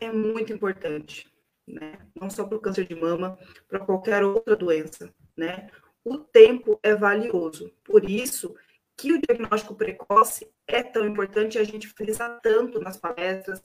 é 0.00 0.10
muito 0.10 0.52
importante, 0.52 1.26
né? 1.66 1.98
Não 2.18 2.30
só 2.30 2.44
para 2.44 2.56
o 2.56 2.60
câncer 2.60 2.86
de 2.86 2.94
mama, 2.94 3.38
para 3.68 3.80
qualquer 3.80 4.24
outra 4.24 4.56
doença, 4.56 5.12
né? 5.36 5.68
o 6.08 6.18
tempo 6.18 6.78
é 6.82 6.94
valioso. 6.94 7.70
Por 7.84 8.08
isso 8.08 8.54
que 8.96 9.12
o 9.12 9.20
diagnóstico 9.20 9.74
precoce 9.74 10.50
é 10.66 10.82
tão 10.82 11.06
importante 11.06 11.58
a 11.58 11.64
gente 11.64 11.86
frisa 11.88 12.40
tanto 12.42 12.80
nas 12.80 12.96
palestras, 12.96 13.60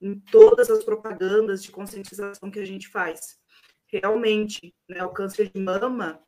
em 0.00 0.18
todas 0.18 0.70
as 0.70 0.82
propagandas 0.82 1.62
de 1.62 1.70
conscientização 1.70 2.50
que 2.50 2.58
a 2.58 2.64
gente 2.64 2.88
faz. 2.88 3.38
Realmente, 4.02 4.74
né, 4.88 5.04
o 5.04 5.10
câncer 5.10 5.52
de 5.54 5.60
mama, 5.60 6.20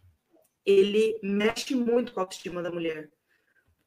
ele 0.64 1.18
mexe 1.20 1.74
muito 1.74 2.12
com 2.12 2.20
a 2.20 2.22
autoestima 2.22 2.62
da 2.62 2.70
mulher. 2.70 3.11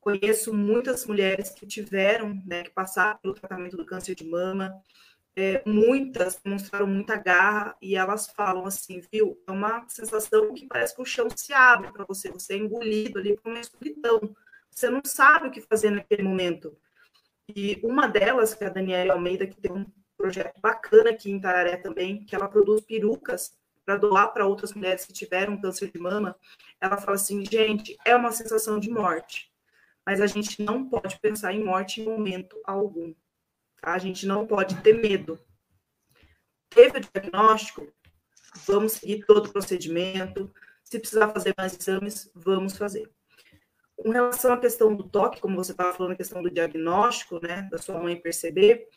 Conheço 0.01 0.53
muitas 0.53 1.05
mulheres 1.05 1.51
que 1.51 1.65
tiveram, 1.65 2.41
né, 2.45 2.63
que 2.63 2.71
passaram 2.71 3.17
pelo 3.19 3.33
tratamento 3.33 3.77
do 3.77 3.85
câncer 3.85 4.15
de 4.15 4.25
mama, 4.25 4.73
é, 5.33 5.63
muitas 5.65 6.41
demonstraram 6.43 6.87
muita 6.87 7.15
garra 7.15 7.73
e 7.81 7.95
elas 7.95 8.27
falam 8.27 8.65
assim, 8.65 9.01
viu? 9.11 9.41
É 9.47 9.51
uma 9.51 9.87
sensação 9.87 10.53
que 10.53 10.67
parece 10.67 10.93
que 10.93 11.01
o 11.01 11.05
chão 11.05 11.29
se 11.33 11.53
abre 11.53 11.93
para 11.93 12.03
você, 12.03 12.29
você 12.29 12.55
é 12.55 12.57
engolido 12.57 13.17
ali 13.17 13.37
por 13.37 13.49
uma 13.49 13.61
escuridão. 13.61 14.35
Você 14.69 14.89
não 14.89 15.01
sabe 15.05 15.47
o 15.47 15.51
que 15.51 15.61
fazer 15.61 15.91
naquele 15.91 16.23
momento. 16.23 16.77
E 17.55 17.79
uma 17.81 18.07
delas, 18.07 18.53
que 18.53 18.65
é 18.65 18.67
a 18.67 18.71
Daniela 18.71 19.13
Almeida, 19.13 19.47
que 19.47 19.61
tem 19.61 19.71
um 19.71 19.85
projeto 20.17 20.59
bacana 20.59 21.11
aqui 21.11 21.31
em 21.31 21.39
Tararé 21.39 21.77
também, 21.77 22.25
que 22.25 22.35
ela 22.35 22.49
produz 22.49 22.81
perucas 22.81 23.57
para 23.89 23.97
doar 23.97 24.31
para 24.31 24.45
outras 24.45 24.71
mulheres 24.71 25.03
que 25.03 25.11
tiveram 25.11 25.59
câncer 25.59 25.91
de 25.91 25.97
mama, 25.97 26.35
ela 26.79 26.97
fala 26.97 27.15
assim, 27.15 27.43
gente, 27.43 27.97
é 28.05 28.15
uma 28.15 28.31
sensação 28.31 28.79
de 28.79 28.87
morte, 28.87 29.51
mas 30.05 30.21
a 30.21 30.27
gente 30.27 30.61
não 30.61 30.87
pode 30.87 31.19
pensar 31.19 31.53
em 31.53 31.63
morte 31.63 31.99
em 31.99 32.05
momento 32.05 32.55
algum. 32.65 33.15
Tá? 33.81 33.93
A 33.93 33.97
gente 33.97 34.27
não 34.27 34.45
pode 34.45 34.79
ter 34.83 34.93
medo. 34.93 35.39
Teve 36.69 36.99
o 36.99 37.01
diagnóstico, 37.01 37.91
vamos 38.67 38.91
seguir 38.91 39.25
todo 39.25 39.47
o 39.47 39.51
procedimento. 39.51 40.53
Se 40.83 40.99
precisar 40.99 41.29
fazer 41.29 41.55
mais 41.57 41.75
exames, 41.75 42.29
vamos 42.35 42.77
fazer. 42.77 43.09
Com 43.95 44.11
relação 44.11 44.53
à 44.53 44.57
questão 44.59 44.95
do 44.95 45.09
toque, 45.09 45.41
como 45.41 45.55
você 45.55 45.71
estava 45.71 45.97
falando, 45.97 46.11
a 46.11 46.17
questão 46.17 46.43
do 46.43 46.51
diagnóstico, 46.51 47.39
né, 47.41 47.67
da 47.71 47.79
sua 47.79 47.97
mãe 47.97 48.21
perceber, 48.21 48.87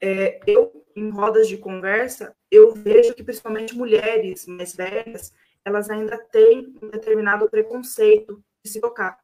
é, 0.00 0.40
eu, 0.46 0.84
em 0.94 1.10
rodas 1.10 1.48
de 1.48 1.56
conversa, 1.56 2.34
eu 2.50 2.72
vejo 2.74 3.14
que 3.14 3.22
principalmente 3.22 3.76
mulheres 3.76 4.46
mais 4.46 4.74
velhas, 4.74 5.32
elas 5.64 5.90
ainda 5.90 6.18
têm 6.18 6.74
um 6.82 6.88
determinado 6.88 7.48
preconceito 7.48 8.42
de 8.64 8.70
se 8.70 8.80
tocar. 8.80 9.18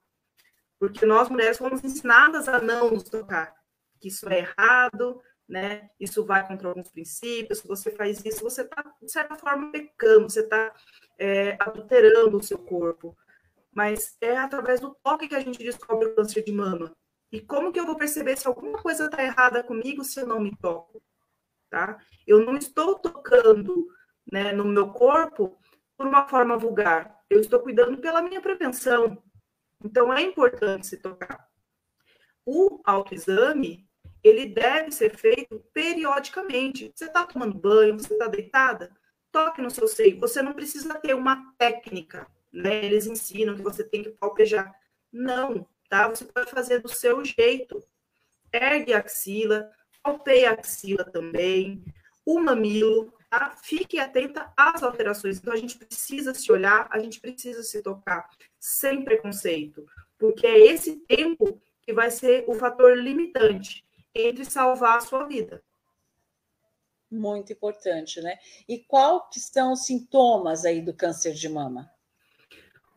Porque 0.78 1.06
nós, 1.06 1.28
mulheres, 1.28 1.58
fomos 1.58 1.82
ensinadas 1.82 2.48
a 2.48 2.60
não 2.60 2.90
nos 2.90 3.04
tocar 3.04 3.54
que 4.04 4.08
isso 4.08 4.28
é 4.28 4.40
errado, 4.40 5.18
né? 5.48 5.88
Isso 5.98 6.26
vai 6.26 6.46
contra 6.46 6.68
alguns 6.68 6.90
princípios. 6.90 7.60
Se 7.60 7.66
você 7.66 7.90
faz 7.90 8.22
isso, 8.22 8.44
você 8.44 8.60
está, 8.60 8.84
de 9.00 9.10
certa 9.10 9.34
forma, 9.34 9.72
pecando, 9.72 10.28
você 10.28 10.40
está 10.40 10.74
é, 11.18 11.56
adulterando 11.58 12.36
o 12.36 12.42
seu 12.42 12.58
corpo. 12.58 13.16
Mas 13.72 14.14
é 14.20 14.36
através 14.36 14.78
do 14.78 14.94
toque 15.02 15.26
que 15.26 15.34
a 15.34 15.40
gente 15.40 15.58
descobre 15.58 16.08
o 16.08 16.14
câncer 16.14 16.44
de 16.44 16.52
mama. 16.52 16.94
E 17.34 17.40
como 17.40 17.72
que 17.72 17.80
eu 17.80 17.84
vou 17.84 17.96
perceber 17.96 18.36
se 18.36 18.46
alguma 18.46 18.78
coisa 18.78 19.06
está 19.06 19.20
errada 19.20 19.60
comigo 19.64 20.04
se 20.04 20.20
eu 20.20 20.26
não 20.26 20.38
me 20.38 20.54
toco? 20.54 21.02
Tá? 21.68 21.98
Eu 22.24 22.46
não 22.46 22.56
estou 22.56 22.96
tocando 22.96 23.88
né, 24.30 24.52
no 24.52 24.64
meu 24.64 24.92
corpo 24.92 25.58
por 25.96 26.06
uma 26.06 26.28
forma 26.28 26.56
vulgar. 26.56 27.24
Eu 27.28 27.40
estou 27.40 27.58
cuidando 27.58 27.98
pela 27.98 28.22
minha 28.22 28.40
prevenção. 28.40 29.20
Então, 29.84 30.12
é 30.12 30.22
importante 30.22 30.86
se 30.86 30.98
tocar. 30.98 31.48
O 32.46 32.80
autoexame, 32.84 33.84
ele 34.22 34.46
deve 34.46 34.92
ser 34.92 35.16
feito 35.16 35.58
periodicamente. 35.72 36.92
Você 36.94 37.06
está 37.06 37.26
tomando 37.26 37.58
banho, 37.58 37.98
você 37.98 38.12
está 38.12 38.28
deitada? 38.28 38.92
Toque 39.32 39.60
no 39.60 39.72
seu 39.72 39.88
seio. 39.88 40.20
Você 40.20 40.40
não 40.40 40.52
precisa 40.52 40.94
ter 41.00 41.14
uma 41.14 41.52
técnica, 41.58 42.28
né? 42.52 42.84
Eles 42.84 43.08
ensinam 43.08 43.56
que 43.56 43.62
você 43.62 43.82
tem 43.82 44.04
que 44.04 44.10
palpejar. 44.10 44.72
Não, 45.12 45.66
tá? 45.94 46.08
Você 46.08 46.24
pode 46.24 46.50
fazer 46.50 46.80
do 46.80 46.88
seu 46.88 47.24
jeito. 47.24 47.80
Ergue 48.52 48.92
a 48.92 48.98
axila, 48.98 49.70
palpeia 50.02 50.50
a 50.50 50.54
axila 50.54 51.04
também, 51.04 51.84
o 52.26 52.40
mamilo, 52.40 53.12
tá? 53.30 53.56
Fique 53.62 54.00
atenta 54.00 54.52
às 54.56 54.82
alterações. 54.82 55.38
Então, 55.38 55.52
a 55.52 55.56
gente 55.56 55.78
precisa 55.78 56.34
se 56.34 56.50
olhar, 56.50 56.88
a 56.90 56.98
gente 56.98 57.20
precisa 57.20 57.62
se 57.62 57.80
tocar, 57.80 58.28
sem 58.58 59.04
preconceito, 59.04 59.86
porque 60.18 60.44
é 60.46 60.66
esse 60.66 60.96
tempo 61.06 61.60
que 61.80 61.92
vai 61.92 62.10
ser 62.10 62.44
o 62.48 62.54
fator 62.54 62.98
limitante 62.98 63.84
entre 64.12 64.44
salvar 64.44 64.98
a 64.98 65.00
sua 65.00 65.24
vida. 65.24 65.62
Muito 67.08 67.52
importante, 67.52 68.20
né? 68.20 68.36
E 68.68 68.78
que 68.78 69.38
são 69.38 69.72
os 69.72 69.86
sintomas 69.86 70.64
aí 70.64 70.80
do 70.80 70.92
câncer 70.92 71.34
de 71.34 71.48
mama? 71.48 71.93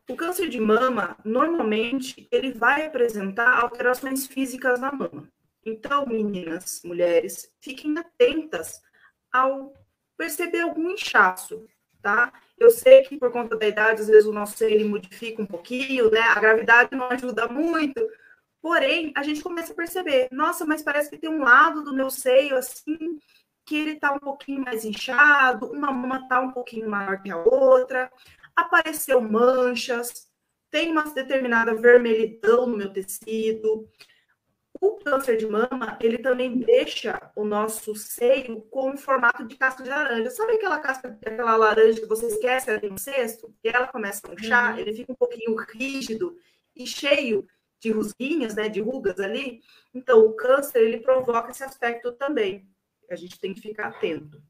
O 0.10 0.15
câncer 0.15 0.50
de 0.50 0.60
mama, 0.60 1.17
normalmente, 1.24 2.28
ele 2.32 2.52
vai 2.52 2.86
apresentar 2.86 3.60
alterações 3.60 4.26
físicas 4.26 4.80
na 4.80 4.91
mama. 4.91 5.30
Então, 5.65 6.06
meninas, 6.06 6.82
mulheres, 6.84 7.52
fiquem 7.60 7.98
atentas 7.98 8.82
ao 9.32 9.74
perceber 10.17 10.62
algum 10.62 10.89
inchaço, 10.91 11.67
tá? 12.02 12.32
Eu 12.58 12.70
sei 12.70 13.04
que 13.04 13.17
por 13.17 13.32
conta 13.32 13.58
da 13.58 13.67
idade, 13.67 14.02
às 14.02 14.08
vezes 14.08 14.26
o 14.26 14.34
nosso 14.34 14.63
ele 14.63 14.86
modifica 14.86 15.41
um 15.41 15.46
pouquinho, 15.46 16.10
né? 16.10 16.22
A 16.22 16.39
gravidade 16.39 16.96
não 16.96 17.10
ajuda 17.10 17.48
muito, 17.48 18.02
Porém, 18.62 19.13
a 19.15 19.24
gente 19.24 19.41
começa 19.41 19.72
a 19.72 19.76
perceber, 19.76 20.28
nossa, 20.32 20.65
mas 20.65 20.82
parece 20.82 21.10
que 21.10 21.17
tem 21.17 21.30
um 21.30 21.43
lado 21.43 21.84
do 21.84 21.93
meu 21.93 22.10
seio 22.10 22.58
assim 22.58 23.17
que 23.65 23.76
ele 23.76 23.91
está 23.91 24.12
um 24.13 24.20
pouquinho 24.20 24.62
mais 24.63 24.84
inchado, 24.86 25.72
uma 25.72 25.91
mama 25.91 26.20
está 26.20 26.39
um 26.39 26.52
pouquinho 26.52 26.89
maior 26.89 27.22
que 27.22 27.30
a 27.30 27.38
outra, 27.38 28.12
apareceu 28.58 29.22
manchas, 29.22 30.28
tem 30.72 30.91
uma 30.91 31.04
determinada 31.04 31.76
vermelhidão 31.76 32.67
no 32.67 32.76
meu 32.76 32.91
tecido. 32.91 33.88
O 34.80 34.98
câncer 34.98 35.38
de 35.38 35.48
mama, 35.48 35.98
ele 36.02 36.17
também 36.17 36.60
deixa 36.60 37.32
o 37.36 37.43
nosso 37.43 37.96
seio 37.96 38.62
com 38.63 38.91
um 38.91 38.98
formato 38.98 39.46
de 39.46 39.56
casca 39.56 39.84
de 39.84 39.89
laranja. 39.89 40.30
Sabe 40.32 40.54
aquela 40.54 40.80
casca, 40.80 41.17
aquela 41.26 41.56
laranja 41.56 42.02
que 42.02 42.06
você 42.06 42.28
esquece 42.28 42.70
ali 42.70 42.89
no 42.89 43.00
cesto? 43.00 43.54
E 43.63 43.70
ela 43.70 43.88
começa 43.88 44.22
a 44.28 44.34
inchar, 44.34 44.74
uhum. 44.74 44.80
ele 44.80 44.93
fica 44.93 45.12
um 45.12 45.15
pouquinho 45.15 45.56
rígido 45.56 46.38
e 46.76 46.86
cheio 46.86 47.48
de 47.80 47.91
rusguinhas, 47.91 48.56
né, 48.56 48.70
de 48.70 48.82
rugas 48.82 49.20
ali. 49.20 49.62
Então, 49.93 50.20
o 50.20 50.34
câncer, 50.34 50.82
ele 50.82 51.00
provoca 51.00 51.52
esse 51.52 51.63
aspecto 51.63 52.12
também. 52.12 52.67
A 53.10 53.15
gente 53.15 53.39
tem 53.39 53.54
que 53.54 53.62
ficar 53.62 53.88
atento. 53.88 54.41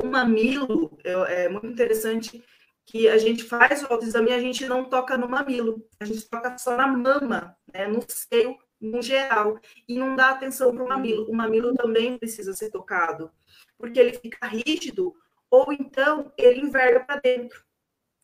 O 0.00 0.06
mamilo 0.06 0.96
é, 1.02 1.44
é 1.44 1.48
muito 1.48 1.66
interessante 1.66 2.44
que 2.86 3.08
a 3.08 3.18
gente 3.18 3.42
faz 3.42 3.82
o 3.82 3.92
autoexame 3.92 4.30
e 4.30 4.34
a 4.34 4.40
gente 4.40 4.64
não 4.64 4.84
toca 4.84 5.18
no 5.18 5.28
mamilo, 5.28 5.84
a 5.98 6.04
gente 6.04 6.22
toca 6.30 6.56
só 6.56 6.76
na 6.76 6.86
mama, 6.86 7.56
né, 7.74 7.88
no 7.88 8.00
seio, 8.08 8.56
no 8.80 9.02
geral, 9.02 9.58
e 9.88 9.98
não 9.98 10.14
dá 10.14 10.30
atenção 10.30 10.72
para 10.72 10.84
o 10.84 10.88
mamilo. 10.88 11.28
O 11.28 11.34
mamilo 11.34 11.74
também 11.74 12.16
precisa 12.16 12.54
ser 12.54 12.70
tocado, 12.70 13.30
porque 13.76 13.98
ele 13.98 14.12
fica 14.12 14.46
rígido, 14.46 15.12
ou 15.50 15.72
então 15.72 16.32
ele 16.38 16.60
enverga 16.60 17.00
para 17.00 17.20
dentro, 17.20 17.64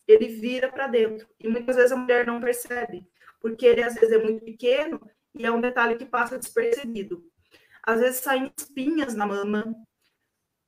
ele 0.07 0.27
vira 0.27 0.71
para 0.71 0.87
dentro, 0.87 1.27
e 1.37 1.49
muitas 1.49 1.75
vezes 1.75 1.91
a 1.91 1.97
mulher 1.97 2.25
não 2.25 2.39
percebe, 2.39 3.05
porque 3.41 3.65
ele 3.65 3.83
às 3.83 3.95
vezes 3.95 4.11
é 4.11 4.23
muito 4.23 4.45
pequeno 4.45 5.01
e 5.35 5.45
é 5.45 5.51
um 5.51 5.59
detalhe 5.59 5.95
que 5.95 6.05
passa 6.05 6.39
despercebido. 6.39 7.25
Às 7.85 7.99
vezes 7.99 8.21
saem 8.21 8.53
espinhas 8.57 9.13
na 9.13 9.25
mama, 9.25 9.75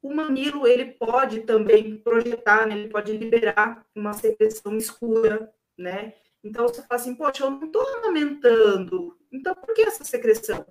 o 0.06 0.14
mamilo 0.14 0.68
ele 0.68 0.86
pode 0.86 1.42
também 1.42 1.98
projetar, 1.98 2.68
né? 2.68 2.78
ele 2.78 2.90
pode 2.90 3.18
liberar 3.18 3.84
uma 3.96 4.14
secreção 4.14 4.78
escura, 4.78 5.52
né? 5.76 6.14
Então 6.44 6.68
você 6.68 6.84
fala 6.84 7.02
assim, 7.02 7.16
poxa, 7.16 7.44
eu 7.44 7.50
não 7.50 7.66
estou 7.66 7.82
amamentando, 7.98 9.18
então 9.32 9.56
por 9.56 9.74
que 9.74 9.82
essa 9.82 10.04
secreção? 10.04 10.64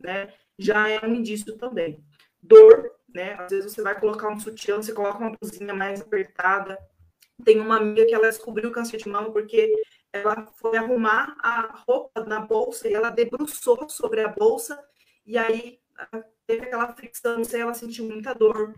Né? 0.00 0.32
Já 0.58 0.88
é 0.88 1.04
um 1.04 1.14
indício 1.14 1.58
também. 1.58 2.02
Dor, 2.42 2.90
né? 3.14 3.34
Às 3.34 3.50
vezes 3.50 3.74
você 3.74 3.82
vai 3.82 4.00
colocar 4.00 4.30
um 4.30 4.40
sutiã, 4.40 4.76
você 4.76 4.94
coloca 4.94 5.18
uma 5.18 5.36
blusinha 5.38 5.74
mais 5.74 6.00
apertada. 6.00 6.78
Tem 7.44 7.60
uma 7.60 7.76
amiga 7.76 8.06
que 8.06 8.14
ela 8.14 8.30
descobriu 8.30 8.72
câncer 8.72 8.96
de 8.96 9.08
mama 9.08 9.30
porque 9.30 9.70
ela 10.10 10.46
foi 10.56 10.78
arrumar 10.78 11.36
a 11.42 11.84
roupa 11.86 12.24
na 12.24 12.40
bolsa 12.40 12.88
e 12.88 12.94
ela 12.94 13.10
debruçou 13.10 13.86
sobre 13.90 14.22
a 14.22 14.28
bolsa 14.28 14.82
e 15.26 15.36
aí 15.36 15.81
teve 16.46 16.66
aquela 16.66 16.92
fricção, 16.94 17.38
não 17.38 17.44
sei, 17.44 17.60
ela 17.60 17.74
sentiu 17.74 18.06
muita 18.06 18.34
dor. 18.34 18.74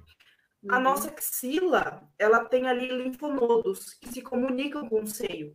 Uhum. 0.62 0.74
A 0.74 0.80
nossa 0.80 1.10
axila, 1.10 2.08
ela 2.18 2.44
tem 2.44 2.66
ali 2.68 2.88
linfonodos 2.88 3.94
que 3.94 4.08
se 4.08 4.22
comunicam 4.22 4.88
com 4.88 5.02
o 5.02 5.06
seio. 5.06 5.54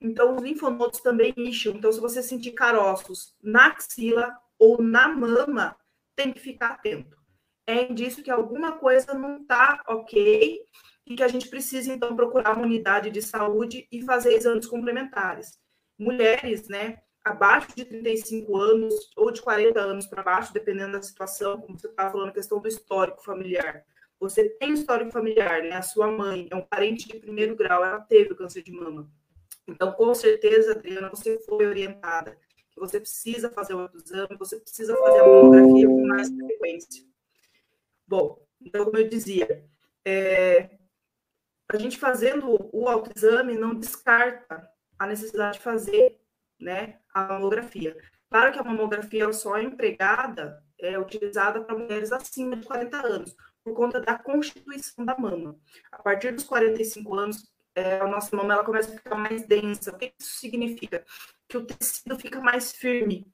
Então, 0.00 0.36
os 0.36 0.42
linfonodos 0.42 1.00
também 1.00 1.34
incham. 1.36 1.74
Então, 1.74 1.92
se 1.92 2.00
você 2.00 2.22
sentir 2.22 2.52
caroços 2.52 3.34
na 3.42 3.66
axila 3.66 4.34
ou 4.58 4.82
na 4.82 5.08
mama, 5.08 5.76
tem 6.14 6.32
que 6.32 6.40
ficar 6.40 6.72
atento. 6.72 7.16
É 7.66 7.90
indício 7.90 8.22
que 8.22 8.30
alguma 8.30 8.78
coisa 8.78 9.12
não 9.12 9.42
está 9.42 9.82
ok 9.88 10.60
e 11.06 11.14
que 11.14 11.22
a 11.22 11.28
gente 11.28 11.48
precisa, 11.48 11.92
então, 11.92 12.16
procurar 12.16 12.56
uma 12.56 12.64
unidade 12.64 13.10
de 13.10 13.20
saúde 13.20 13.86
e 13.92 14.02
fazer 14.02 14.32
exames 14.32 14.66
complementares. 14.66 15.58
Mulheres, 15.98 16.68
né, 16.68 16.98
abaixo 17.26 17.68
de 17.74 17.84
35 17.84 18.56
anos 18.56 19.10
ou 19.16 19.30
de 19.30 19.42
40 19.42 19.80
anos 19.80 20.06
para 20.06 20.22
baixo, 20.22 20.52
dependendo 20.52 20.92
da 20.92 21.02
situação, 21.02 21.60
como 21.60 21.78
você 21.78 21.88
estava 21.88 22.12
falando, 22.12 22.28
a 22.28 22.32
questão 22.32 22.60
do 22.60 22.68
histórico 22.68 23.22
familiar. 23.22 23.84
Você 24.18 24.48
tem 24.48 24.72
histórico 24.72 25.10
familiar, 25.10 25.62
né? 25.62 25.76
A 25.76 25.82
sua 25.82 26.10
mãe 26.10 26.48
é 26.50 26.56
um 26.56 26.62
parente 26.62 27.06
de 27.06 27.18
primeiro 27.18 27.54
grau, 27.54 27.84
ela 27.84 28.00
teve 28.00 28.32
o 28.32 28.36
câncer 28.36 28.62
de 28.62 28.72
mama. 28.72 29.10
Então, 29.68 29.92
com 29.92 30.14
certeza, 30.14 30.72
Adriana, 30.72 31.10
você 31.10 31.38
foi 31.40 31.66
orientada 31.66 32.38
você 32.76 33.00
precisa 33.00 33.50
fazer 33.50 33.74
o 33.74 33.80
autoexame, 33.80 34.36
você 34.38 34.60
precisa 34.60 34.94
fazer 34.96 35.20
a 35.20 35.26
mamografia 35.26 35.86
com 35.86 36.06
mais 36.06 36.28
frequência. 36.28 37.04
Bom, 38.06 38.46
então, 38.60 38.84
como 38.84 38.98
eu 38.98 39.08
dizia, 39.08 39.64
é, 40.04 40.78
a 41.68 41.76
gente 41.78 41.98
fazendo 41.98 42.68
o 42.72 42.88
autoexame 42.88 43.56
não 43.56 43.74
descarta 43.74 44.70
a 44.98 45.06
necessidade 45.06 45.58
de 45.58 45.64
fazer 45.64 46.20
né, 46.60 46.98
a 47.14 47.24
mamografia. 47.24 47.96
Claro 48.30 48.52
que 48.52 48.58
a 48.58 48.64
mamografia 48.64 49.32
só 49.32 49.56
é 49.56 49.62
empregada, 49.62 50.62
é 50.78 50.98
utilizada 50.98 51.60
para 51.60 51.78
mulheres 51.78 52.12
acima 52.12 52.56
de 52.56 52.66
40 52.66 53.06
anos, 53.06 53.36
por 53.64 53.74
conta 53.74 54.00
da 54.00 54.18
constituição 54.18 55.04
da 55.04 55.16
mama. 55.16 55.56
A 55.92 56.02
partir 56.02 56.32
dos 56.32 56.44
45 56.44 57.14
anos, 57.14 57.50
é, 57.74 58.00
a 58.00 58.06
nossa 58.06 58.34
mama 58.34 58.54
ela 58.54 58.64
começa 58.64 58.90
a 58.90 58.96
ficar 58.96 59.14
mais 59.16 59.46
densa. 59.46 59.92
O 59.92 59.98
que 59.98 60.12
isso 60.18 60.40
significa? 60.40 61.04
Que 61.46 61.58
o 61.58 61.64
tecido 61.64 62.18
fica 62.18 62.40
mais 62.40 62.72
firme. 62.72 63.26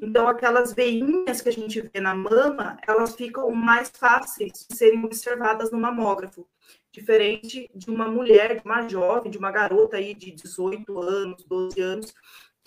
Então, 0.00 0.28
aquelas 0.28 0.72
veinhas 0.72 1.40
que 1.40 1.48
a 1.48 1.52
gente 1.52 1.80
vê 1.80 2.00
na 2.00 2.14
mama, 2.14 2.76
elas 2.86 3.16
ficam 3.16 3.50
mais 3.50 3.90
fáceis 3.90 4.66
de 4.68 4.76
serem 4.76 5.04
observadas 5.04 5.72
no 5.72 5.78
mamógrafo. 5.78 6.48
Diferente 6.92 7.68
de 7.74 7.90
uma 7.90 8.08
mulher, 8.08 8.60
de 8.60 8.64
uma 8.64 8.88
jovem, 8.88 9.30
de 9.30 9.38
uma 9.38 9.50
garota 9.50 9.96
aí 9.96 10.14
de 10.14 10.30
18 10.30 11.00
anos, 11.00 11.44
12 11.44 11.80
anos, 11.80 12.14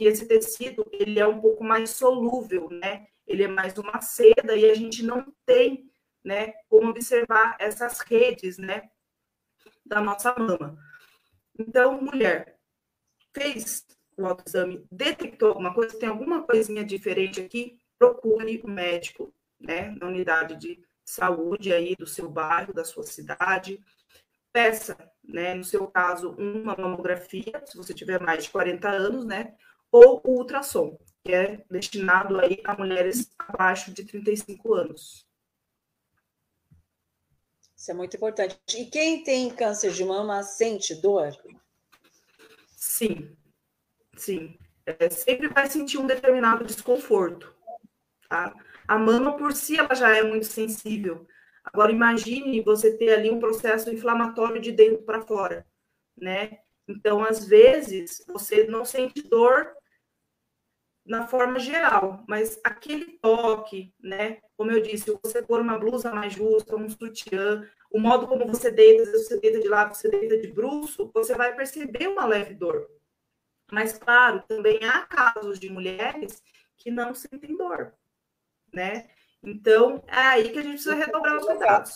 que 0.01 0.07
esse 0.07 0.25
tecido 0.25 0.83
ele 0.91 1.19
é 1.19 1.27
um 1.27 1.39
pouco 1.39 1.63
mais 1.63 1.91
solúvel, 1.91 2.71
né? 2.71 3.05
Ele 3.27 3.43
é 3.43 3.47
mais 3.47 3.77
uma 3.77 4.01
seda 4.01 4.55
e 4.55 4.67
a 4.67 4.73
gente 4.73 5.03
não 5.03 5.31
tem, 5.45 5.91
né, 6.23 6.53
como 6.67 6.89
observar 6.89 7.55
essas 7.59 7.99
redes, 7.99 8.57
né, 8.57 8.89
da 9.85 10.01
nossa 10.01 10.33
mama. 10.35 10.75
Então, 11.57 12.01
mulher, 12.01 12.57
fez 13.31 13.85
o 14.17 14.25
autoexame, 14.25 14.83
detectou 14.91 15.49
alguma 15.49 15.71
coisa, 15.71 15.99
tem 15.99 16.09
alguma 16.09 16.41
coisinha 16.47 16.83
diferente 16.83 17.39
aqui, 17.39 17.77
procure 17.99 18.59
o 18.63 18.67
médico, 18.67 19.31
né, 19.59 19.91
na 20.01 20.07
unidade 20.07 20.55
de 20.55 20.83
saúde 21.05 21.71
aí 21.71 21.95
do 21.95 22.07
seu 22.07 22.27
bairro, 22.27 22.73
da 22.73 22.83
sua 22.83 23.03
cidade. 23.03 23.79
Peça, 24.51 24.97
né, 25.23 25.53
no 25.53 25.63
seu 25.63 25.85
caso, 25.85 26.31
uma 26.31 26.75
mamografia, 26.75 27.61
se 27.67 27.77
você 27.77 27.93
tiver 27.93 28.19
mais 28.19 28.45
de 28.45 28.49
40 28.49 28.89
anos, 28.89 29.25
né, 29.25 29.55
ou 29.91 30.21
o 30.23 30.37
ultrassom, 30.39 30.97
que 31.23 31.33
é 31.33 31.63
destinado 31.69 32.39
aí 32.39 32.61
a 32.63 32.75
mulheres 32.75 33.29
abaixo 33.37 33.93
de 33.93 34.03
35 34.03 34.73
anos. 34.73 35.27
Isso 37.75 37.91
é 37.91 37.93
muito 37.93 38.15
importante. 38.15 38.57
E 38.77 38.85
quem 38.85 39.23
tem 39.23 39.49
câncer 39.49 39.91
de 39.91 40.05
mama 40.05 40.43
sente 40.43 40.93
dor? 41.01 41.35
Sim, 42.75 43.35
sim. 44.15 44.57
É, 44.85 45.09
sempre 45.09 45.47
vai 45.47 45.69
sentir 45.69 45.97
um 45.97 46.07
determinado 46.07 46.63
desconforto. 46.63 47.55
Tá? 48.29 48.53
A 48.87 48.97
mama 48.97 49.35
por 49.35 49.53
si 49.53 49.79
ela 49.79 49.95
já 49.95 50.15
é 50.15 50.23
muito 50.23 50.45
sensível. 50.45 51.27
Agora 51.63 51.91
imagine 51.91 52.61
você 52.61 52.97
ter 52.97 53.13
ali 53.13 53.29
um 53.29 53.39
processo 53.39 53.91
inflamatório 53.91 54.61
de 54.61 54.71
dentro 54.71 55.03
para 55.03 55.21
fora, 55.21 55.65
né? 56.17 56.59
Então, 56.87 57.23
às 57.23 57.45
vezes, 57.45 58.23
você 58.27 58.65
não 58.65 58.83
sente 58.83 59.21
dor 59.21 59.71
na 61.05 61.27
forma 61.27 61.59
geral, 61.59 62.23
mas 62.27 62.59
aquele 62.63 63.17
toque, 63.19 63.93
né? 63.99 64.39
Como 64.55 64.71
eu 64.71 64.81
disse, 64.81 65.17
você 65.23 65.41
pôr 65.41 65.59
uma 65.59 65.77
blusa 65.77 66.11
mais 66.13 66.33
justa, 66.33 66.75
um 66.75 66.89
sutiã, 66.89 67.67
o 67.89 67.99
modo 67.99 68.27
como 68.27 68.47
você 68.47 68.71
deita, 68.71 69.11
você 69.11 69.39
deita 69.39 69.59
de 69.59 69.67
lado, 69.67 69.95
você 69.95 70.09
deita 70.09 70.37
de 70.37 70.47
bruxo, 70.47 71.09
você 71.13 71.35
vai 71.35 71.55
perceber 71.55 72.07
uma 72.07 72.25
leve 72.25 72.53
dor. 72.53 72.87
Mas, 73.71 73.97
claro, 73.97 74.43
também 74.47 74.83
há 74.83 75.05
casos 75.05 75.59
de 75.59 75.69
mulheres 75.69 76.43
que 76.77 76.91
não 76.91 77.13
sentem 77.15 77.55
dor, 77.55 77.93
né? 78.73 79.09
Então, 79.43 80.03
é 80.07 80.17
aí 80.17 80.49
que 80.51 80.59
a 80.59 80.61
gente 80.61 80.73
precisa 80.73 80.95
redobrar 80.95 81.37
os 81.37 81.45
cuidados. 81.45 81.93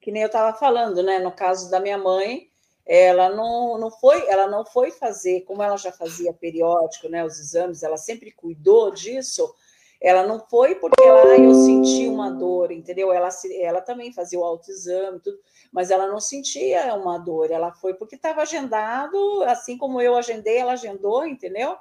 Que 0.00 0.10
nem 0.10 0.22
eu 0.22 0.26
estava 0.26 0.56
falando, 0.56 1.02
né? 1.02 1.18
No 1.18 1.32
caso 1.32 1.70
da 1.70 1.80
minha 1.80 1.98
mãe, 1.98 2.51
ela 2.84 3.30
não, 3.30 3.78
não 3.78 3.90
foi 3.90 4.26
ela 4.28 4.48
não 4.48 4.64
foi 4.64 4.90
fazer 4.90 5.42
como 5.42 5.62
ela 5.62 5.76
já 5.76 5.92
fazia 5.92 6.32
periódico 6.32 7.08
né 7.08 7.24
os 7.24 7.38
exames 7.38 7.82
ela 7.82 7.96
sempre 7.96 8.32
cuidou 8.32 8.90
disso 8.90 9.54
ela 10.00 10.26
não 10.26 10.40
foi 10.40 10.74
porque 10.74 11.00
ela 11.00 11.38
eu 11.38 11.54
senti 11.54 12.08
uma 12.08 12.28
dor 12.30 12.72
entendeu 12.72 13.12
ela 13.12 13.28
ela 13.60 13.80
também 13.80 14.12
fazia 14.12 14.38
o 14.38 14.44
autoexame 14.44 15.20
tudo 15.20 15.38
mas 15.70 15.90
ela 15.90 16.08
não 16.08 16.20
sentia 16.20 16.92
uma 16.94 17.18
dor 17.18 17.52
ela 17.52 17.72
foi 17.72 17.94
porque 17.94 18.16
estava 18.16 18.42
agendado 18.42 19.44
assim 19.44 19.78
como 19.78 20.00
eu 20.00 20.16
agendei 20.16 20.56
ela 20.56 20.72
agendou 20.72 21.24
entendeu 21.24 21.76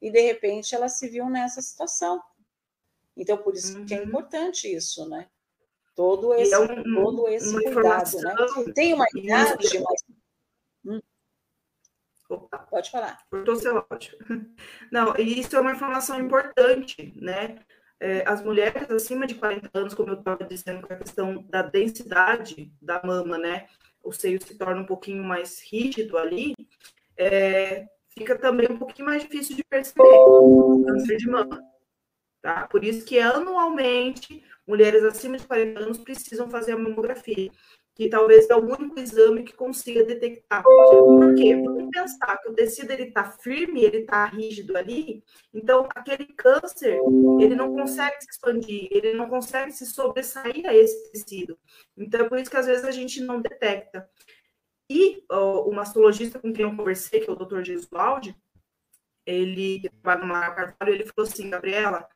e 0.00 0.10
de 0.10 0.20
repente 0.20 0.76
ela 0.76 0.88
se 0.88 1.08
viu 1.08 1.28
nessa 1.28 1.60
situação 1.60 2.22
então 3.16 3.36
por 3.36 3.54
isso 3.54 3.78
uhum. 3.78 3.84
que 3.84 3.94
é 3.94 3.98
uhum. 3.98 4.04
importante 4.04 4.72
isso 4.72 5.08
né 5.08 5.26
todo 5.96 6.32
esse 6.34 6.54
é 6.54 6.58
um, 6.60 6.94
todo 6.94 7.26
esse 7.26 7.52
cuidado 7.64 8.16
né 8.20 8.34
tem 8.76 8.94
uma 8.94 9.06
idade 9.12 9.82
mas 10.86 11.02
Opa, 12.28 12.58
pode 12.58 12.90
falar. 12.90 13.18
Cortou 13.30 13.56
seu 13.56 13.86
áudio. 13.88 14.16
Não, 14.90 15.16
e 15.16 15.40
isso 15.40 15.56
é 15.56 15.60
uma 15.60 15.72
informação 15.72 16.18
importante, 16.18 17.12
né? 17.16 17.58
É, 18.00 18.28
as 18.28 18.42
mulheres 18.42 18.90
acima 18.90 19.26
de 19.26 19.36
40 19.36 19.70
anos, 19.72 19.94
como 19.94 20.10
eu 20.10 20.18
estava 20.18 20.44
dizendo, 20.44 20.86
com 20.86 20.92
a 20.92 20.96
questão 20.96 21.42
da 21.48 21.62
densidade 21.62 22.72
da 22.82 23.00
mama, 23.02 23.38
né? 23.38 23.66
O 24.02 24.12
seio 24.12 24.42
se 24.42 24.56
torna 24.58 24.82
um 24.82 24.86
pouquinho 24.86 25.24
mais 25.24 25.60
rígido 25.60 26.18
ali, 26.18 26.54
é, 27.16 27.86
fica 28.10 28.36
também 28.36 28.68
um 28.70 28.78
pouquinho 28.78 29.06
mais 29.06 29.22
difícil 29.22 29.56
de 29.56 29.64
perceber 29.64 30.02
o 30.02 30.84
câncer 30.84 31.16
de 31.16 31.28
mama. 31.28 31.62
Tá? 32.42 32.66
Por 32.68 32.84
isso 32.84 33.04
que 33.04 33.18
anualmente 33.18 34.44
mulheres 34.66 35.02
acima 35.02 35.38
de 35.38 35.46
40 35.46 35.80
anos 35.80 35.98
precisam 35.98 36.50
fazer 36.50 36.72
a 36.72 36.78
mamografia 36.78 37.50
que 37.96 38.10
talvez 38.10 38.48
é 38.50 38.54
o 38.54 38.58
único 38.58 39.00
exame 39.00 39.42
que 39.42 39.54
consiga 39.54 40.04
detectar. 40.04 40.62
Por 40.62 41.34
quê? 41.34 41.56
Vamos 41.56 41.88
pensar 41.90 42.36
que 42.36 42.50
o 42.50 42.52
tecido 42.52 42.90
ele 42.90 43.04
está 43.04 43.24
firme, 43.24 43.82
ele 43.82 44.00
está 44.00 44.26
rígido 44.26 44.76
ali, 44.76 45.24
então 45.52 45.88
aquele 45.94 46.26
câncer 46.26 47.00
ele 47.40 47.56
não 47.56 47.74
consegue 47.74 48.20
se 48.20 48.30
expandir, 48.30 48.86
ele 48.90 49.14
não 49.14 49.30
consegue 49.30 49.72
se 49.72 49.86
sobressair 49.86 50.66
a 50.66 50.74
esse 50.74 51.10
tecido. 51.10 51.58
Então 51.96 52.20
é 52.20 52.28
por 52.28 52.38
isso 52.38 52.50
que 52.50 52.58
às 52.58 52.66
vezes 52.66 52.84
a 52.84 52.90
gente 52.90 53.22
não 53.22 53.40
detecta. 53.40 54.06
E 54.90 55.24
ó, 55.30 55.62
o 55.66 55.74
mastologista 55.74 56.38
com 56.38 56.52
quem 56.52 56.66
eu 56.66 56.76
conversei, 56.76 57.20
que 57.20 57.30
é 57.30 57.32
o 57.32 57.36
Dr. 57.36 57.62
Gesualdi, 57.62 58.36
ele 59.24 59.90
Carvalho, 60.02 60.92
ele 60.92 61.06
falou 61.06 61.26
assim, 61.26 61.48
Gabriela, 61.48 62.06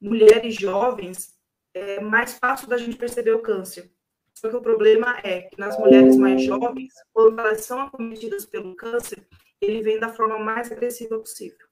mulheres 0.00 0.54
jovens 0.54 1.36
é 1.74 2.00
mais 2.00 2.38
fácil 2.38 2.68
da 2.68 2.78
gente 2.78 2.96
perceber 2.96 3.32
o 3.32 3.42
câncer. 3.42 3.94
Só 4.36 4.50
que 4.50 4.56
o 4.56 4.60
problema 4.60 5.18
é 5.24 5.42
que 5.42 5.58
nas 5.58 5.78
mulheres 5.78 6.16
mais 6.16 6.42
jovens, 6.42 6.92
quando 7.12 7.40
elas 7.40 7.64
são 7.64 7.80
acometidas 7.80 8.44
pelo 8.44 8.76
câncer, 8.76 9.26
ele 9.60 9.82
vem 9.82 9.98
da 9.98 10.10
forma 10.10 10.38
mais 10.38 10.70
agressiva 10.70 11.18
possível. 11.18 11.66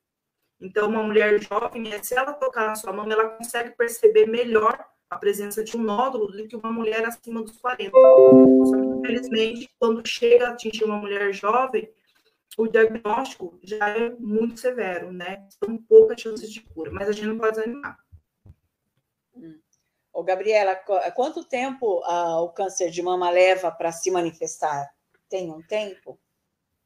Então, 0.60 0.88
uma 0.88 1.02
mulher 1.02 1.38
jovem, 1.42 1.84
se 2.02 2.16
ela 2.16 2.32
tocar 2.32 2.68
na 2.68 2.74
sua 2.74 2.92
mão, 2.92 3.10
ela 3.10 3.28
consegue 3.30 3.76
perceber 3.76 4.26
melhor 4.26 4.82
a 5.10 5.18
presença 5.18 5.62
de 5.62 5.76
um 5.76 5.82
nódulo 5.82 6.28
do 6.28 6.48
que 6.48 6.56
uma 6.56 6.72
mulher 6.72 7.04
acima 7.04 7.42
dos 7.42 7.58
40. 7.58 7.90
Só 7.90 8.80
que, 8.80 8.86
infelizmente, 8.86 9.70
quando 9.78 10.06
chega 10.08 10.48
a 10.48 10.50
atingir 10.52 10.84
uma 10.84 10.96
mulher 10.96 11.34
jovem, 11.34 11.92
o 12.56 12.66
diagnóstico 12.66 13.58
já 13.62 13.90
é 13.90 14.10
muito 14.18 14.58
severo, 14.58 15.12
né? 15.12 15.46
São 15.62 15.76
poucas 15.76 16.20
chances 16.20 16.50
de 16.50 16.62
cura, 16.62 16.90
mas 16.90 17.08
a 17.08 17.12
gente 17.12 17.26
não 17.26 17.38
pode 17.38 17.56
desanimar. 17.56 17.98
Hum. 19.36 19.58
Ô, 20.14 20.22
Gabriela, 20.22 20.76
quanto 20.76 21.42
tempo 21.44 22.00
ah, 22.04 22.40
o 22.40 22.50
câncer 22.50 22.88
de 22.88 23.02
mama 23.02 23.28
leva 23.30 23.72
para 23.72 23.90
se 23.90 24.12
manifestar? 24.12 24.88
Tem 25.28 25.50
um 25.50 25.60
tempo? 25.60 26.20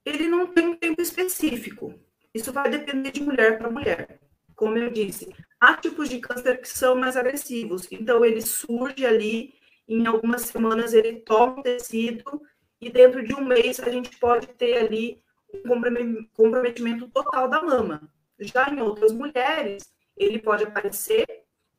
Ele 0.02 0.26
não 0.26 0.46
tem 0.46 0.66
um 0.66 0.74
tempo 0.74 1.02
específico. 1.02 1.92
Isso 2.32 2.50
vai 2.54 2.70
depender 2.70 3.10
de 3.10 3.22
mulher 3.22 3.58
para 3.58 3.70
mulher. 3.70 4.18
Como 4.56 4.78
eu 4.78 4.90
disse, 4.90 5.28
há 5.60 5.76
tipos 5.76 6.08
de 6.08 6.20
câncer 6.20 6.58
que 6.58 6.68
são 6.68 6.96
mais 6.96 7.18
agressivos. 7.18 7.86
Então, 7.92 8.24
ele 8.24 8.40
surge 8.40 9.04
ali, 9.04 9.52
em 9.86 10.06
algumas 10.06 10.42
semanas 10.42 10.94
ele 10.94 11.20
toma 11.20 11.60
o 11.60 11.62
tecido, 11.62 12.40
e 12.80 12.88
dentro 12.88 13.22
de 13.22 13.34
um 13.34 13.44
mês 13.44 13.78
a 13.78 13.90
gente 13.90 14.16
pode 14.16 14.46
ter 14.46 14.78
ali 14.78 15.22
um 15.52 16.26
comprometimento 16.32 17.06
total 17.10 17.46
da 17.46 17.60
mama. 17.60 18.10
Já 18.38 18.70
em 18.70 18.80
outras 18.80 19.12
mulheres, 19.12 19.92
ele 20.16 20.38
pode 20.38 20.64
aparecer, 20.64 21.26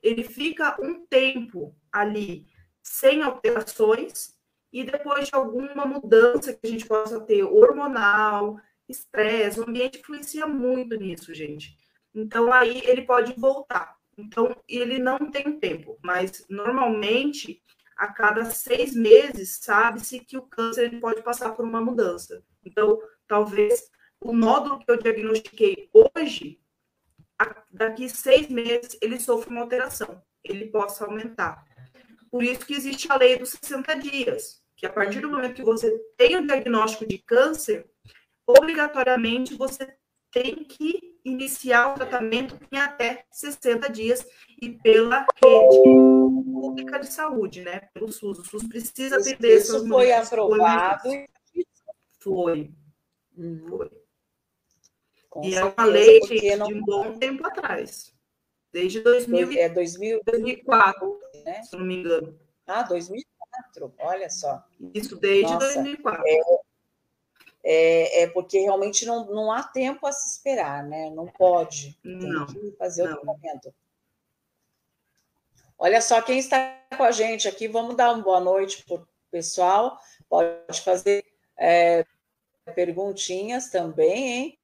ele 0.01 0.23
fica 0.23 0.77
um 0.81 1.05
tempo 1.05 1.75
ali 1.91 2.45
sem 2.81 3.21
alterações, 3.21 4.37
e 4.71 4.83
depois 4.83 5.27
de 5.27 5.35
alguma 5.35 5.85
mudança 5.85 6.53
que 6.53 6.67
a 6.67 6.69
gente 6.69 6.85
possa 6.85 7.19
ter 7.19 7.43
hormonal, 7.43 8.59
estresse, 8.87 9.59
o 9.59 9.67
ambiente 9.67 9.99
influencia 9.99 10.47
muito 10.47 10.95
nisso, 10.95 11.33
gente. 11.33 11.77
Então, 12.13 12.51
aí 12.51 12.81
ele 12.85 13.03
pode 13.03 13.33
voltar. 13.33 13.95
Então, 14.17 14.55
ele 14.67 14.99
não 14.99 15.17
tem 15.31 15.59
tempo, 15.59 15.97
mas 16.03 16.45
normalmente, 16.49 17.61
a 17.95 18.07
cada 18.07 18.45
seis 18.45 18.93
meses, 18.93 19.59
sabe-se 19.61 20.19
que 20.19 20.37
o 20.37 20.43
câncer 20.43 20.99
pode 20.99 21.21
passar 21.21 21.51
por 21.51 21.65
uma 21.65 21.81
mudança. 21.81 22.43
Então, 22.65 22.99
talvez 23.27 23.89
o 24.21 24.33
nódulo 24.33 24.79
que 24.79 24.91
eu 24.91 24.97
diagnostiquei 24.97 25.89
hoje, 25.93 26.59
daqui 27.71 28.09
seis 28.09 28.49
meses, 28.49 28.97
ele 29.01 29.19
sofra 29.19 29.49
uma 29.49 29.61
alteração, 29.61 30.21
ele 30.43 30.67
possa 30.67 31.05
aumentar. 31.05 31.65
Por 32.31 32.43
isso 32.43 32.65
que 32.65 32.73
existe 32.73 33.11
a 33.11 33.15
lei 33.15 33.37
dos 33.37 33.49
60 33.49 33.95
dias, 33.95 34.61
que 34.75 34.85
a 34.85 34.89
partir 34.91 35.19
do 35.19 35.29
momento 35.29 35.55
que 35.55 35.63
você 35.63 35.91
tem 36.15 36.37
o 36.37 36.45
diagnóstico 36.45 37.05
de 37.05 37.17
câncer, 37.17 37.89
obrigatoriamente 38.45 39.55
você 39.55 39.95
tem 40.31 40.63
que 40.63 41.17
iniciar 41.25 41.91
o 41.91 41.95
tratamento 41.95 42.57
em 42.71 42.77
até 42.77 43.25
60 43.31 43.91
dias 43.91 44.25
e 44.61 44.69
pela 44.69 45.25
rede 45.43 45.81
pública 46.51 46.99
de 46.99 47.07
saúde, 47.07 47.61
né? 47.61 47.89
Pelo 47.93 48.11
SUS. 48.11 48.39
O 48.39 48.45
SUS 48.45 48.67
precisa 48.67 49.17
atender 49.17 49.57
isso, 49.57 49.77
isso 49.77 49.87
foi 49.87 50.11
aprovado. 50.11 51.09
Foi. 52.19 52.71
Foi. 53.67 53.91
Com 55.29 55.43
e 55.43 55.55
é 55.55 55.63
uma 55.63 55.85
lei 55.85 56.19
de, 56.21 56.55
não... 56.55 56.67
de 56.67 56.73
um 56.73 56.81
bom 56.83 57.17
tempo 57.17 57.45
atrás. 57.45 58.13
Desde 58.71 59.01
2000, 59.01 59.51
é 59.57 59.69
2000, 59.69 60.21
2004, 60.23 61.19
né? 61.43 61.63
se 61.63 61.75
não 61.75 61.85
me 61.85 61.97
engano. 61.97 62.39
Ah, 62.67 62.83
2004, 62.83 63.93
olha 63.99 64.29
só. 64.29 64.63
Isso 64.93 65.15
desde 65.17 65.51
Nossa, 65.51 65.73
2004. 65.73 66.23
É, 66.27 66.39
é, 67.63 68.23
é, 68.23 68.27
porque 68.27 68.59
realmente 68.59 69.05
não, 69.05 69.25
não 69.25 69.51
há 69.51 69.63
tempo 69.63 70.05
a 70.05 70.11
se 70.11 70.35
esperar, 70.35 70.83
né? 70.83 71.09
Não 71.09 71.25
pode. 71.25 71.97
Não, 72.03 72.45
tem 72.45 72.71
que 72.71 72.77
fazer 72.77 73.03
não. 73.05 73.13
o 73.13 73.21
tratamento. 73.21 73.73
Olha 75.77 76.01
só, 76.01 76.21
quem 76.21 76.37
está 76.37 76.77
com 76.95 77.03
a 77.03 77.11
gente 77.11 77.47
aqui, 77.47 77.67
vamos 77.67 77.95
dar 77.95 78.11
uma 78.11 78.23
boa 78.23 78.39
noite 78.39 78.83
para 78.85 78.97
o 78.97 79.07
pessoal. 79.31 79.97
Pode 80.27 80.81
fazer 80.83 81.25
é, 81.57 82.05
perguntinhas 82.75 83.69
também, 83.69 84.27
hein? 84.27 84.58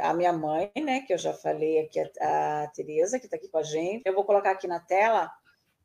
A 0.00 0.12
minha 0.12 0.34
mãe, 0.34 0.70
né, 0.76 1.00
que 1.00 1.14
eu 1.14 1.18
já 1.18 1.32
falei 1.32 1.78
aqui, 1.80 1.98
a, 1.98 2.64
a 2.64 2.68
Tereza, 2.68 3.18
que 3.18 3.24
está 3.24 3.36
aqui 3.36 3.48
com 3.48 3.56
a 3.56 3.62
gente. 3.62 4.02
Eu 4.04 4.14
vou 4.14 4.24
colocar 4.24 4.50
aqui 4.50 4.66
na 4.66 4.78
tela, 4.78 5.32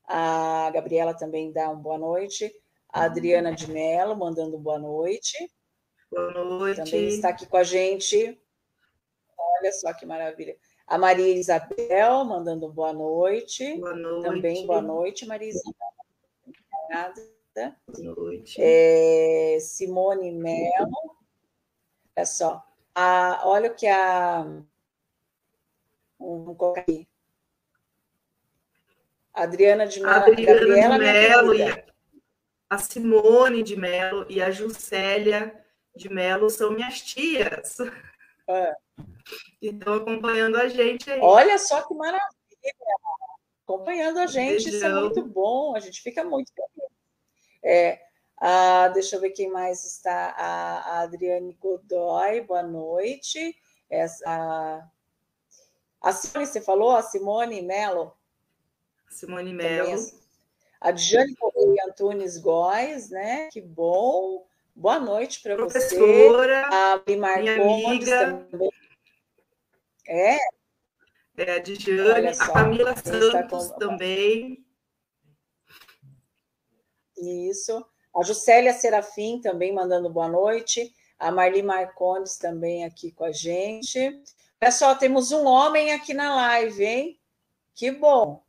a 0.06 0.70
Gabriela 0.74 1.14
também 1.14 1.54
dá 1.54 1.70
uma 1.70 1.82
boa 1.82 1.98
noite, 1.98 2.54
a 2.90 3.04
Adriana 3.04 3.56
de 3.56 3.72
Mello 3.72 4.16
mandando 4.18 4.58
boa 4.58 4.78
noite. 4.78 5.38
Boa 6.12 6.34
noite. 6.34 6.84
Também 6.84 7.08
está 7.08 7.30
aqui 7.30 7.46
com 7.46 7.56
a 7.56 7.64
gente. 7.64 8.38
Olha 9.38 9.72
só 9.72 9.94
que 9.94 10.06
maravilha. 10.06 10.58
A 10.86 10.98
Maria 10.98 11.34
Isabel 11.34 12.26
mandando 12.26 12.68
boa 12.68 12.92
noite. 12.92 13.78
Boa 13.78 13.96
noite. 13.96 14.24
Também 14.26 14.68
boa 14.68 14.82
noite, 14.82 15.26
Maria 15.26 15.48
Isabel. 15.48 15.74
Boa 17.88 18.16
noite. 18.16 18.58
É, 18.62 19.58
Simone 19.62 20.34
Mello. 20.34 21.16
Olha 22.14 22.26
só. 22.26 22.71
A, 22.94 23.42
olha 23.46 23.72
o 23.72 23.76
que 23.76 23.88
a. 23.88 24.44
Vamos 26.20 26.58
colocar 26.58 26.82
aqui. 26.82 27.08
Adriana 29.34 29.88
de 29.88 30.02
Mello. 30.02 30.14
Adriana 30.14 30.60
Gabriela, 30.60 30.98
de 30.98 31.00
Mello 31.00 31.54
e 31.56 31.92
a 32.70 32.78
Simone 32.78 33.64
de 33.64 33.76
Mello 33.76 34.26
e 34.30 34.42
a 34.42 34.52
Juscelia 34.52 35.54
de 35.96 36.10
Mello 36.10 36.50
são 36.50 36.72
minhas 36.72 37.02
tias. 37.02 37.78
É. 38.48 38.76
E 39.62 39.70
estão 39.70 39.96
acompanhando 39.96 40.58
a 40.58 40.68
gente 40.68 41.10
aí. 41.10 41.20
Olha 41.22 41.58
só 41.58 41.82
que 41.88 41.94
maravilha! 41.94 42.30
Acompanhando 43.64 44.20
a 44.20 44.26
gente, 44.26 44.64
Beijão. 44.64 44.74
isso 44.74 44.86
é 44.86 44.94
muito 44.94 45.24
bom, 45.26 45.76
a 45.76 45.80
gente 45.80 46.02
fica 46.02 46.24
muito 46.24 46.52
feliz. 46.54 46.92
É, 47.64 48.02
ah, 48.44 48.88
deixa 48.88 49.18
eu 49.18 49.22
ver 49.22 49.30
quem 49.30 49.52
mais 49.52 49.86
está. 49.86 50.34
A, 50.36 50.80
a 50.80 51.00
Adriane 51.02 51.56
Godoy, 51.62 52.42
boa 52.42 52.64
noite. 52.64 53.56
Essa, 53.88 54.24
a, 54.28 54.90
a 56.02 56.12
Simone, 56.12 56.48
você 56.48 56.60
falou? 56.60 56.96
A 56.96 57.04
Simone 57.04 57.62
Melo? 57.62 58.18
Simone 59.08 59.54
Melo. 59.54 59.96
A 60.80 60.90
Diane 60.90 61.36
Correia 61.36 61.86
Antunes 61.88 62.40
Góes, 62.40 63.12
né? 63.12 63.48
Que 63.52 63.62
bom. 63.62 64.48
Boa 64.76 65.00
noite 65.00 65.40
para 65.44 65.56
você. 65.58 65.80
Professora, 65.80 66.68
a 66.68 66.98
Bimar 66.98 67.38
amiga. 67.38 68.48
Também. 68.50 68.72
É? 70.08 70.38
É, 71.38 71.52
a 71.58 71.60
Diane, 71.60 72.28
a 72.30 72.38
Camila 72.38 72.96
Santos 72.98 73.70
também. 73.78 74.66
Isso. 77.16 77.86
A 78.14 78.24
Juscelia 78.24 78.74
Serafim 78.74 79.40
também 79.40 79.74
mandando 79.74 80.10
boa 80.10 80.28
noite. 80.28 80.94
A 81.18 81.32
Marli 81.32 81.62
Marcondes 81.64 82.38
também 82.38 82.84
aqui 82.84 83.12
com 83.12 83.24
a 83.24 83.32
gente. 83.32 84.22
Pessoal, 84.60 84.98
temos 84.98 85.32
um 85.32 85.46
homem 85.46 85.94
aqui 85.94 86.14
na 86.14 86.36
live, 86.36 86.84
hein? 86.84 87.20
Que 87.74 87.90
bom. 87.90 88.44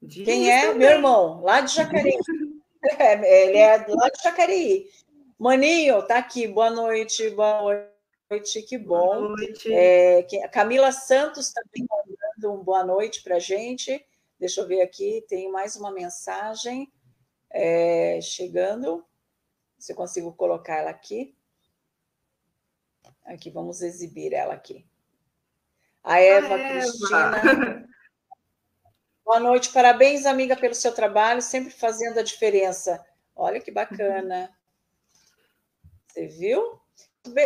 Diz 0.00 0.24
Quem 0.24 0.50
é? 0.50 0.62
Também. 0.62 0.78
Meu 0.78 0.90
irmão, 0.90 1.40
lá 1.42 1.60
de 1.60 1.74
Jacareí. 1.74 2.16
É, 2.98 3.44
ele 3.44 3.58
é 3.58 3.86
lá 3.88 4.08
de 4.08 4.20
Jacareí. 4.24 4.90
Maninho, 5.38 6.04
tá 6.04 6.18
aqui. 6.18 6.48
Boa 6.48 6.68
noite, 6.68 7.30
boa 7.30 7.88
noite, 8.28 8.60
que 8.62 8.76
bom. 8.76 9.06
Boa 9.06 9.28
noite. 9.36 9.72
É, 9.72 10.24
Camila 10.50 10.90
Santos 10.90 11.52
também 11.52 11.86
mandando 11.88 12.60
um 12.60 12.64
boa 12.64 12.82
noite 12.82 13.22
para 13.22 13.36
a 13.36 13.38
gente. 13.38 14.04
Deixa 14.36 14.62
eu 14.62 14.66
ver 14.66 14.82
aqui, 14.82 15.24
tem 15.28 15.48
mais 15.48 15.76
uma 15.76 15.92
mensagem 15.92 16.90
é, 17.52 18.20
chegando. 18.20 19.04
Se 19.78 19.92
eu 19.92 19.96
consigo 19.96 20.32
colocar 20.32 20.78
ela 20.78 20.90
aqui. 20.90 21.36
Aqui, 23.24 23.50
vamos 23.50 23.82
exibir 23.82 24.32
ela 24.32 24.54
aqui. 24.54 24.86
A 26.02 26.20
Eva, 26.20 26.56
a 26.56 26.58
Cristina. 26.58 27.88
Boa 29.24 29.38
noite, 29.38 29.72
parabéns, 29.72 30.26
amiga, 30.26 30.56
pelo 30.56 30.74
seu 30.74 30.92
trabalho, 30.92 31.40
sempre 31.40 31.70
fazendo 31.70 32.18
a 32.18 32.22
diferença. 32.24 33.04
Olha 33.36 33.60
que 33.60 33.70
bacana. 33.70 34.50
Você 36.08 36.26
viu? 36.26 36.80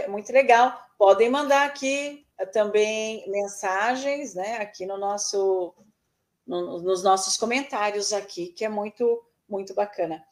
Muito 0.09 0.33
legal. 0.33 0.77
Podem 0.99 1.29
mandar 1.29 1.67
aqui 1.67 2.27
também 2.53 3.31
mensagens, 3.31 4.35
né? 4.35 4.57
Aqui 4.57 4.87
no 4.87 4.97
nosso, 4.99 5.75
no, 6.47 6.81
nos 6.81 7.03
nossos 7.03 7.37
comentários 7.37 8.13
aqui, 8.13 8.49
que 8.49 8.65
é 8.65 8.69
muito, 8.69 9.25
muito 9.49 9.75
bacana. 9.75 10.25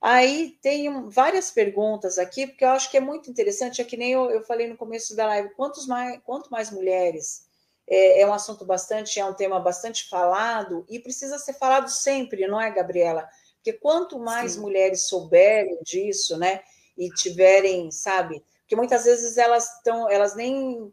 Aí 0.00 0.56
tem 0.62 1.08
várias 1.08 1.50
perguntas 1.50 2.18
aqui, 2.18 2.46
porque 2.46 2.64
eu 2.64 2.70
acho 2.70 2.90
que 2.90 2.96
é 2.96 3.00
muito 3.00 3.28
interessante, 3.28 3.80
é 3.80 3.84
que 3.84 3.96
nem 3.96 4.12
eu, 4.12 4.30
eu 4.30 4.42
falei 4.42 4.68
no 4.68 4.76
começo 4.76 5.16
da 5.16 5.26
live, 5.26 5.54
quantos 5.54 5.86
mais, 5.86 6.20
quanto 6.24 6.50
mais 6.50 6.70
mulheres, 6.70 7.46
é, 7.86 8.20
é, 8.20 8.26
um 8.26 8.32
assunto 8.32 8.64
bastante, 8.64 9.18
é 9.18 9.24
um 9.24 9.34
tema 9.34 9.58
bastante 9.58 10.08
falado 10.08 10.84
e 10.88 11.00
precisa 11.00 11.38
ser 11.38 11.54
falado 11.54 11.88
sempre, 11.88 12.46
não 12.46 12.60
é, 12.60 12.70
Gabriela? 12.70 13.28
Porque 13.56 13.72
quanto 13.72 14.20
mais 14.20 14.52
Sim. 14.52 14.60
mulheres 14.60 15.06
souberem 15.06 15.78
disso, 15.82 16.36
né, 16.36 16.60
e 16.96 17.10
tiverem, 17.10 17.90
sabe, 17.90 18.44
porque 18.60 18.76
muitas 18.76 19.04
vezes 19.04 19.36
elas 19.36 19.76
estão, 19.76 20.08
elas 20.08 20.36
nem 20.36 20.92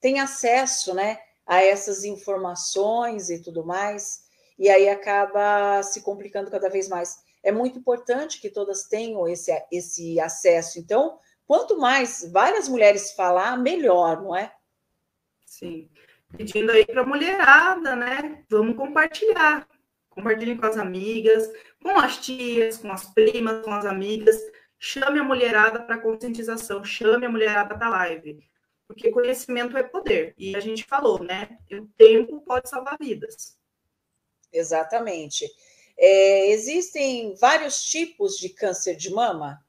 têm 0.00 0.20
acesso, 0.20 0.94
né, 0.94 1.18
a 1.46 1.62
essas 1.62 2.04
informações 2.04 3.30
e 3.30 3.42
tudo 3.42 3.64
mais, 3.64 4.23
e 4.58 4.68
aí 4.68 4.88
acaba 4.88 5.82
se 5.82 6.02
complicando 6.02 6.50
cada 6.50 6.68
vez 6.68 6.88
mais 6.88 7.24
é 7.44 7.52
muito 7.52 7.78
importante 7.78 8.40
que 8.40 8.48
todas 8.48 8.88
tenham 8.88 9.28
esse, 9.28 9.52
esse 9.70 10.18
acesso. 10.18 10.78
Então, 10.78 11.18
quanto 11.46 11.78
mais 11.78 12.28
várias 12.32 12.68
mulheres 12.68 13.12
falar, 13.12 13.56
melhor, 13.58 14.22
não 14.22 14.34
é? 14.34 14.52
Sim. 15.44 15.90
Pedindo 16.36 16.72
aí 16.72 16.86
para 16.86 17.02
a 17.02 17.06
mulherada, 17.06 17.94
né? 17.94 18.42
Vamos 18.48 18.76
compartilhar. 18.76 19.68
Compartilhem 20.08 20.56
com 20.56 20.66
as 20.66 20.78
amigas, 20.78 21.52
com 21.82 21.90
as 21.90 22.16
tias, 22.16 22.78
com 22.78 22.90
as 22.90 23.12
primas, 23.12 23.62
com 23.62 23.70
as 23.70 23.84
amigas. 23.84 24.36
Chame 24.78 25.20
a 25.20 25.24
mulherada 25.24 25.82
para 25.82 25.98
conscientização, 25.98 26.82
chame 26.82 27.26
a 27.26 27.30
mulherada 27.30 27.74
para 27.74 27.86
a 27.86 27.90
live. 27.90 28.38
Porque 28.88 29.10
conhecimento 29.10 29.76
é 29.76 29.82
poder. 29.82 30.34
E 30.38 30.56
a 30.56 30.60
gente 30.60 30.84
falou, 30.84 31.22
né? 31.22 31.58
O 31.72 31.86
tempo 31.96 32.40
pode 32.40 32.68
salvar 32.70 32.96
vidas. 32.98 33.58
Exatamente. 34.54 35.50
É, 35.98 36.50
existem 36.52 37.34
vários 37.36 37.84
tipos 37.84 38.38
de 38.38 38.48
câncer 38.48 38.96
de 38.96 39.10
mama? 39.10 39.60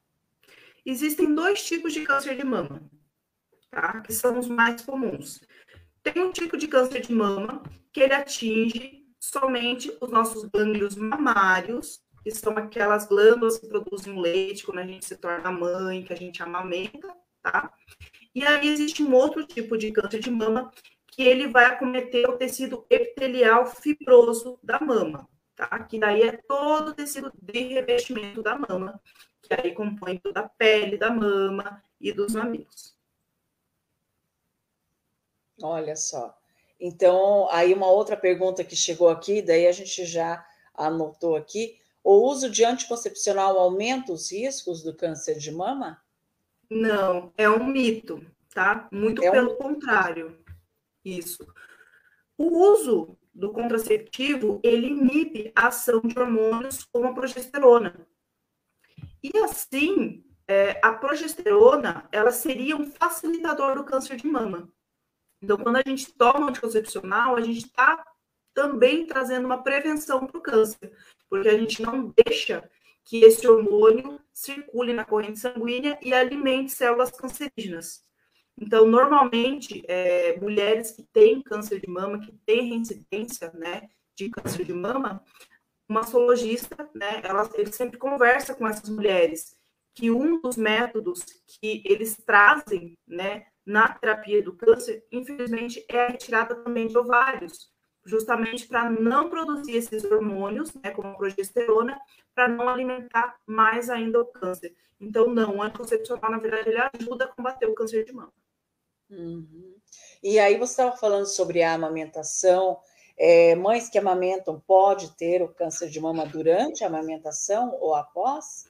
Existem 0.86 1.34
dois 1.34 1.66
tipos 1.66 1.94
de 1.94 2.04
câncer 2.04 2.38
de 2.38 2.44
mama, 2.44 2.88
tá? 3.72 4.02
Que 4.02 4.14
são 4.14 4.38
os 4.38 4.48
mais 4.48 4.82
comuns. 4.84 5.42
Tem 6.04 6.22
um 6.22 6.32
tipo 6.32 6.56
de 6.56 6.68
câncer 6.68 7.02
de 7.02 7.12
mama 7.12 7.64
que 7.92 8.00
ele 8.00 8.14
atinge 8.14 9.04
somente 9.20 9.92
os 10.00 10.12
nossos 10.12 10.44
gânglios 10.46 10.96
mamários, 10.96 12.04
que 12.24 12.30
são 12.30 12.56
aquelas 12.58 13.08
glândulas 13.08 13.58
que 13.58 13.68
produzem 13.68 14.14
o 14.14 14.20
leite 14.20 14.64
quando 14.64 14.80
a 14.80 14.86
gente 14.86 15.06
se 15.06 15.16
torna 15.16 15.52
mãe, 15.52 16.04
que 16.04 16.14
a 16.14 16.16
gente 16.16 16.44
amamenta, 16.44 17.12
tá? 17.42 17.74
E 18.34 18.44
aí 18.44 18.68
existe 18.68 19.02
um 19.02 19.14
outro 19.14 19.46
tipo 19.46 19.78
de 19.78 19.92
câncer 19.92 20.20
de 20.20 20.30
mama 20.30 20.72
que 21.16 21.24
ele 21.24 21.47
vai 21.47 21.66
acometer 21.66 22.30
o 22.30 22.38
tecido 22.38 22.86
epitelial 22.89 23.66
fibroso 23.66 24.59
da 24.61 24.80
mama 24.80 25.28
tá? 25.55 25.80
Que 25.84 25.99
daí 25.99 26.22
é 26.24 26.38
todo 26.38 26.89
o 26.89 26.93
tecido 26.93 27.32
de 27.41 27.59
revestimento 27.74 28.43
da 28.43 28.57
mama, 28.57 29.01
que 29.41 29.53
aí 29.53 29.74
compõe 29.74 30.18
toda 30.18 30.41
a 30.41 30.49
pele 30.49 30.97
da 30.97 31.09
mama 31.09 31.82
e 31.99 32.11
dos 32.11 32.34
mamilos. 32.34 32.95
Olha 35.61 35.95
só. 35.95 36.38
Então, 36.80 37.47
aí 37.49 37.74
uma 37.74 37.88
outra 37.88 38.18
pergunta 38.18 38.63
que 38.63 38.76
chegou 38.76 39.09
aqui, 39.09 39.41
daí 39.41 39.66
a 39.66 39.72
gente 39.72 40.05
já 40.05 40.45
anotou 40.74 41.36
aqui. 41.36 41.80
O 42.03 42.30
uso 42.30 42.49
de 42.49 42.66
anticoncepcional 42.66 43.57
aumenta 43.57 44.11
os 44.11 44.32
riscos 44.32 44.84
do 44.84 44.93
câncer 44.93 45.38
de 45.38 45.51
mama? 45.51 46.03
Não, 46.70 47.32
é 47.38 47.49
um 47.49 47.66
mito, 47.66 48.24
tá? 48.53 48.88
Muito 48.91 49.24
é 49.24 49.32
pelo 49.32 49.53
um... 49.53 49.55
contrário. 49.55 50.38
Isso. 51.06 51.47
O 52.36 52.45
uso 52.72 53.18
do 53.34 53.51
contraceptivo, 53.51 54.60
ele 54.64 54.88
inibe 54.88 55.51
a 55.56 55.68
ação 55.68 56.01
de 56.01 56.18
hormônios 56.18 56.84
como 56.84 57.08
a 57.08 57.14
progesterona. 57.14 58.08
E 59.22 59.38
assim, 59.39 60.26
é, 60.47 60.80
a 60.84 60.93
progesterona, 60.93 62.08
ela 62.12 62.32
seria 62.32 62.76
um 62.76 62.91
facilitador 62.91 63.76
do 63.76 63.84
câncer 63.84 64.18
de 64.18 64.28
mama. 64.28 64.70
Então, 65.41 65.58
quando 65.58 65.76
a 65.76 65.84
gente 65.86 66.12
toma 66.14 66.49
anticoncepcional, 66.49 67.36
a 67.36 67.41
gente 67.41 67.66
está 67.66 68.03
também 68.53 69.06
trazendo 69.06 69.45
uma 69.45 69.62
prevenção 69.62 70.26
para 70.26 70.38
o 70.38 70.41
câncer, 70.41 70.95
porque 71.30 71.49
a 71.49 71.58
gente 71.58 71.82
não 71.82 72.14
deixa 72.26 72.70
que 73.03 73.24
esse 73.24 73.47
hormônio 73.47 74.20
circule 74.34 74.93
na 74.93 75.06
corrente 75.06 75.39
sanguínea 75.39 75.99
e 76.01 76.14
alimente 76.14 76.72
células 76.72 77.12
cancerígenas. 77.12 78.03
Então, 78.58 78.86
normalmente, 78.86 79.84
é, 79.88 80.39
mulheres 80.39 80.91
que 80.91 81.03
têm 81.03 81.41
câncer 81.41 81.82
de 81.82 81.89
mama, 81.89 82.20
que 82.20 82.32
têm 82.45 82.70
reincidência 82.70 83.51
né, 83.53 83.89
de 84.16 84.30
câncer 84.30 84.64
de 84.64 84.74
mama, 84.74 85.22
o 85.89 85.93
mastologista, 85.93 86.89
né, 86.95 87.22
ela, 87.24 87.49
ele 87.56 87.72
sempre 87.72 87.97
conversa 87.97 88.56
com 88.56 88.66
essas 88.68 88.89
mulheres 88.89 89.56
que 89.93 90.10
um 90.12 90.41
dos 90.41 90.58
métodos 90.58 91.24
que 91.47 91.82
eles 91.86 92.18
trazem 92.26 92.97
né, 93.08 93.45
na 93.66 93.88
terapia 93.89 94.41
do 94.41 94.53
câncer, 94.53 95.06
infelizmente, 95.12 95.86
é 95.89 96.06
a 96.06 96.08
retirada 96.10 96.56
também 96.56 96.88
de 96.88 96.97
ovários, 96.97 97.72
justamente 98.06 98.68
para 98.68 98.89
não 98.89 99.30
produzir 99.30 99.76
esses 99.76 100.03
hormônios, 100.03 100.74
né, 100.76 100.91
como 100.91 101.10
a 101.10 101.16
progesterona, 101.16 101.99
para 102.34 102.47
não 102.47 102.70
alimentar 102.70 103.38
mais 103.45 103.89
ainda 103.89 104.22
o 104.22 104.26
câncer. 104.26 104.76
Então, 104.99 105.28
não, 105.28 105.58
o 105.58 105.62
anticoncepcional, 105.62 106.32
na 106.32 106.38
verdade, 106.38 106.70
ele 106.70 106.89
ajuda 106.99 107.26
a 107.26 107.28
combater 107.30 107.68
o 107.68 107.74
câncer 107.74 108.06
de 108.06 108.14
mama. 108.14 108.34
Uhum. 109.10 109.76
E 110.24 110.39
aí 110.39 110.58
você 110.58 110.72
estava 110.74 110.97
falando 110.97 111.26
sobre 111.26 111.62
a 111.62 111.74
amamentação. 111.74 112.80
É, 113.18 113.56
mães 113.56 113.89
que 113.89 113.97
amamentam 113.97 114.60
pode 114.60 115.16
ter 115.16 115.41
o 115.41 115.53
câncer 115.53 115.89
de 115.89 115.99
mama 115.99 116.26
durante 116.26 116.84
a 116.84 116.88
amamentação 116.88 117.78
ou 117.80 117.95
após? 117.95 118.66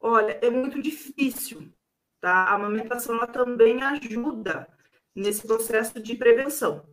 Olha, 0.00 0.38
é 0.42 0.50
muito 0.50 0.82
difícil, 0.82 1.72
tá? 2.20 2.30
A 2.30 2.54
amamentação 2.54 3.16
ela 3.16 3.26
também 3.26 3.82
ajuda 3.82 4.68
nesse 5.14 5.46
processo 5.46 6.00
de 6.00 6.14
prevenção. 6.14 6.86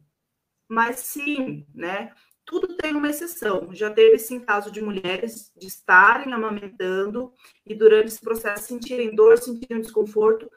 Mas 0.68 1.00
sim, 1.00 1.68
né? 1.74 2.14
Tudo 2.46 2.76
tem 2.78 2.96
uma 2.96 3.10
exceção. 3.10 3.74
Já 3.74 3.90
teve 3.90 4.18
sim 4.20 4.40
caso 4.40 4.72
de 4.72 4.82
mulheres 4.82 5.52
de 5.56 5.68
estarem 5.68 6.34
amamentando 6.34 7.34
e 7.66 7.76
durante 7.76 8.08
esse 8.08 8.22
processo 8.22 8.68
sentirem 8.68 9.16
dor, 9.16 9.38
sentirem 9.38 9.82
desconforto, 9.82 10.50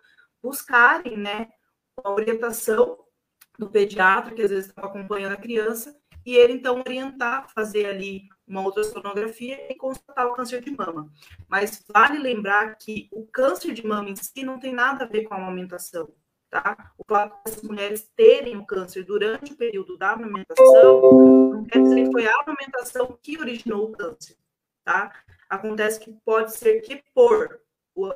buscarem, 0.42 1.16
né, 1.16 1.48
a 2.02 2.10
orientação 2.10 2.98
do 3.58 3.70
pediatra, 3.70 4.34
que 4.34 4.42
às 4.42 4.50
vezes 4.50 4.66
estava 4.66 4.88
acompanhando 4.88 5.32
a 5.32 5.40
criança, 5.40 5.96
e 6.24 6.36
ele 6.36 6.54
então 6.54 6.80
orientar, 6.80 7.48
fazer 7.54 7.86
ali 7.86 8.28
uma 8.46 8.62
ultrassonografia 8.62 9.70
e 9.70 9.76
constatar 9.76 10.26
o 10.26 10.34
câncer 10.34 10.60
de 10.60 10.70
mama. 10.70 11.10
Mas 11.48 11.84
vale 11.88 12.18
lembrar 12.18 12.76
que 12.76 13.08
o 13.12 13.26
câncer 13.26 13.72
de 13.72 13.86
mama 13.86 14.10
em 14.10 14.16
si 14.16 14.42
não 14.42 14.58
tem 14.58 14.72
nada 14.72 15.04
a 15.04 15.06
ver 15.06 15.22
com 15.22 15.34
a 15.34 15.36
amamentação, 15.36 16.12
tá? 16.50 16.92
O 16.98 17.04
fato 17.08 17.38
das 17.44 17.62
mulheres 17.62 18.10
terem 18.16 18.56
o 18.56 18.66
câncer 18.66 19.04
durante 19.04 19.52
o 19.52 19.56
período 19.56 19.96
da 19.96 20.12
amamentação 20.12 21.00
não 21.52 21.64
quer 21.64 21.82
dizer 21.82 22.04
que 22.04 22.12
foi 22.12 22.26
a 22.26 22.40
amamentação 22.40 23.18
que 23.22 23.38
originou 23.38 23.86
o 23.86 23.92
câncer, 23.92 24.36
tá? 24.84 25.12
Acontece 25.48 26.00
que 26.00 26.12
pode 26.24 26.54
ser 26.56 26.80
que 26.80 27.02
por 27.14 27.60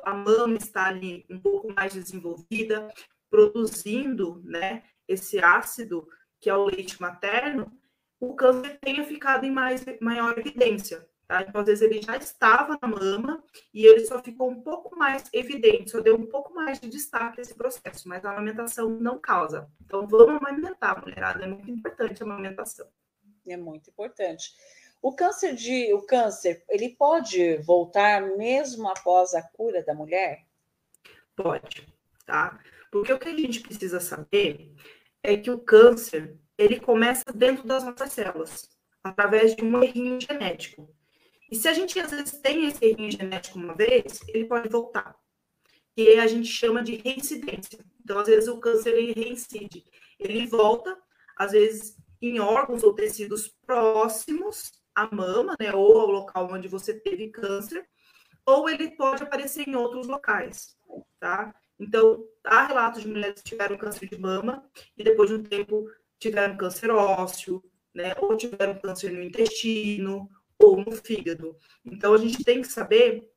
a 0.03 0.13
mama 0.13 0.57
estar 0.57 0.87
ali 0.87 1.25
um 1.29 1.39
pouco 1.39 1.73
mais 1.73 1.93
desenvolvida, 1.93 2.87
produzindo 3.31 4.41
né, 4.43 4.83
esse 5.07 5.39
ácido, 5.39 6.07
que 6.39 6.49
é 6.49 6.55
o 6.55 6.65
leite 6.65 7.01
materno, 7.01 7.71
o 8.19 8.35
câncer 8.35 8.77
tenha 8.79 9.03
ficado 9.03 9.45
em 9.45 9.51
mais, 9.51 9.83
maior 9.99 10.37
evidência. 10.37 11.09
Tá? 11.27 11.43
Então, 11.43 11.61
às 11.61 11.67
vezes, 11.67 11.81
ele 11.81 12.01
já 12.01 12.17
estava 12.17 12.77
na 12.81 12.87
mama 12.89 13.41
e 13.73 13.85
ele 13.85 14.05
só 14.05 14.21
ficou 14.21 14.51
um 14.51 14.61
pouco 14.61 14.97
mais 14.97 15.29
evidente, 15.31 15.89
só 15.89 16.01
deu 16.01 16.15
um 16.15 16.25
pouco 16.25 16.53
mais 16.53 16.77
de 16.77 16.89
destaque 16.89 17.39
esse 17.39 17.55
processo, 17.55 18.07
mas 18.09 18.25
a 18.25 18.31
amamentação 18.31 18.89
não 18.89 19.17
causa. 19.17 19.71
Então, 19.85 20.05
vamos 20.05 20.35
amamentar, 20.35 20.99
mulherada, 21.01 21.43
é 21.43 21.47
muito 21.47 21.71
importante 21.71 22.21
a 22.21 22.25
amamentação. 22.25 22.85
É 23.47 23.55
muito 23.55 23.89
importante. 23.89 24.51
O 25.01 25.15
câncer 25.15 25.55
de 25.55 25.93
o 25.93 26.01
câncer, 26.01 26.63
ele 26.69 26.89
pode 26.89 27.57
voltar 27.59 28.21
mesmo 28.37 28.89
após 28.89 29.33
a 29.33 29.41
cura 29.41 29.81
da 29.81 29.95
mulher? 29.95 30.45
Pode, 31.35 31.87
tá? 32.25 32.59
Porque 32.91 33.13
o 33.13 33.17
que 33.17 33.29
a 33.29 33.35
gente 33.35 33.61
precisa 33.61 34.01
saber 34.01 34.75
é 35.23 35.37
que 35.37 35.49
o 35.49 35.59
câncer, 35.59 36.37
ele 36.57 36.79
começa 36.79 37.23
dentro 37.33 37.65
das 37.65 37.83
nossas 37.83 38.11
células, 38.11 38.69
através 39.01 39.55
de 39.55 39.63
um 39.63 39.81
errinho 39.81 40.19
genético. 40.19 40.93
E 41.49 41.55
se 41.55 41.67
a 41.67 41.73
gente 41.73 41.99
às 41.99 42.11
vezes 42.11 42.39
tem 42.39 42.65
esse 42.65 42.83
errinho 42.83 43.11
genético 43.11 43.57
uma 43.57 43.73
vez, 43.73 44.21
ele 44.27 44.45
pode 44.45 44.69
voltar. 44.69 45.15
Que 45.95 46.19
a 46.19 46.27
gente 46.27 46.47
chama 46.47 46.83
de 46.83 46.95
reincidência. 46.95 47.79
Então, 48.03 48.19
às 48.19 48.27
vezes 48.27 48.47
o 48.47 48.59
câncer 48.59 48.93
ele 48.93 49.13
reincide. 49.13 49.83
Ele 50.19 50.45
volta, 50.45 50.97
às 51.37 51.53
vezes 51.53 51.97
em 52.21 52.39
órgãos 52.39 52.83
ou 52.83 52.93
tecidos 52.93 53.47
próximos 53.65 54.71
à 54.93 55.13
mama, 55.13 55.55
né, 55.59 55.73
ou 55.73 55.99
ao 55.99 56.07
local 56.07 56.49
onde 56.51 56.67
você 56.67 56.93
teve 56.93 57.29
câncer, 57.29 57.87
ou 58.45 58.69
ele 58.69 58.91
pode 58.95 59.23
aparecer 59.23 59.67
em 59.67 59.75
outros 59.75 60.07
locais, 60.07 60.77
tá? 61.19 61.55
Então, 61.81 62.23
há 62.43 62.67
relatos 62.67 63.01
de 63.01 63.07
mulheres 63.07 63.41
que 63.41 63.49
tiveram 63.49 63.75
câncer 63.75 64.07
de 64.07 64.17
mama 64.19 64.63
e 64.95 65.03
depois 65.03 65.29
de 65.29 65.35
um 65.35 65.43
tempo 65.43 65.89
tiveram 66.19 66.55
câncer 66.55 66.91
ósseo, 66.91 67.63
né? 67.91 68.13
Ou 68.19 68.37
tiveram 68.37 68.77
câncer 68.79 69.11
no 69.11 69.23
intestino 69.23 70.29
ou 70.59 70.77
no 70.77 70.91
fígado. 70.91 71.57
Então, 71.83 72.13
a 72.13 72.17
gente 72.17 72.43
tem 72.43 72.61
que 72.61 72.67
saber 72.67 73.27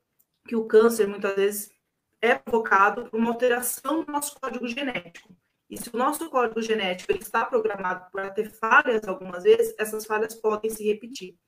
que 0.47 0.55
o 0.55 0.66
câncer 0.66 1.09
muitas 1.09 1.34
vezes 1.34 1.70
é 2.20 2.34
provocado 2.34 3.07
por 3.07 3.18
uma 3.18 3.30
alteração 3.30 4.05
do 4.05 4.12
nosso 4.12 4.38
código 4.38 4.68
genético. 4.68 5.34
E 5.70 5.78
se 5.78 5.88
o 5.90 5.97
nosso 5.97 6.28
código 6.28 6.61
genético 6.61 7.12
ele 7.12 7.22
está 7.22 7.47
programado 7.47 8.11
para 8.12 8.30
ter 8.30 8.51
falhas 8.51 9.09
algumas 9.09 9.45
vezes, 9.45 9.74
essas 9.78 10.05
falhas 10.05 10.34
podem 10.34 10.70
se 10.70 10.84
repetir. 10.84 11.38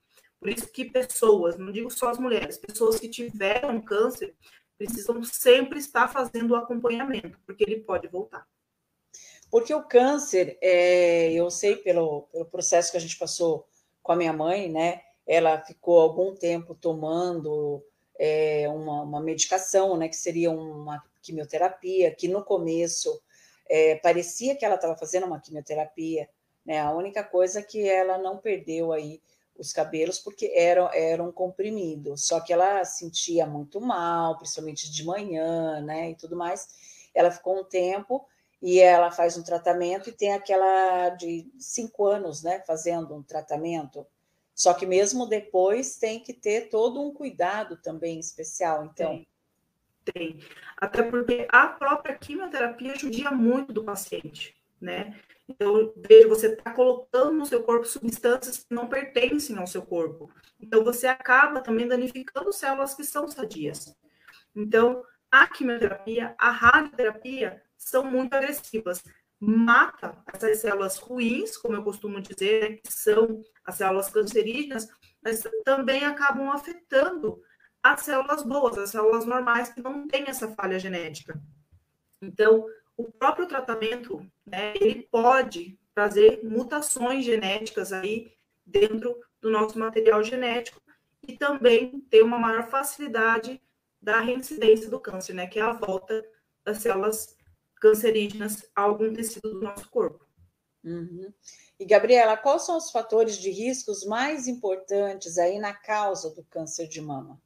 Por 0.41 0.49
isso 0.49 0.73
que 0.73 0.91
pessoas, 0.91 1.59
não 1.59 1.71
digo 1.71 1.91
só 1.91 2.09
as 2.09 2.19
mulheres, 2.19 2.57
pessoas 2.57 2.99
que 2.99 3.09
tiveram 3.11 3.83
câncer 3.83 4.35
precisam 4.77 5.23
sempre 5.25 5.79
estar 5.79 6.09
fazendo 6.09 6.53
o 6.53 6.57
acompanhamento, 6.57 7.39
porque 7.47 7.65
ele 7.65 7.81
pode 7.81 8.09
voltar. 8.09 8.47
Porque 9.51 9.73
o 9.73 9.83
câncer, 9.83 10.59
é, 10.61 11.33
eu 11.33 11.51
sei 11.51 11.77
pelo, 11.77 12.23
pelo 12.33 12.47
processo 12.47 12.91
que 12.91 12.97
a 12.97 13.01
gente 13.01 13.17
passou 13.17 13.67
com 14.03 14.13
a 14.13 14.17
minha 14.17 14.33
mãe, 14.33 14.71
né? 14.71 15.03
Ela 15.27 15.61
ficou 15.65 16.01
algum 16.01 16.35
tempo 16.35 16.75
tomando 16.75 17.83
é, 18.19 18.69
uma, 18.69 19.03
uma, 19.03 19.21
medicação, 19.21 19.97
né? 19.97 20.09
Que 20.09 20.17
seria 20.17 20.51
uma 20.51 21.03
quimioterapia, 21.23 22.15
que 22.15 22.29
no 22.29 22.45
começo 22.45 23.21
é, 23.69 23.97
parecia 23.97 24.57
que 24.57 24.65
ela 24.65 24.75
estava 24.75 24.97
fazendo 24.97 25.27
uma 25.27 25.41
quimioterapia, 25.41 26.29
né? 26.65 26.81
A 26.81 26.93
única 26.93 27.23
coisa 27.23 27.63
que 27.63 27.89
ela 27.89 28.19
não 28.19 28.39
perdeu 28.39 28.93
aí 28.93 29.21
os 29.59 29.73
cabelos 29.73 30.19
porque 30.19 30.53
eram, 30.55 30.93
eram 30.93 31.33
comprimidos, 31.33 32.27
só 32.27 32.41
que 32.41 32.53
ela 32.53 32.85
sentia 32.85 33.47
muito 33.47 33.81
mal, 33.81 34.37
principalmente 34.37 34.91
de 34.91 35.05
manhã, 35.05 35.81
né, 35.81 36.11
e 36.11 36.15
tudo 36.15 36.37
mais. 36.37 36.69
Ela 37.15 37.31
ficou 37.31 37.59
um 37.59 37.65
tempo 37.65 38.27
e 38.61 38.81
ela 38.81 39.11
faz 39.11 39.37
um 39.37 39.43
tratamento 39.43 40.09
e 40.09 40.13
tem 40.13 40.33
aquela 40.33 41.11
de 41.11 41.51
cinco 41.59 42.07
anos, 42.07 42.43
né, 42.43 42.63
fazendo 42.67 43.15
um 43.15 43.23
tratamento. 43.23 44.07
Só 44.55 44.73
que 44.73 44.87
mesmo 44.87 45.27
depois 45.27 45.97
tem 45.97 46.19
que 46.19 46.33
ter 46.33 46.71
todo 46.71 47.01
um 47.01 47.13
cuidado 47.13 47.77
também 47.77 48.19
especial. 48.19 48.87
Então, 48.87 49.25
tem. 50.05 50.39
tem. 50.39 50.41
Até 50.79 51.03
porque 51.03 51.47
a 51.51 51.67
própria 51.67 52.17
quimioterapia 52.17 52.97
judia 52.97 53.31
muito 53.31 53.71
do 53.73 53.85
paciente, 53.85 54.57
né? 54.81 55.15
Então, 55.49 55.93
veja, 55.97 56.29
você 56.29 56.49
está 56.49 56.73
colocando 56.73 57.33
no 57.33 57.47
seu 57.47 57.63
corpo 57.63 57.87
substâncias 57.87 58.59
que 58.59 58.75
não 58.75 58.89
pertencem 58.89 59.57
ao 59.57 59.67
seu 59.67 59.83
corpo. 59.83 60.31
Então, 60.61 60.83
você 60.83 61.07
acaba 61.07 61.61
também 61.61 61.87
danificando 61.87 62.53
células 62.53 62.95
que 62.95 63.05
são 63.05 63.29
sadias. 63.29 63.95
Então, 64.55 65.05
a 65.31 65.47
quimioterapia, 65.47 66.35
a 66.39 66.51
radioterapia 66.51 67.63
são 67.77 68.05
muito 68.05 68.35
agressivas. 68.35 69.05
Mata 69.39 70.17
essas 70.33 70.59
células 70.59 70.99
ruins, 70.99 71.57
como 71.57 71.77
eu 71.77 71.85
costumo 71.85 72.21
dizer, 72.21 72.71
né, 72.71 72.77
que 72.77 72.93
são 72.93 73.43
as 73.65 73.77
células 73.77 74.09
cancerígenas, 74.09 74.89
mas 75.23 75.47
também 75.65 76.05
acabam 76.05 76.49
afetando 76.51 77.41
as 77.83 78.01
células 78.01 78.43
boas, 78.43 78.79
as 78.79 78.91
células 78.91 79.25
normais 79.25 79.69
que 79.69 79.83
não 79.83 80.09
têm 80.09 80.25
essa 80.27 80.49
falha 80.55 80.79
genética. 80.79 81.41
Então, 82.21 82.67
o 82.97 83.05
próprio 83.05 83.47
tratamento, 83.47 84.27
né, 84.45 84.75
ele 84.77 85.03
pode 85.11 85.79
trazer 85.95 86.43
mutações 86.43 87.25
genéticas 87.25 87.93
aí 87.93 88.33
dentro 88.65 89.21
do 89.41 89.51
nosso 89.51 89.79
material 89.79 90.23
genético 90.23 90.81
e 91.27 91.37
também 91.37 92.01
ter 92.11 92.23
uma 92.23 92.39
maior 92.39 92.69
facilidade 92.69 93.61
da 94.01 94.21
reincidência 94.21 94.89
do 94.89 95.01
câncer, 95.01 95.35
né, 95.35 95.47
que 95.47 95.59
é 95.59 95.63
a 95.63 95.73
volta 95.73 96.25
das 96.65 96.79
células 96.79 97.37
cancerígenas 97.81 98.69
a 98.75 98.83
algum 98.83 99.13
tecido 99.13 99.51
do 99.51 99.61
nosso 99.61 99.89
corpo. 99.91 100.25
Uhum. 100.83 101.33
E 101.79 101.85
Gabriela, 101.85 102.37
quais 102.37 102.63
são 102.63 102.77
os 102.77 102.91
fatores 102.91 103.37
de 103.37 103.51
riscos 103.51 104.05
mais 104.05 104.47
importantes 104.47 105.37
aí 105.37 105.59
na 105.59 105.75
causa 105.75 106.31
do 106.31 106.45
câncer 106.45 106.89
de 106.89 107.01
mama? 107.01 107.41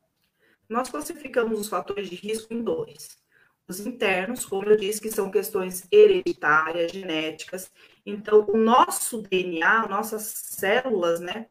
Nós 0.68 0.88
classificamos 0.88 1.58
os 1.58 1.68
fatores 1.68 2.08
de 2.08 2.16
risco 2.16 2.52
em 2.54 2.62
dois 2.62 3.19
os 3.68 3.80
internos, 3.80 4.44
como 4.44 4.68
eu 4.68 4.76
disse, 4.76 5.00
que 5.00 5.10
são 5.10 5.30
questões 5.30 5.86
hereditárias, 5.90 6.92
genéticas. 6.92 7.70
Então, 8.04 8.44
o 8.48 8.56
nosso 8.56 9.22
DNA, 9.22 9.86
nossas 9.88 10.22
células, 10.22 11.20
né? 11.20 11.46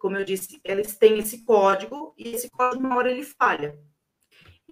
Como 0.00 0.16
eu 0.16 0.24
disse, 0.24 0.60
eles 0.64 0.96
têm 0.96 1.18
esse 1.18 1.44
código 1.44 2.14
e 2.16 2.30
esse 2.30 2.48
código, 2.50 2.84
uma 2.84 2.96
hora, 2.96 3.10
ele 3.10 3.24
falha. 3.24 3.78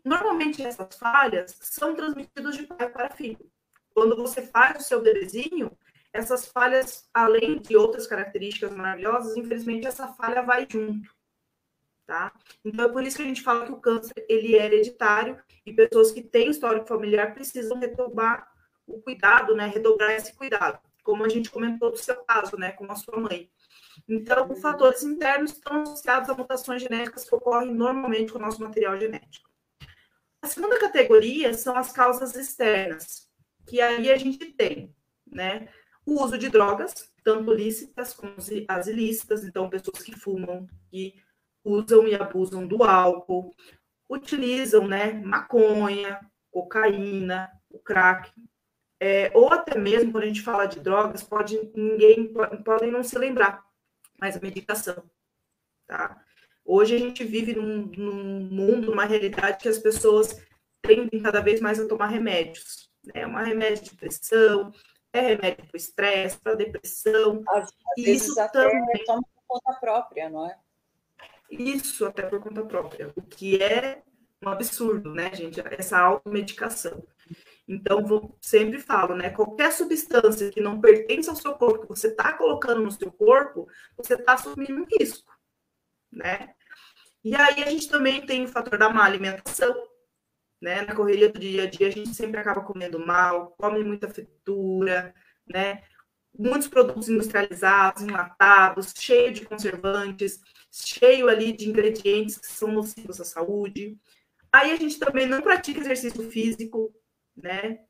Normalmente, 0.05 0.63
essas 0.63 0.97
falhas 0.97 1.57
são 1.61 1.95
transmitidas 1.95 2.57
de 2.57 2.67
pai 2.67 2.89
para 2.89 3.11
filho. 3.11 3.51
Quando 3.95 4.17
você 4.17 4.43
faz 4.43 4.81
o 4.81 4.87
seu 4.87 5.03
bebezinho, 5.03 5.77
essas 6.13 6.47
falhas, 6.47 7.09
além 7.13 7.61
de 7.61 7.77
outras 7.77 8.07
características 8.07 8.75
maravilhosas, 8.75 9.37
infelizmente, 9.37 9.87
essa 9.87 10.09
falha 10.09 10.43
vai 10.43 10.67
junto 10.71 11.16
tá? 12.07 12.33
Então 12.65 12.85
é 12.85 12.89
por 12.89 13.03
isso 13.03 13.17
que 13.17 13.23
a 13.23 13.27
gente 13.27 13.43
fala 13.43 13.67
que 13.67 13.73
o 13.73 13.81
câncer 13.81 14.25
ele 14.29 14.57
é 14.57 14.67
hereditário 14.67 15.39
e 15.65 15.73
pessoas 15.73 16.13
que 16.13 16.23
têm 16.23 16.51
histórico 16.51 16.87
familiar 16.87 17.35
precisam 17.35 17.79
retomar 17.79 18.51
o 18.87 19.01
cuidado, 19.01 19.55
né? 19.55 19.67
Redobrar 19.67 20.13
esse 20.13 20.35
cuidado, 20.35 20.79
como 21.03 21.25
a 21.25 21.29
gente 21.29 21.51
comentou 21.51 21.91
do 21.91 21.99
seu 21.99 22.17
caso, 22.25 22.57
né? 22.57 22.73
Com 22.73 22.91
a 22.91 22.95
sua 22.95 23.19
mãe. 23.19 23.51
Então, 24.09 24.51
os 24.51 24.61
fatores 24.61 25.03
internos 25.03 25.53
estão 25.53 25.83
associados 25.83 26.31
a 26.31 26.35
mutações 26.35 26.83
genéticas 26.83 27.29
que 27.29 27.35
ocorrem 27.35 27.75
normalmente 27.75 28.33
com 28.33 28.39
o 28.39 28.43
nosso 28.43 28.63
material 28.63 28.99
genético. 28.99 29.51
A 30.41 30.47
segunda 30.47 30.79
categoria 30.79 31.53
são 31.55 31.77
as 31.77 31.91
causas 31.91 32.37
externas, 32.37 33.29
que 33.67 33.81
aí 33.81 34.11
a 34.13 34.17
gente 34.17 34.53
tem, 34.53 34.95
né? 35.27 35.69
O 36.05 36.23
uso 36.23 36.39
de 36.39 36.49
drogas, 36.49 37.13
tanto 37.25 37.53
lícitas 37.53 38.15
como 38.15 38.35
as 38.69 38.87
ilícitas, 38.87 39.43
então 39.43 39.69
pessoas 39.69 40.05
que 40.05 40.13
fumam, 40.13 40.69
que 40.89 41.21
usam 41.67 42.07
e 42.07 42.15
abusam 42.15 42.67
do 42.67 42.85
álcool, 42.85 43.53
utilizam 44.09 44.87
né, 44.87 45.13
maconha, 45.13 46.21
cocaína, 46.51 47.51
o 47.69 47.79
crack, 47.79 48.33
é, 49.01 49.31
ou 49.35 49.53
até 49.53 49.77
mesmo 49.77 50.13
quando 50.13 50.25
a 50.25 50.29
gente 50.29 50.43
fala 50.43 50.65
de 50.65 50.81
drogas, 50.81 51.23
pode 51.23 51.59
ninguém 51.75 52.33
podem 52.65 52.91
não 52.91 53.03
se 53.03 53.19
lembrar, 53.19 53.63
mas 54.19 54.37
a 54.37 54.41
medicação, 54.41 55.03
tá? 55.87 56.23
Hoje 56.65 56.97
a 56.97 56.99
gente 56.99 57.23
vive 57.25 57.55
num, 57.55 57.87
num 57.87 58.41
mundo, 58.41 58.91
numa 58.91 59.05
realidade 59.05 59.59
que 59.59 59.69
as 59.69 59.79
pessoas 59.79 60.41
tendem 60.81 61.21
cada 61.21 61.41
vez 61.41 61.61
mais 61.61 61.79
a 61.79 61.87
tomar 61.87 62.07
remédios, 62.07 62.91
né? 63.05 63.27
Uma 63.27 63.43
remédio 63.43 63.85
de 63.85 63.97
pressão, 63.97 64.73
é 65.13 65.21
remédio 65.21 65.67
para 65.67 65.77
estresse, 65.77 66.39
para 66.39 66.55
depressão. 66.55 67.43
Às, 67.49 67.65
às 67.65 67.73
isso 67.99 68.35
também 68.51 69.05
toma 69.05 69.23
por 69.23 69.43
conta 69.47 69.79
própria, 69.79 70.31
não 70.31 70.49
é? 70.49 70.59
Isso 71.51 72.05
até 72.05 72.23
por 72.23 72.41
conta 72.41 72.65
própria, 72.65 73.13
o 73.15 73.23
que 73.23 73.63
é 73.63 74.03
um 74.43 74.49
absurdo, 74.49 75.13
né, 75.15 75.35
gente? 75.35 75.61
Essa 75.61 75.99
automedicação. 75.99 77.07
Então, 77.67 78.05
vou, 78.05 78.37
sempre 78.41 78.79
falo, 78.79 79.17
né? 79.17 79.31
Qualquer 79.31 79.73
substância 79.73 80.51
que 80.51 80.61
não 80.61 80.81
pertence 80.81 81.29
ao 81.29 81.37
seu 81.37 81.55
corpo, 81.55 81.83
que 81.83 81.89
você 81.89 82.09
está 82.09 82.33
colocando 82.35 82.83
no 82.83 82.91
seu 82.91 83.11
corpo, 83.11 83.69
você 83.97 84.15
está 84.15 84.35
assumindo 84.35 84.83
um 84.83 84.87
risco, 84.99 85.33
né? 86.13 86.55
E 87.25 87.35
aí 87.35 87.63
a 87.65 87.71
gente 87.71 87.89
também 87.89 88.25
tem 88.25 88.45
o 88.45 88.49
fator 88.49 88.79
da 88.79 88.89
má 88.89 89.05
alimentação, 89.05 89.75
né? 90.61 90.83
Na 90.83 90.95
correria 90.95 91.29
do 91.29 91.39
dia 91.39 91.65
a 91.65 91.71
dia, 91.71 91.89
a 91.89 91.91
gente 91.91 92.15
sempre 92.15 92.41
acaba 92.41 92.63
comendo 92.63 93.05
mal, 93.05 93.55
come 93.59 93.83
muita 93.83 94.09
fritura, 94.09 95.13
né? 95.47 95.83
Muitos 96.39 96.69
produtos 96.69 97.09
industrializados, 97.09 98.03
enlatados, 98.03 98.93
cheio 98.97 99.33
de 99.33 99.45
conservantes 99.45 100.41
cheio 100.85 101.29
ali 101.29 101.53
de 101.53 101.69
ingredientes 101.69 102.39
que 102.39 102.47
são 102.47 102.71
nocivos 102.71 103.21
à 103.21 103.25
saúde. 103.25 103.99
Aí 104.53 104.71
a 104.71 104.77
gente 104.77 104.99
também 104.99 105.27
não 105.27 105.41
pratica 105.41 105.81
exercício 105.81 106.31
físico, 106.31 106.95
né? 107.35 107.81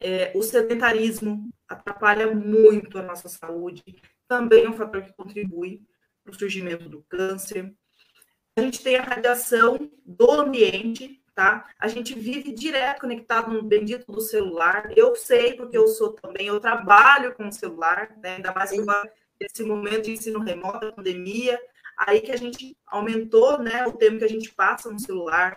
É, 0.00 0.32
o 0.34 0.42
sedentarismo 0.42 1.50
atrapalha 1.68 2.32
muito 2.32 2.98
a 2.98 3.02
nossa 3.02 3.28
saúde, 3.28 3.82
também 4.28 4.64
é 4.64 4.68
um 4.68 4.76
fator 4.76 5.02
que 5.02 5.12
contribui 5.12 5.82
para 6.22 6.32
o 6.32 6.38
surgimento 6.38 6.88
do 6.88 7.02
câncer. 7.08 7.74
A 8.56 8.60
gente 8.60 8.82
tem 8.82 8.96
a 8.96 9.02
radiação 9.02 9.90
do 10.04 10.30
ambiente, 10.30 11.17
tá? 11.38 11.68
A 11.78 11.86
gente 11.86 12.18
vive 12.18 12.50
direto 12.50 13.02
conectado 13.02 13.52
no 13.52 13.62
bendito 13.62 14.10
do 14.10 14.20
celular. 14.20 14.90
Eu 14.96 15.14
sei, 15.14 15.54
porque 15.54 15.78
eu 15.78 15.86
sou 15.86 16.12
também, 16.12 16.48
eu 16.48 16.58
trabalho 16.58 17.32
com 17.32 17.46
o 17.46 17.52
celular, 17.52 18.10
né? 18.20 18.34
ainda 18.34 18.52
mais 18.52 18.72
nesse 19.40 19.62
momento 19.62 20.06
de 20.06 20.10
ensino 20.10 20.40
remoto, 20.40 20.92
pandemia, 20.92 21.56
aí 21.96 22.20
que 22.22 22.32
a 22.32 22.36
gente 22.36 22.76
aumentou 22.84 23.56
né, 23.62 23.86
o 23.86 23.92
tempo 23.92 24.18
que 24.18 24.24
a 24.24 24.28
gente 24.28 24.52
passa 24.52 24.90
no 24.90 24.98
celular. 24.98 25.56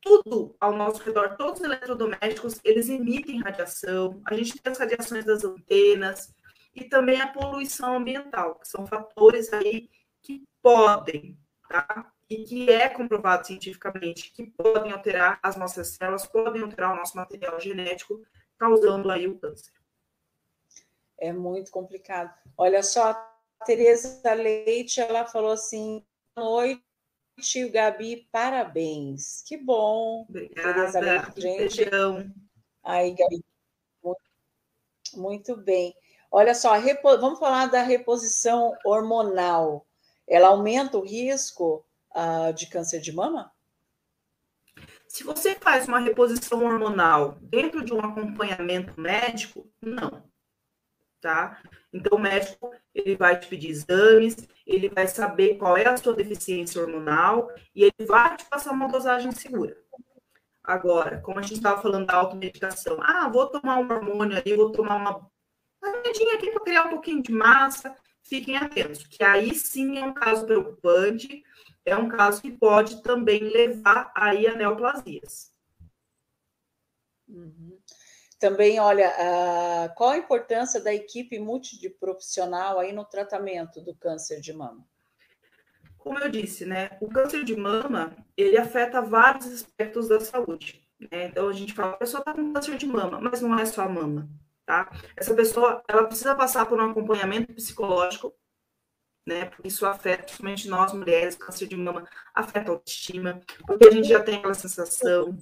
Tudo 0.00 0.56
ao 0.58 0.72
nosso 0.74 1.02
redor, 1.02 1.36
todos 1.36 1.60
os 1.60 1.66
eletrodomésticos, 1.66 2.58
eles 2.64 2.88
emitem 2.88 3.42
radiação. 3.42 4.22
A 4.24 4.32
gente 4.32 4.58
tem 4.58 4.72
as 4.72 4.78
radiações 4.78 5.22
das 5.22 5.44
antenas 5.44 6.34
e 6.74 6.84
também 6.84 7.20
a 7.20 7.26
poluição 7.26 7.98
ambiental, 7.98 8.54
que 8.54 8.66
são 8.66 8.86
fatores 8.86 9.52
aí 9.52 9.90
que 10.22 10.44
podem, 10.62 11.38
tá? 11.68 12.10
E 12.30 12.44
que 12.44 12.70
é 12.70 12.88
comprovado 12.88 13.46
cientificamente 13.46 14.30
que 14.32 14.46
podem 14.46 14.92
alterar 14.92 15.38
as 15.42 15.56
nossas 15.56 15.88
células, 15.88 16.26
podem 16.26 16.62
alterar 16.62 16.92
o 16.92 16.96
nosso 16.96 17.16
material 17.16 17.58
genético, 17.58 18.22
causando 18.58 19.10
aí 19.10 19.26
o 19.26 19.38
câncer. 19.38 19.72
É 21.18 21.32
muito 21.32 21.70
complicado. 21.70 22.32
Olha 22.56 22.82
só, 22.82 23.16
Tereza 23.64 24.34
Leite, 24.34 25.00
ela 25.00 25.26
falou 25.26 25.52
assim, 25.52 26.04
boa 26.36 26.66
noite, 26.66 27.68
Gabi. 27.70 28.28
Parabéns. 28.30 29.42
Que 29.46 29.56
bom. 29.56 30.26
Obrigada. 30.28 31.32
Gente. 31.36 31.88
Aí, 32.84 33.14
Gabi. 33.14 33.42
Muito 35.14 35.56
bem. 35.56 35.94
Olha 36.30 36.54
só, 36.54 36.74
vamos 37.02 37.38
falar 37.38 37.66
da 37.66 37.82
reposição 37.82 38.76
hormonal. 38.84 39.86
Ela 40.26 40.48
aumenta 40.48 40.98
o 40.98 41.04
risco 41.04 41.84
uh, 42.18 42.52
de 42.52 42.66
câncer 42.66 43.00
de 43.00 43.12
mama? 43.12 43.52
Se 45.08 45.24
você 45.24 45.54
faz 45.54 45.88
uma 45.88 45.98
reposição 45.98 46.64
hormonal 46.64 47.38
dentro 47.40 47.84
de 47.84 47.94
um 47.94 48.00
acompanhamento 48.00 49.00
médico, 49.00 49.70
não. 49.80 50.28
Tá? 51.20 51.60
Então, 51.92 52.18
o 52.18 52.20
médico 52.20 52.72
ele 52.94 53.16
vai 53.16 53.38
te 53.38 53.48
pedir 53.48 53.70
exames, 53.70 54.36
ele 54.66 54.88
vai 54.88 55.08
saber 55.08 55.56
qual 55.56 55.76
é 55.76 55.88
a 55.88 55.96
sua 55.96 56.14
deficiência 56.14 56.80
hormonal 56.80 57.50
e 57.74 57.84
ele 57.84 58.06
vai 58.06 58.36
te 58.36 58.44
passar 58.44 58.72
uma 58.72 58.88
dosagem 58.88 59.32
segura. 59.32 59.76
Agora, 60.62 61.20
como 61.22 61.38
a 61.38 61.42
gente 61.42 61.54
estava 61.54 61.80
falando 61.80 62.06
da 62.06 62.14
automedicação, 62.14 62.98
ah, 63.00 63.28
vou 63.28 63.46
tomar 63.46 63.78
um 63.78 63.90
hormônio 63.90 64.36
ali, 64.36 64.54
vou 64.54 64.70
tomar 64.70 64.96
uma 64.96 65.28
remedinha 65.82 66.34
aqui 66.34 66.50
para 66.50 66.60
criar 66.60 66.84
um 66.84 66.90
pouquinho 66.90 67.22
de 67.22 67.32
massa, 67.32 67.96
fiquem 68.22 68.56
atentos, 68.56 69.06
que 69.06 69.24
aí 69.24 69.54
sim 69.54 69.98
é 69.98 70.04
um 70.04 70.12
caso 70.12 70.44
preocupante, 70.44 71.42
é 71.84 71.96
um 71.96 72.08
caso 72.08 72.42
que 72.42 72.50
pode 72.50 73.02
também 73.02 73.40
levar 73.40 74.12
aí 74.14 74.46
a 74.46 74.54
neoplasias. 74.54 75.52
Uhum. 77.28 77.78
Também, 78.38 78.78
olha, 78.78 79.12
qual 79.96 80.10
a 80.10 80.18
importância 80.18 80.80
da 80.80 80.94
equipe 80.94 81.38
multiprofissional 81.38 82.78
aí 82.78 82.92
no 82.92 83.04
tratamento 83.04 83.80
do 83.80 83.94
câncer 83.96 84.40
de 84.40 84.52
mama? 84.52 84.86
Como 85.96 86.18
eu 86.20 86.28
disse, 86.30 86.64
né, 86.64 86.96
o 87.00 87.08
câncer 87.08 87.44
de 87.44 87.56
mama, 87.56 88.16
ele 88.36 88.56
afeta 88.56 89.02
vários 89.02 89.46
aspectos 89.46 90.08
da 90.08 90.20
saúde. 90.20 90.80
Né? 91.00 91.26
Então, 91.26 91.48
a 91.48 91.52
gente 91.52 91.74
fala, 91.74 91.92
a 91.92 91.96
pessoa 91.96 92.20
está 92.20 92.32
com 92.32 92.52
câncer 92.52 92.76
de 92.78 92.86
mama, 92.86 93.20
mas 93.20 93.40
não 93.40 93.58
é 93.58 93.66
só 93.66 93.82
a 93.82 93.88
mama, 93.88 94.28
tá? 94.64 94.90
Essa 95.16 95.34
pessoa, 95.34 95.82
ela 95.88 96.04
precisa 96.06 96.34
passar 96.34 96.66
por 96.66 96.80
um 96.80 96.90
acompanhamento 96.90 97.52
psicológico, 97.52 98.32
né? 99.28 99.44
Porque 99.44 99.68
isso 99.68 99.84
afeta, 99.84 100.22
principalmente 100.22 100.68
nós 100.68 100.92
mulheres, 100.94 101.36
câncer 101.36 101.68
de 101.68 101.76
mama 101.76 102.08
afeta 102.34 102.70
a 102.70 102.74
autoestima, 102.74 103.40
porque 103.66 103.86
a 103.86 103.90
gente 103.90 104.08
já 104.08 104.22
tem 104.22 104.36
aquela 104.36 104.54
sensação, 104.54 105.36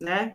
né? 0.00 0.34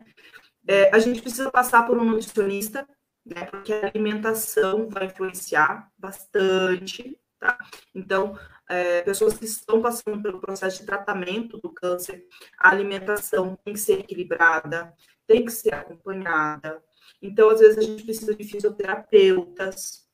É, 0.67 0.95
a 0.95 0.99
gente 0.99 1.21
precisa 1.21 1.49
passar 1.49 1.87
por 1.87 1.97
um 1.97 2.05
nutricionista, 2.05 2.87
né? 3.25 3.45
Porque 3.45 3.73
a 3.73 3.87
alimentação 3.87 4.87
vai 4.87 5.07
influenciar 5.07 5.91
bastante, 5.97 7.19
tá? 7.39 7.57
Então, 7.95 8.37
é, 8.69 9.01
pessoas 9.01 9.35
que 9.37 9.45
estão 9.45 9.81
passando 9.81 10.21
pelo 10.21 10.39
processo 10.39 10.81
de 10.81 10.85
tratamento 10.85 11.57
do 11.57 11.73
câncer, 11.73 12.27
a 12.59 12.69
alimentação 12.69 13.57
tem 13.65 13.73
que 13.73 13.79
ser 13.79 13.99
equilibrada, 14.01 14.93
tem 15.25 15.43
que 15.43 15.51
ser 15.51 15.73
acompanhada, 15.73 16.79
então, 17.21 17.49
às 17.49 17.59
vezes, 17.59 17.77
a 17.77 17.81
gente 17.81 18.03
precisa 18.03 18.35
de 18.35 18.43
fisioterapeutas, 18.43 20.07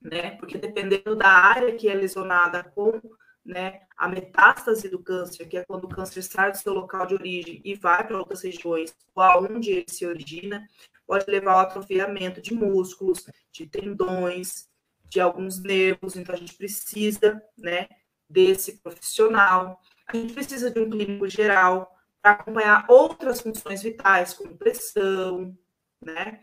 né? 0.00 0.32
Porque 0.32 0.58
dependendo 0.58 1.16
da 1.16 1.28
área 1.28 1.74
que 1.74 1.88
é 1.88 1.94
lesionada 1.94 2.62
com 2.62 3.00
né, 3.44 3.80
a 3.96 4.06
metástase 4.08 4.88
do 4.88 4.98
câncer, 4.98 5.48
que 5.48 5.56
é 5.56 5.64
quando 5.64 5.84
o 5.84 5.88
câncer 5.88 6.22
sai 6.22 6.50
do 6.50 6.58
seu 6.58 6.74
local 6.74 7.06
de 7.06 7.14
origem 7.14 7.60
e 7.64 7.74
vai 7.74 8.06
para 8.06 8.18
outras 8.18 8.42
regiões, 8.42 8.94
ou 9.14 9.22
aonde 9.22 9.70
ele 9.70 9.86
se 9.88 10.06
origina, 10.06 10.68
pode 11.06 11.24
levar 11.30 11.54
ao 11.54 11.60
atrofiamento 11.60 12.42
de 12.42 12.52
músculos, 12.52 13.24
de 13.50 13.66
tendões, 13.66 14.68
de 15.08 15.20
alguns 15.20 15.62
nervos. 15.62 16.14
Então, 16.14 16.34
a 16.34 16.38
gente 16.38 16.54
precisa, 16.54 17.42
né, 17.56 17.88
desse 18.28 18.78
profissional. 18.78 19.80
A 20.06 20.14
gente 20.14 20.34
precisa 20.34 20.70
de 20.70 20.78
um 20.78 20.90
clínico 20.90 21.26
geral 21.28 21.96
para 22.20 22.32
acompanhar 22.32 22.84
outras 22.88 23.40
funções 23.40 23.82
vitais, 23.82 24.34
como 24.34 24.56
pressão, 24.56 25.56
né? 26.00 26.40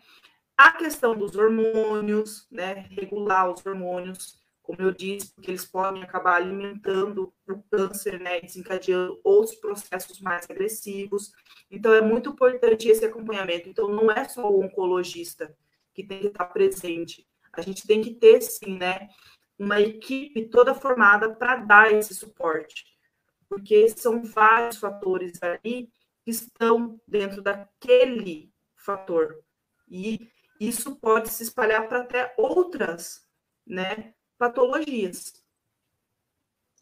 A 0.57 0.71
questão 0.71 1.17
dos 1.17 1.35
hormônios, 1.35 2.47
né? 2.49 2.87
Regular 2.91 3.51
os 3.51 3.65
hormônios, 3.65 4.41
como 4.61 4.81
eu 4.81 4.91
disse, 4.91 5.33
porque 5.33 5.51
eles 5.51 5.65
podem 5.65 6.01
acabar 6.01 6.35
alimentando 6.35 7.33
o 7.47 7.61
câncer, 7.63 8.19
né? 8.19 8.39
Desencadeando 8.39 9.19
outros 9.23 9.55
processos 9.55 10.21
mais 10.21 10.49
agressivos. 10.49 11.33
Então, 11.69 11.93
é 11.93 12.01
muito 12.01 12.29
importante 12.29 12.87
esse 12.87 13.03
acompanhamento. 13.03 13.67
Então, 13.67 13.89
não 13.89 14.09
é 14.09 14.23
só 14.29 14.49
o 14.49 14.63
oncologista 14.63 15.55
que 15.93 16.03
tem 16.03 16.21
que 16.21 16.27
estar 16.27 16.45
presente. 16.45 17.27
A 17.51 17.61
gente 17.61 17.85
tem 17.85 18.01
que 18.01 18.13
ter, 18.13 18.41
sim, 18.41 18.77
né? 18.77 19.09
Uma 19.59 19.81
equipe 19.81 20.45
toda 20.47 20.73
formada 20.73 21.33
para 21.35 21.57
dar 21.57 21.91
esse 21.91 22.15
suporte. 22.15 22.85
Porque 23.49 23.89
são 23.89 24.23
vários 24.23 24.77
fatores 24.77 25.41
ali 25.43 25.89
que 26.23 26.31
estão 26.31 26.99
dentro 27.07 27.41
daquele 27.41 28.51
fator. 28.75 29.43
E 29.87 30.29
isso 30.59 30.95
pode 30.95 31.29
se 31.29 31.43
espalhar 31.43 31.87
para 31.87 32.01
até 32.01 32.33
outras 32.37 33.25
né, 33.65 34.13
patologias. 34.37 35.33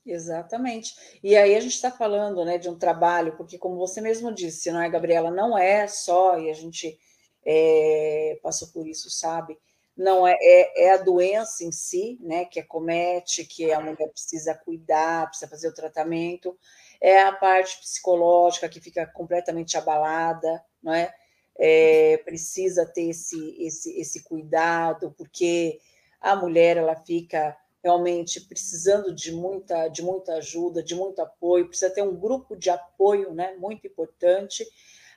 Exatamente. 0.05 0.95
E 1.23 1.35
aí 1.35 1.55
a 1.55 1.59
gente 1.59 1.75
está 1.75 1.89
falando 1.89 2.43
né, 2.43 2.57
de 2.57 2.69
um 2.69 2.77
trabalho, 2.77 3.37
porque 3.37 3.57
como 3.57 3.77
você 3.77 4.01
mesmo 4.01 4.33
disse, 4.33 4.71
não 4.71 4.81
é, 4.81 4.89
Gabriela, 4.89 5.31
não 5.31 5.57
é 5.57 5.87
só, 5.87 6.37
e 6.37 6.49
a 6.49 6.53
gente 6.53 6.99
é, 7.45 8.37
passou 8.43 8.67
por 8.69 8.85
isso, 8.85 9.09
sabe? 9.09 9.57
Não 9.95 10.27
é, 10.27 10.35
é, 10.41 10.85
é, 10.85 10.91
a 10.91 10.97
doença 10.97 11.63
em 11.63 11.71
si, 11.71 12.17
né, 12.21 12.45
que 12.45 12.59
acomete, 12.59 13.45
que 13.45 13.71
a 13.71 13.79
mulher 13.79 14.09
precisa 14.09 14.55
cuidar, 14.55 15.27
precisa 15.27 15.49
fazer 15.49 15.69
o 15.69 15.73
tratamento, 15.73 16.57
é 16.99 17.21
a 17.21 17.31
parte 17.31 17.79
psicológica 17.79 18.67
que 18.67 18.81
fica 18.81 19.05
completamente 19.05 19.77
abalada, 19.77 20.63
não 20.81 20.93
é? 20.93 21.13
É, 21.57 22.17
precisa 22.25 22.85
ter 22.85 23.09
esse, 23.09 23.55
esse, 23.59 23.99
esse 23.99 24.23
cuidado, 24.23 25.13
porque 25.17 25.79
a 26.19 26.35
mulher 26.35 26.77
ela 26.77 26.95
fica 26.95 27.55
realmente 27.83 28.39
precisando 28.41 29.13
de 29.13 29.31
muita, 29.31 29.89
de 29.89 30.01
muita 30.01 30.35
ajuda, 30.35 30.81
de 30.81 30.95
muito 30.95 31.21
apoio, 31.21 31.67
precisa 31.67 31.93
ter 31.93 32.01
um 32.01 32.15
grupo 32.15 32.55
de 32.55 32.69
apoio 32.69 33.33
né, 33.33 33.55
muito 33.57 33.85
importante. 33.85 34.65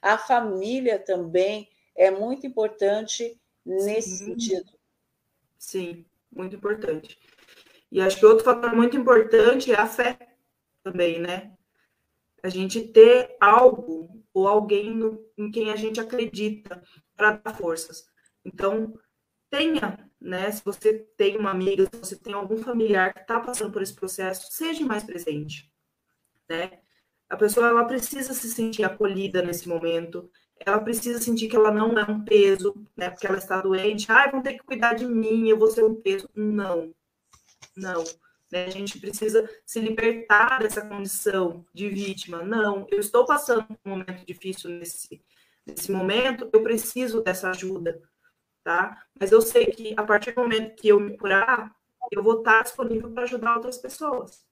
A 0.03 0.19
família 0.19 0.99
também 0.99 1.69
é 1.95 2.11
muito 2.11 2.47
importante 2.47 3.41
nesse 3.65 4.19
Sim. 4.19 4.25
sentido. 4.27 4.73
Sim, 5.57 6.05
muito 6.31 6.57
importante. 6.57 7.19
E 7.91 8.01
acho 8.01 8.19
que 8.19 8.27
outro 8.27 8.45
fator 8.45 8.75
muito 8.75 8.97
importante 8.97 9.73
é 9.73 9.77
a 9.77 9.87
fé 9.87 10.19
também, 10.83 11.21
né? 11.21 11.56
A 12.43 12.49
gente 12.49 12.81
ter 12.89 13.37
algo 13.41 14.25
ou 14.33 14.47
alguém 14.47 14.95
no, 14.95 15.25
em 15.37 15.51
quem 15.51 15.71
a 15.71 15.77
gente 15.77 16.01
acredita 16.01 16.83
para 17.17 17.33
dar 17.33 17.55
forças. 17.57 18.05
Então, 18.45 18.95
tenha, 19.51 19.99
né? 20.21 20.51
Se 20.51 20.65
você 20.65 20.93
tem 21.17 21.37
uma 21.37 21.51
amiga, 21.51 21.85
se 21.85 21.99
você 21.99 22.17
tem 22.17 22.35
algum 22.35 22.59
familiar 22.59 23.15
que 23.15 23.21
está 23.21 23.41
passando 23.41 23.73
por 23.73 23.83
esse 23.83 23.95
processo, 23.95 24.53
seja 24.53 24.85
mais 24.85 25.03
presente, 25.03 25.73
né? 26.49 26.81
A 27.29 27.37
pessoa 27.37 27.69
ela 27.69 27.85
precisa 27.85 28.33
se 28.35 28.49
sentir 28.51 28.85
acolhida 28.85 29.43
nesse 29.43 29.69
momento, 29.69 30.31
ela 30.61 30.81
precisa 30.81 31.19
sentir 31.21 31.49
que 31.49 31.57
ela 31.57 31.71
não 31.71 31.99
é 31.99 32.05
um 32.05 32.25
peso, 32.25 32.75
né? 32.97 33.11
Porque 33.11 33.27
ela 33.27 33.39
está 33.39 33.61
doente, 33.61 34.11
ai, 34.11 34.31
vão 34.31 34.43
ter 34.43 34.55
que 34.55 34.65
cuidar 34.65 34.95
de 34.95 35.07
mim, 35.07 35.49
eu 35.49 35.59
vou 35.59 35.69
ser 35.71 35.85
um 35.85 35.95
peso. 35.95 36.29
Não, 36.35 36.95
não. 37.77 38.05
Né? 38.57 38.65
A 38.65 38.71
gente 38.71 38.99
precisa 38.99 39.49
se 39.67 39.79
libertar 39.81 40.61
dessa 40.61 40.81
condição 40.81 41.65
de 41.75 41.89
vítima. 41.91 42.43
Não, 42.43 42.87
eu 42.91 42.99
estou 42.99 43.27
passando 43.27 43.67
um 43.85 43.91
momento 43.91 44.25
difícil 44.25 44.71
nesse, 44.71 45.23
nesse 45.67 45.93
momento, 45.93 46.49
eu 46.53 46.63
preciso 46.63 47.23
dessa 47.23 47.51
ajuda, 47.51 48.03
tá? 48.65 49.05
Mas 49.19 49.31
eu 49.31 49.43
sei 49.43 49.67
que 49.67 49.95
a 49.97 50.03
partir 50.03 50.33
do 50.33 50.41
momento 50.41 50.75
que 50.75 50.89
eu 50.89 50.99
me 50.99 51.19
curar, 51.19 51.75
eu 52.11 52.23
vou 52.23 52.39
estar 52.39 52.63
disponível 52.63 53.11
para 53.11 53.25
ajudar 53.25 53.57
outras 53.57 53.77
pessoas. 53.77 54.47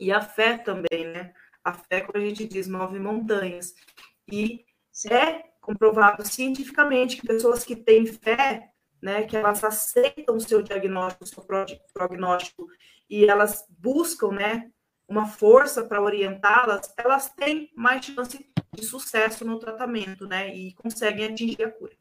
E 0.00 0.10
a 0.10 0.20
fé 0.20 0.58
também, 0.58 1.06
né? 1.06 1.32
A 1.62 1.72
fé, 1.72 2.00
como 2.00 2.18
a 2.18 2.28
gente 2.28 2.44
diz, 2.44 2.66
move 2.66 2.98
montanhas. 2.98 3.74
E 4.26 4.64
é 5.08 5.44
comprovado 5.60 6.26
cientificamente 6.26 7.16
que 7.16 7.26
pessoas 7.26 7.64
que 7.64 7.76
têm 7.76 8.04
fé, 8.04 8.71
né, 9.02 9.24
que 9.24 9.36
elas 9.36 9.64
aceitam 9.64 10.36
o 10.36 10.40
seu 10.40 10.62
diagnóstico, 10.62 11.24
o 11.24 11.26
seu 11.26 11.44
prognóstico 11.92 12.68
e 13.10 13.24
elas 13.24 13.66
buscam, 13.68 14.30
né, 14.30 14.70
uma 15.08 15.26
força 15.26 15.84
para 15.84 16.00
orientá-las, 16.00 16.94
elas 16.96 17.28
têm 17.30 17.70
mais 17.74 18.04
chance 18.04 18.48
de 18.72 18.86
sucesso 18.86 19.44
no 19.44 19.58
tratamento, 19.58 20.26
né, 20.26 20.54
e 20.54 20.72
conseguem 20.74 21.26
atingir 21.26 21.64
a 21.64 21.70
cura. 21.70 21.94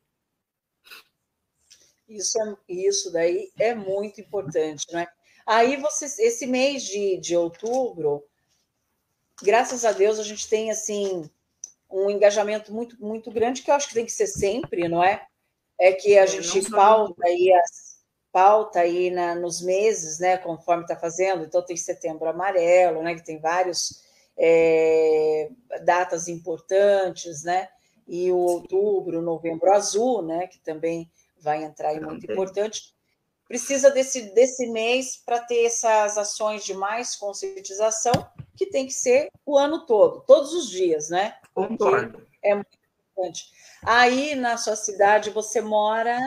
Isso, 2.08 2.38
é, 2.39 2.56
isso 2.70 3.12
daí 3.12 3.52
é 3.58 3.74
muito 3.74 4.22
importante, 4.22 4.86
né? 4.91 5.08
Aí 5.45 5.78
vocês, 5.78 6.20
esse 6.20 6.45
mês 6.45 6.84
de, 6.84 7.18
de 7.18 7.36
outubro, 7.36 8.24
graças 9.41 9.86
a 9.86 9.91
Deus, 9.91 10.20
a 10.20 10.24
gente 10.24 10.47
tem 10.47 10.70
assim 10.70 11.30
um 11.89 12.10
engajamento 12.10 12.74
muito, 12.74 13.02
muito 13.04 13.32
grande, 13.32 13.62
que 13.62 13.72
eu 13.72 13.76
acho 13.76 13.88
que 13.88 13.93
tem 13.93 14.06
que 14.06 14.12
ser 14.12 14.28
sempre, 14.28 14.88
não 14.88 15.04
é? 15.04 15.26
É 15.82 15.91
que 15.93 16.17
a 16.17 16.23
é, 16.23 16.27
gente 16.27 16.69
pauta 16.69 17.25
aí 17.25 17.51
as, 17.51 17.91
pauta 18.32 18.79
aí 18.79 19.11
na, 19.11 19.36
nos 19.36 19.61
meses, 19.61 20.19
né, 20.19 20.38
conforme 20.38 20.84
está 20.84 20.95
fazendo. 20.95 21.43
Então, 21.43 21.61
tem 21.61 21.75
setembro 21.75 22.29
amarelo, 22.29 23.03
né, 23.03 23.15
que 23.15 23.25
tem 23.25 23.39
vários 23.39 24.03
é, 24.38 25.49
datas 25.84 26.27
importantes, 26.27 27.43
né, 27.43 27.67
e 28.07 28.32
o 28.32 28.38
outubro, 28.38 29.21
novembro 29.21 29.71
azul, 29.71 30.21
né, 30.21 30.47
que 30.47 30.59
também 30.59 31.11
vai 31.39 31.63
entrar 31.63 31.89
aí 31.89 31.99
muito 31.99 32.32
importante. 32.32 32.93
Precisa 33.47 33.91
desse, 33.91 34.34
desse 34.34 34.67
mês 34.67 35.21
para 35.25 35.39
ter 35.39 35.65
essas 35.65 36.17
ações 36.17 36.63
de 36.63 36.73
mais 36.73 37.15
conscientização, 37.15 38.13
que 38.55 38.65
tem 38.67 38.86
que 38.86 38.93
ser 38.93 39.29
o 39.45 39.57
ano 39.57 39.86
todo, 39.86 40.21
todos 40.21 40.53
os 40.53 40.69
dias, 40.69 41.09
né? 41.09 41.36
Concordo. 41.53 42.25
É 42.41 42.53
muito 42.53 42.77
importante. 43.12 43.45
Aí, 43.84 44.36
na 44.36 44.57
sua 44.57 44.76
cidade, 44.76 45.30
você 45.30 45.62
mora 45.62 46.18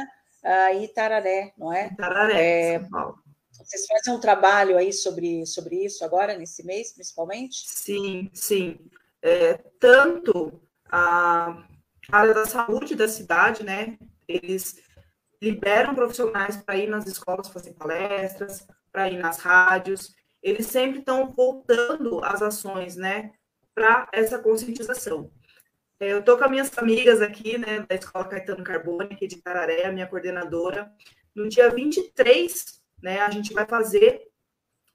uh, 0.42 0.74
em 0.74 0.84
Itararé, 0.84 1.52
não 1.56 1.72
é? 1.72 1.88
Itararé, 1.88 2.74
é, 2.74 2.80
São 2.80 2.90
Paulo. 2.90 3.18
Vocês 3.50 3.86
fazem 3.86 4.14
um 4.14 4.20
trabalho 4.20 4.76
aí 4.76 4.92
sobre, 4.92 5.46
sobre 5.46 5.84
isso 5.84 6.04
agora, 6.04 6.36
nesse 6.36 6.64
mês, 6.64 6.92
principalmente? 6.92 7.64
Sim, 7.66 8.30
sim. 8.32 8.78
É, 9.22 9.54
tanto 9.80 10.60
a 10.90 11.64
área 12.10 12.34
da 12.34 12.46
saúde 12.46 12.94
da 12.94 13.08
cidade, 13.08 13.64
né? 13.64 13.96
Eles 14.28 14.76
liberam 15.40 15.94
profissionais 15.94 16.56
para 16.56 16.76
ir 16.76 16.88
nas 16.88 17.06
escolas 17.06 17.48
fazer 17.48 17.72
palestras, 17.74 18.66
para 18.92 19.08
ir 19.08 19.18
nas 19.18 19.38
rádios. 19.38 20.14
Eles 20.42 20.66
sempre 20.66 20.98
estão 20.98 21.30
voltando 21.30 22.22
as 22.24 22.42
ações, 22.42 22.96
né? 22.96 23.32
Para 23.74 24.08
essa 24.12 24.38
conscientização. 24.38 25.30
É, 26.04 26.12
eu 26.12 26.18
estou 26.18 26.36
com 26.36 26.44
as 26.44 26.50
minhas 26.50 26.76
amigas 26.76 27.22
aqui, 27.22 27.56
né, 27.56 27.80
da 27.88 27.94
Escola 27.94 28.26
Caetano 28.26 28.62
Carbone, 28.62 29.14
aqui 29.14 29.26
de 29.26 29.40
Tararé, 29.40 29.86
a 29.86 29.92
minha 29.92 30.06
coordenadora. 30.06 30.92
No 31.34 31.48
dia 31.48 31.70
23, 31.70 32.78
né, 33.02 33.20
a 33.22 33.30
gente 33.30 33.54
vai 33.54 33.64
fazer 33.66 34.20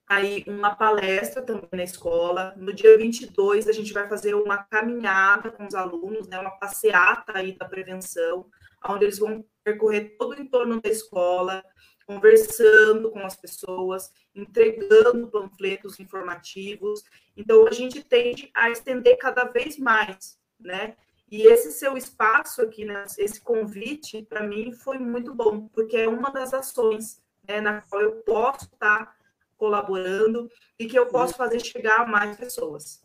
aí 0.08 0.44
uma 0.46 0.76
palestra 0.76 1.42
também 1.42 1.68
na 1.74 1.84
escola. 1.84 2.54
No 2.58 2.72
dia 2.72 2.96
22, 2.96 3.68
a 3.68 3.72
gente 3.72 3.92
vai 3.92 4.08
fazer 4.08 4.36
uma 4.36 4.60
caminhada 4.60 5.50
com 5.50 5.66
os 5.66 5.74
alunos, 5.74 6.28
né, 6.28 6.38
uma 6.38 6.52
passeata 6.52 7.40
aí 7.40 7.58
da 7.58 7.66
prevenção, 7.68 8.46
onde 8.88 9.06
eles 9.06 9.18
vão 9.18 9.44
percorrer 9.64 10.16
todo 10.16 10.38
o 10.38 10.42
entorno 10.42 10.80
da 10.80 10.90
escola, 10.90 11.66
conversando 12.06 13.10
com 13.10 13.26
as 13.26 13.36
pessoas, 13.36 14.12
entregando 14.36 15.28
panfletos 15.28 16.00
informativos. 16.00 17.04
Então, 17.36 17.68
a 17.68 17.72
gente 17.72 18.04
tende 18.04 18.52
a 18.54 18.70
estender 18.70 19.18
cada 19.18 19.46
vez 19.46 19.76
mais 19.80 20.39
né? 20.60 20.96
E 21.32 21.44
esse 21.44 21.72
seu 21.72 21.96
espaço 21.96 22.62
aqui, 22.62 22.86
né, 22.86 23.04
esse 23.18 23.40
convite, 23.40 24.24
para 24.24 24.42
mim 24.42 24.72
foi 24.72 24.98
muito 24.98 25.34
bom, 25.34 25.68
porque 25.68 25.96
é 25.96 26.08
uma 26.08 26.32
das 26.32 26.54
ações 26.54 27.22
né, 27.48 27.62
na 27.62 27.82
qual 27.82 28.02
eu 28.02 28.14
posso 28.24 28.66
estar 28.66 29.06
tá 29.06 29.16
colaborando 29.56 30.50
e 30.80 30.88
que 30.88 30.98
eu 30.98 31.06
posso 31.06 31.36
fazer 31.36 31.60
chegar 31.60 32.02
a 32.02 32.06
mais 32.06 32.36
pessoas. 32.36 33.02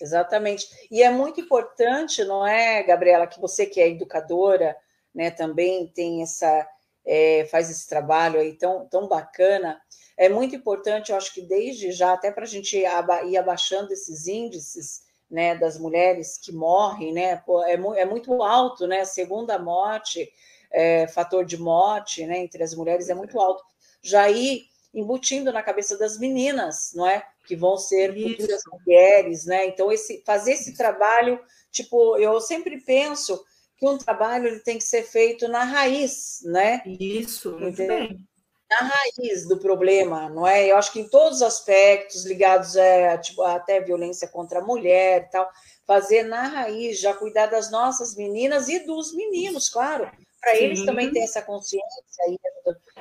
Exatamente. 0.00 0.66
E 0.90 1.02
é 1.02 1.10
muito 1.10 1.40
importante, 1.40 2.24
não 2.24 2.46
é, 2.46 2.82
Gabriela, 2.82 3.26
que 3.26 3.40
você 3.40 3.66
que 3.66 3.80
é 3.80 3.88
educadora, 3.88 4.76
né, 5.14 5.30
também 5.30 5.88
tem 5.88 6.22
essa, 6.22 6.66
é, 7.04 7.46
faz 7.50 7.70
esse 7.70 7.88
trabalho 7.88 8.40
aí 8.40 8.54
tão, 8.54 8.86
tão 8.88 9.08
bacana. 9.08 9.80
É 10.16 10.28
muito 10.28 10.56
importante, 10.56 11.10
eu 11.10 11.16
acho 11.16 11.34
que 11.34 11.42
desde 11.42 11.92
já, 11.92 12.14
até 12.14 12.30
para 12.30 12.44
a 12.44 12.48
gente 12.48 12.78
ir 12.78 13.36
abaixando 13.36 13.92
esses 13.92 14.26
índices, 14.26 15.05
né, 15.30 15.54
das 15.56 15.78
mulheres 15.78 16.38
que 16.38 16.52
morrem, 16.52 17.12
né, 17.12 17.42
é, 17.66 17.72
é 17.72 18.04
muito 18.04 18.42
alto, 18.42 18.86
né, 18.86 19.04
segunda 19.04 19.58
morte, 19.58 20.30
é, 20.70 21.06
fator 21.08 21.44
de 21.44 21.58
morte, 21.58 22.24
né, 22.26 22.38
entre 22.38 22.62
as 22.62 22.74
mulheres 22.74 23.08
é 23.08 23.14
muito 23.14 23.38
alto. 23.40 23.64
Já 24.02 24.30
ir 24.30 24.66
embutindo 24.94 25.52
na 25.52 25.62
cabeça 25.62 25.98
das 25.98 26.18
meninas, 26.18 26.92
não 26.94 27.06
é, 27.06 27.26
que 27.46 27.56
vão 27.56 27.76
ser 27.76 28.14
futuras 28.14 28.62
mulheres, 28.72 29.44
né, 29.44 29.66
então 29.66 29.90
esse, 29.90 30.22
fazer 30.24 30.52
esse 30.52 30.76
trabalho, 30.76 31.40
tipo, 31.70 32.16
eu 32.16 32.40
sempre 32.40 32.80
penso 32.80 33.44
que 33.76 33.86
um 33.86 33.98
trabalho 33.98 34.46
ele 34.46 34.60
tem 34.60 34.78
que 34.78 34.84
ser 34.84 35.02
feito 35.02 35.46
na 35.48 35.62
raiz, 35.62 36.40
né? 36.44 36.82
Isso, 36.86 37.58
muito 37.58 37.76
bem 37.76 38.26
na 38.68 38.78
raiz 38.78 39.46
do 39.46 39.58
problema, 39.58 40.28
não 40.28 40.46
é? 40.46 40.70
Eu 40.70 40.76
acho 40.76 40.92
que 40.92 41.00
em 41.00 41.08
todos 41.08 41.36
os 41.36 41.42
aspectos 41.42 42.24
ligados 42.24 42.76
a, 42.76 43.18
tipo, 43.18 43.42
até 43.42 43.80
violência 43.80 44.28
contra 44.28 44.58
a 44.58 44.64
mulher 44.64 45.22
e 45.22 45.30
tal, 45.30 45.48
fazer 45.86 46.24
na 46.24 46.42
raiz, 46.42 47.00
já 47.00 47.14
cuidar 47.14 47.46
das 47.46 47.70
nossas 47.70 48.16
meninas 48.16 48.68
e 48.68 48.80
dos 48.80 49.14
meninos, 49.14 49.68
claro, 49.68 50.10
para 50.40 50.56
eles 50.56 50.84
também 50.84 51.12
ter 51.12 51.20
essa 51.20 51.42
consciência. 51.42 52.02
Aí, 52.26 52.38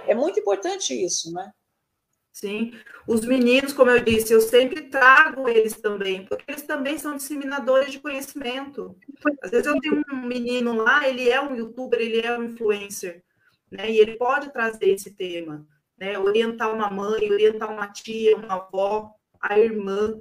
é 0.07 0.13
muito 0.13 0.39
importante 0.39 0.93
isso, 0.93 1.34
né? 1.34 1.51
Sim, 2.32 2.74
os 3.07 3.22
meninos, 3.22 3.72
como 3.72 3.89
eu 3.89 4.01
disse, 4.01 4.34
eu 4.34 4.41
sempre 4.41 4.89
trago 4.89 5.47
eles 5.47 5.80
também, 5.80 6.26
porque 6.26 6.43
eles 6.51 6.63
também 6.63 6.97
são 6.97 7.16
disseminadores 7.16 7.93
de 7.93 7.99
conhecimento. 7.99 8.93
Às 9.41 9.51
vezes 9.51 9.66
eu 9.66 9.80
tenho 9.80 10.03
um 10.11 10.28
menino 10.28 10.74
lá, 10.74 11.07
ele 11.07 11.30
é 11.30 11.41
um 11.41 11.55
youtuber, 11.55 11.99
ele 11.99 12.20
é 12.20 12.38
um 12.38 12.43
influencer, 12.43 13.24
né? 13.76 13.91
E 13.91 13.99
ele 13.99 14.15
pode 14.17 14.51
trazer 14.51 14.89
esse 14.89 15.13
tema, 15.13 15.65
né? 15.97 16.17
Orientar 16.17 16.73
uma 16.73 16.89
mãe, 16.89 17.32
orientar 17.32 17.71
uma 17.71 17.88
tia, 17.88 18.36
uma 18.38 18.55
avó, 18.55 19.11
a 19.39 19.59
irmã. 19.59 20.19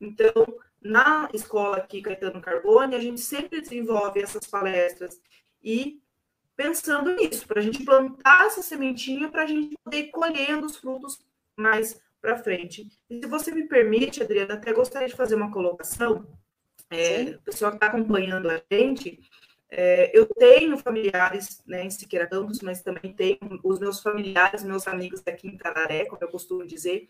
Então, 0.00 0.32
na 0.80 1.28
escola 1.32 1.76
aqui, 1.76 2.02
Caetano 2.02 2.40
Carbone, 2.40 2.96
a 2.96 3.00
gente 3.00 3.20
sempre 3.20 3.60
desenvolve 3.60 4.20
essas 4.20 4.46
palestras 4.46 5.20
e 5.62 6.00
pensando 6.56 7.14
nisso, 7.14 7.46
para 7.46 7.60
a 7.60 7.62
gente 7.62 7.84
plantar 7.84 8.46
essa 8.46 8.62
sementinha 8.62 9.28
para 9.28 9.42
a 9.42 9.46
gente 9.46 9.76
poder 9.82 9.98
ir 9.98 10.10
colhendo 10.10 10.66
os 10.66 10.76
frutos 10.76 11.18
mais 11.56 12.00
para 12.20 12.36
frente. 12.36 12.88
E 13.10 13.20
se 13.20 13.26
você 13.26 13.52
me 13.52 13.66
permite, 13.66 14.22
Adriana, 14.22 14.54
até 14.54 14.72
gostaria 14.72 15.08
de 15.08 15.16
fazer 15.16 15.34
uma 15.34 15.50
colocação. 15.50 16.26
É, 16.90 17.36
o 17.36 17.42
pessoal 17.42 17.72
que 17.72 17.78
está 17.78 17.86
acompanhando 17.86 18.50
a 18.50 18.62
gente, 18.70 19.18
é, 19.74 20.10
eu 20.12 20.26
tenho 20.26 20.76
familiares 20.76 21.62
né, 21.66 21.82
em 21.82 21.88
Siqueira 21.88 22.26
Campos, 22.26 22.60
mas 22.60 22.82
também 22.82 23.14
tenho 23.14 23.38
os 23.64 23.80
meus 23.80 24.02
familiares, 24.02 24.62
meus 24.62 24.86
amigos 24.86 25.22
daqui 25.22 25.48
em 25.48 25.56
Tararé, 25.56 26.04
como 26.04 26.22
eu 26.22 26.28
costumo 26.28 26.66
dizer, 26.66 27.08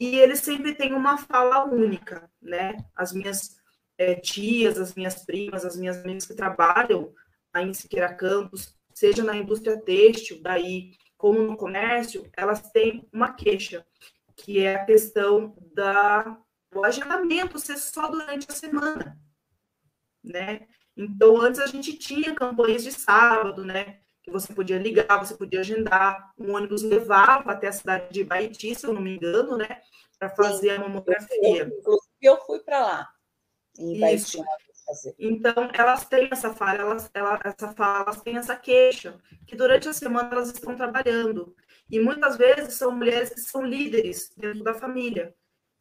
e 0.00 0.18
eles 0.18 0.40
sempre 0.40 0.74
têm 0.74 0.92
uma 0.92 1.16
fala 1.16 1.64
única, 1.64 2.28
né? 2.42 2.76
As 2.96 3.12
minhas 3.12 3.56
é, 3.96 4.16
tias, 4.16 4.76
as 4.76 4.92
minhas 4.96 5.24
primas, 5.24 5.64
as 5.64 5.76
minhas 5.76 5.98
amigas 5.98 6.26
que 6.26 6.34
trabalham 6.34 7.14
aí 7.52 7.68
em 7.68 7.72
Siqueira 7.72 8.12
Campos, 8.12 8.74
seja 8.92 9.22
na 9.22 9.36
indústria 9.36 9.80
têxtil, 9.80 10.42
daí 10.42 10.94
como 11.16 11.38
no 11.42 11.56
comércio, 11.56 12.28
elas 12.36 12.72
têm 12.72 13.08
uma 13.12 13.32
queixa, 13.34 13.86
que 14.34 14.58
é 14.58 14.74
a 14.74 14.84
questão 14.84 15.56
da, 15.72 16.40
do 16.72 16.84
agendamento 16.84 17.56
ser 17.60 17.76
só 17.76 18.08
durante 18.08 18.50
a 18.50 18.52
semana, 18.52 19.16
né? 20.24 20.66
Então, 20.96 21.40
antes 21.40 21.60
a 21.60 21.66
gente 21.66 21.96
tinha 21.96 22.34
campanhas 22.34 22.82
de 22.82 22.92
sábado, 22.92 23.64
né? 23.64 23.98
Que 24.22 24.30
você 24.30 24.52
podia 24.52 24.78
ligar, 24.78 25.18
você 25.18 25.34
podia 25.34 25.60
agendar. 25.60 26.32
Um 26.38 26.54
ônibus 26.54 26.82
levava 26.82 27.52
até 27.52 27.68
a 27.68 27.72
cidade 27.72 28.12
de 28.12 28.24
Baiti, 28.24 28.74
se 28.74 28.86
eu 28.86 28.92
não 28.94 29.02
me 29.02 29.16
engano, 29.16 29.56
né? 29.56 29.80
Para 30.18 30.30
fazer 30.30 30.70
Sim, 30.70 30.76
a 30.76 30.78
mamografia. 30.80 31.64
Inclusive, 31.64 32.12
eu 32.22 32.40
fui 32.46 32.60
para 32.60 32.80
lá, 32.80 33.08
em 33.78 34.00
Baiti. 34.00 34.38
Então, 35.18 35.70
elas 35.72 36.04
têm 36.04 36.28
essa 36.30 36.54
elas, 36.78 37.10
elas, 37.14 37.40
essa 37.44 37.72
fala, 37.72 38.02
elas 38.02 38.22
têm 38.22 38.36
essa 38.36 38.54
queixa, 38.54 39.18
que 39.46 39.56
durante 39.56 39.88
a 39.88 39.92
semana 39.92 40.30
elas 40.32 40.50
estão 40.50 40.76
trabalhando. 40.76 41.54
E 41.90 41.98
muitas 41.98 42.36
vezes 42.36 42.74
são 42.74 42.92
mulheres 42.92 43.30
que 43.30 43.40
são 43.40 43.64
líderes 43.64 44.30
dentro 44.36 44.62
da 44.62 44.74
família. 44.74 45.34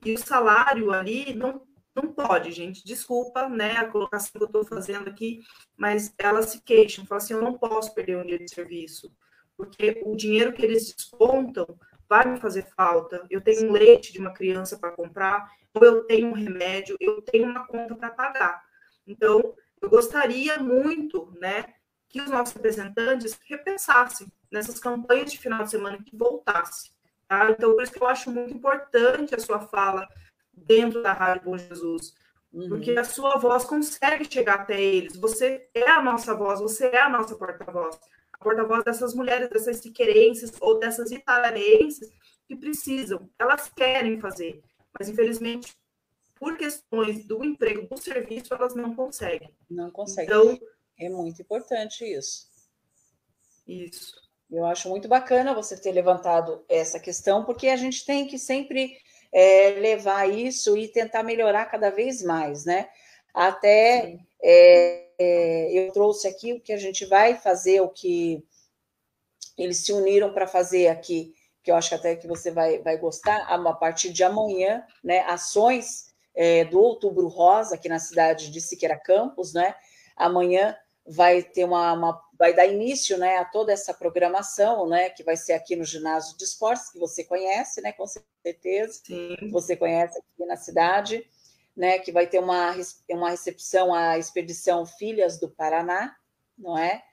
E 0.05 0.14
o 0.14 0.18
salário 0.18 0.91
ali 0.91 1.34
não 1.34 1.61
não 1.95 2.11
pode, 2.11 2.51
gente. 2.51 2.83
Desculpa, 2.85 3.47
né, 3.47 3.77
a 3.77 3.87
colocação 3.87 4.31
que 4.33 4.43
eu 4.43 4.47
estou 4.47 4.65
fazendo 4.65 5.09
aqui, 5.09 5.41
mas 5.77 6.13
elas 6.17 6.47
se 6.47 6.61
queixam, 6.61 7.05
falam 7.05 7.23
assim: 7.23 7.33
eu 7.33 7.41
não 7.41 7.57
posso 7.57 7.93
perder 7.93 8.17
um 8.17 8.25
dia 8.25 8.39
de 8.39 8.49
serviço, 8.49 9.15
porque 9.55 10.01
o 10.05 10.15
dinheiro 10.15 10.53
que 10.53 10.63
eles 10.63 10.93
descontam 10.93 11.67
vai 12.09 12.27
me 12.27 12.39
fazer 12.39 12.65
falta. 12.75 13.25
Eu 13.29 13.41
tenho 13.41 13.69
um 13.69 13.71
leite 13.71 14.11
de 14.11 14.19
uma 14.19 14.33
criança 14.33 14.77
para 14.77 14.91
comprar, 14.91 15.49
ou 15.73 15.83
eu 15.83 16.03
tenho 16.05 16.27
um 16.27 16.33
remédio, 16.33 16.97
eu 16.99 17.21
tenho 17.21 17.49
uma 17.49 17.65
conta 17.67 17.95
para 17.95 18.09
pagar. 18.09 18.63
Então, 19.05 19.53
eu 19.81 19.89
gostaria 19.89 20.57
muito, 20.59 21.31
né, 21.39 21.65
que 22.07 22.21
os 22.21 22.29
nossos 22.29 22.53
representantes 22.53 23.37
repensassem 23.47 24.31
nessas 24.51 24.79
campanhas 24.79 25.31
de 25.31 25.37
final 25.37 25.63
de 25.63 25.71
semana 25.71 25.97
que 26.03 26.15
voltasse. 26.15 26.91
Tá? 27.27 27.49
Então, 27.49 27.73
por 27.73 27.83
isso 27.83 27.91
que 27.91 28.01
eu 28.01 28.07
acho 28.07 28.31
muito 28.31 28.53
importante 28.53 29.33
a 29.33 29.39
sua 29.39 29.59
fala 29.59 30.07
dentro 30.54 31.01
da 31.01 31.14
Rádio 31.14 31.45
Bom 31.45 31.58
Jesus. 31.58 32.14
Uhum. 32.51 32.70
Porque 32.70 32.91
a 32.91 33.04
sua 33.04 33.38
voz 33.38 33.64
consegue 33.64 34.32
chegar 34.32 34.62
até 34.62 34.80
eles. 34.80 35.16
Você 35.18 35.68
é 35.74 35.89
a 35.89 36.01
nossa 36.01 36.36
voz, 36.36 36.60
você 36.60 36.88
é 36.88 37.01
a 37.01 37.10
nossa 37.10 37.36
porta-voz. 37.36 37.99
A 38.32 38.38
porta-voz 38.38 38.84
dessas 38.84 39.16
mulheres, 39.16 39.49
dessas 39.49 39.78
siquerenses 39.78 40.51
ou 40.62 40.80
dessas 40.80 41.12
italianenses 41.12 42.12
que 42.47 42.56
precisam. 42.56 43.30
Elas 43.39 43.70
querem 43.70 44.20
fazer, 44.20 44.62
mas 44.97 45.10
infelizmente, 45.10 45.76
por 46.36 46.58
questões 46.58 47.26
do 47.26 47.43
emprego, 47.43 47.88
do 47.88 47.97
serviço, 47.99 48.54
elas 48.54 48.76
não 48.76 48.93
conseguem. 48.93 49.49
Não 49.70 49.89
conseguem. 49.89 50.26
Então, 50.26 50.60
é 50.99 51.10
muito 51.10 51.41
importante 51.41 52.06
isso. 52.06 52.47
Isso. 53.68 54.22
Eu 54.51 54.66
acho 54.66 54.89
muito 54.89 55.08
bacana 55.08 55.54
você 55.54 55.76
ter 55.80 55.91
levantado 55.91 56.64
essa 56.70 56.99
questão, 56.99 57.43
porque 57.43 57.70
a 57.70 57.76
gente 57.76 58.06
tem 58.06 58.28
que 58.28 58.38
sempre 58.38 58.97
é, 59.34 59.71
levar 59.71 60.29
isso 60.29 60.77
e 60.77 60.88
tentar 60.88 61.23
melhorar 61.23 61.65
cada 61.65 61.89
vez 61.89 62.21
mais, 62.21 62.65
né? 62.65 62.88
Até 63.34 64.19
é, 64.41 65.07
é, 65.17 65.71
eu 65.71 65.91
trouxe 65.91 66.27
aqui 66.27 66.53
o 66.53 66.61
que 66.61 66.71
a 66.71 66.77
gente 66.77 67.05
vai 67.05 67.36
fazer, 67.36 67.81
o 67.81 67.89
que 67.89 68.45
eles 69.57 69.77
se 69.77 69.91
uniram 69.91 70.31
para 70.34 70.45
fazer 70.45 70.88
aqui, 70.88 71.34
que 71.63 71.71
eu 71.71 71.75
acho 71.75 71.95
até 71.95 72.15
que 72.15 72.27
você 72.27 72.51
vai, 72.51 72.79
vai 72.79 72.97
gostar, 72.97 73.38
a 73.38 73.73
partir 73.73 74.11
de 74.11 74.23
amanhã, 74.23 74.86
né? 75.03 75.21
Ações 75.21 76.13
é, 76.36 76.65
do 76.65 76.79
Outubro 76.79 77.27
Rosa, 77.27 77.75
aqui 77.75 77.89
na 77.89 77.99
cidade 77.99 78.51
de 78.51 78.61
Siqueira 78.61 78.97
Campos, 78.97 79.53
né? 79.53 79.73
Amanhã 80.15 80.77
vai 81.06 81.43
ter 81.43 81.66
uma, 81.66 81.93
uma, 81.93 82.22
vai 82.38 82.54
dar 82.54 82.66
início 82.66 83.18
né, 83.18 83.38
a 83.38 83.45
toda 83.45 83.74
essa 83.74 83.93
programação, 83.93 84.88
né, 84.88 85.10
que 85.10 85.24
vai 85.24 85.36
ser 85.36 85.54
aqui 85.54 85.76
no 85.76 85.84
ginásio 85.84 86.38
de 86.38 86.43
esportes, 86.43 86.91
que 86.91 86.99
você 86.99 87.24
conhece, 87.24 87.82
né, 87.82 87.91
com 87.91 88.06
certeza, 88.08 89.01
Sim. 89.06 89.49
você 89.51 89.76
conhece 89.76 90.18
aqui 90.18 90.45
na 90.45 90.56
cidade 90.56 91.26
né, 91.76 91.99
que 91.99 92.12
vai 92.12 92.28
ter 92.28 92.39
uma, 92.39 92.76
uma 93.10 93.30
recepção 93.30 93.93
à 93.93 94.18
expedição 94.18 94.86
Filhas 94.86 95.39
do 95.39 95.49
Paraná, 95.49 96.16
não 96.58 96.78
é? 96.78 97.04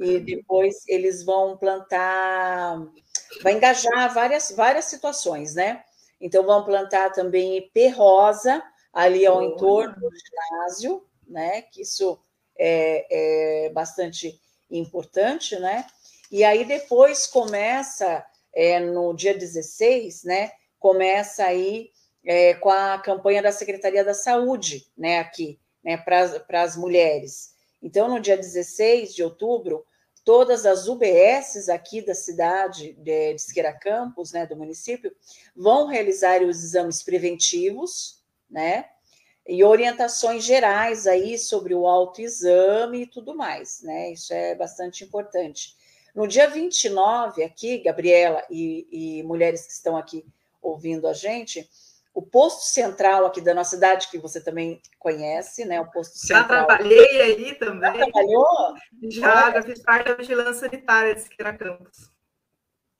E 0.00 0.18
depois 0.18 0.76
eles 0.88 1.22
vão 1.22 1.56
plantar, 1.58 2.78
vai 3.42 3.52
engajar 3.52 4.12
várias, 4.12 4.50
várias 4.50 4.86
situações, 4.86 5.54
né? 5.54 5.84
Então 6.20 6.44
vão 6.44 6.64
plantar 6.64 7.12
também 7.12 7.58
IP 7.58 7.88
rosa 7.88 8.62
ali 8.92 9.26
ao 9.26 9.42
entorno 9.42 9.94
do 9.94 10.10
ginásio, 10.10 11.06
né? 11.26 11.62
Que 11.62 11.82
isso 11.82 12.18
é, 12.58 13.66
é 13.66 13.70
bastante 13.70 14.40
importante, 14.70 15.58
né? 15.58 15.86
E 16.30 16.44
aí 16.44 16.64
depois 16.64 17.26
começa 17.26 18.24
é, 18.54 18.80
no 18.80 19.14
dia 19.14 19.36
16, 19.36 20.24
né? 20.24 20.52
Começa 20.78 21.44
aí 21.44 21.90
é, 22.24 22.54
com 22.54 22.68
a 22.68 22.98
campanha 22.98 23.42
da 23.42 23.52
Secretaria 23.52 24.04
da 24.04 24.14
Saúde, 24.14 24.86
né, 24.96 25.18
aqui, 25.18 25.58
né, 25.82 25.96
para 25.96 26.62
as 26.62 26.76
mulheres. 26.76 27.54
Então, 27.82 28.08
no 28.08 28.20
dia 28.20 28.36
16 28.36 29.14
de 29.14 29.22
outubro, 29.22 29.84
todas 30.24 30.66
as 30.66 30.88
UBSs 30.88 31.70
aqui 31.70 32.02
da 32.02 32.14
cidade 32.14 32.92
de, 32.94 33.34
de 33.34 33.78
Campos, 33.80 34.32
né, 34.32 34.44
do 34.46 34.56
município, 34.56 35.10
vão 35.56 35.86
realizar 35.86 36.42
os 36.42 36.62
exames 36.62 37.02
preventivos, 37.02 38.22
né, 38.50 38.90
e 39.48 39.64
orientações 39.64 40.44
gerais 40.44 41.06
aí 41.06 41.38
sobre 41.38 41.74
o 41.74 41.86
autoexame 41.86 43.02
e 43.02 43.06
tudo 43.06 43.34
mais, 43.34 43.80
né, 43.82 44.12
isso 44.12 44.32
é 44.32 44.54
bastante 44.54 45.02
importante. 45.02 45.74
No 46.14 46.26
dia 46.28 46.48
29, 46.48 47.42
aqui, 47.42 47.78
Gabriela 47.78 48.44
e, 48.50 48.86
e 48.90 49.22
mulheres 49.22 49.66
que 49.66 49.72
estão 49.72 49.96
aqui 49.96 50.24
ouvindo 50.60 51.08
a 51.08 51.12
gente, 51.12 51.68
o 52.12 52.22
posto 52.22 52.64
central 52.64 53.24
aqui 53.24 53.40
da 53.40 53.54
nossa 53.54 53.76
cidade, 53.76 54.08
que 54.08 54.18
você 54.18 54.40
também 54.40 54.82
conhece, 54.98 55.64
né? 55.64 55.80
O 55.80 55.88
posto 55.88 56.18
central. 56.18 56.40
Já 56.40 56.48
trabalhei 56.48 57.20
aí 57.20 57.54
também. 57.54 57.80
Já 57.80 57.92
trabalhou? 57.92 58.74
Já, 59.04 59.50
já 59.52 59.62
fiz 59.62 59.82
parte 59.82 60.08
da 60.08 60.14
vigilância 60.14 60.68
sanitária 60.68 61.14
de 61.14 61.20
Siqueira 61.20 61.56
Campos. 61.56 62.10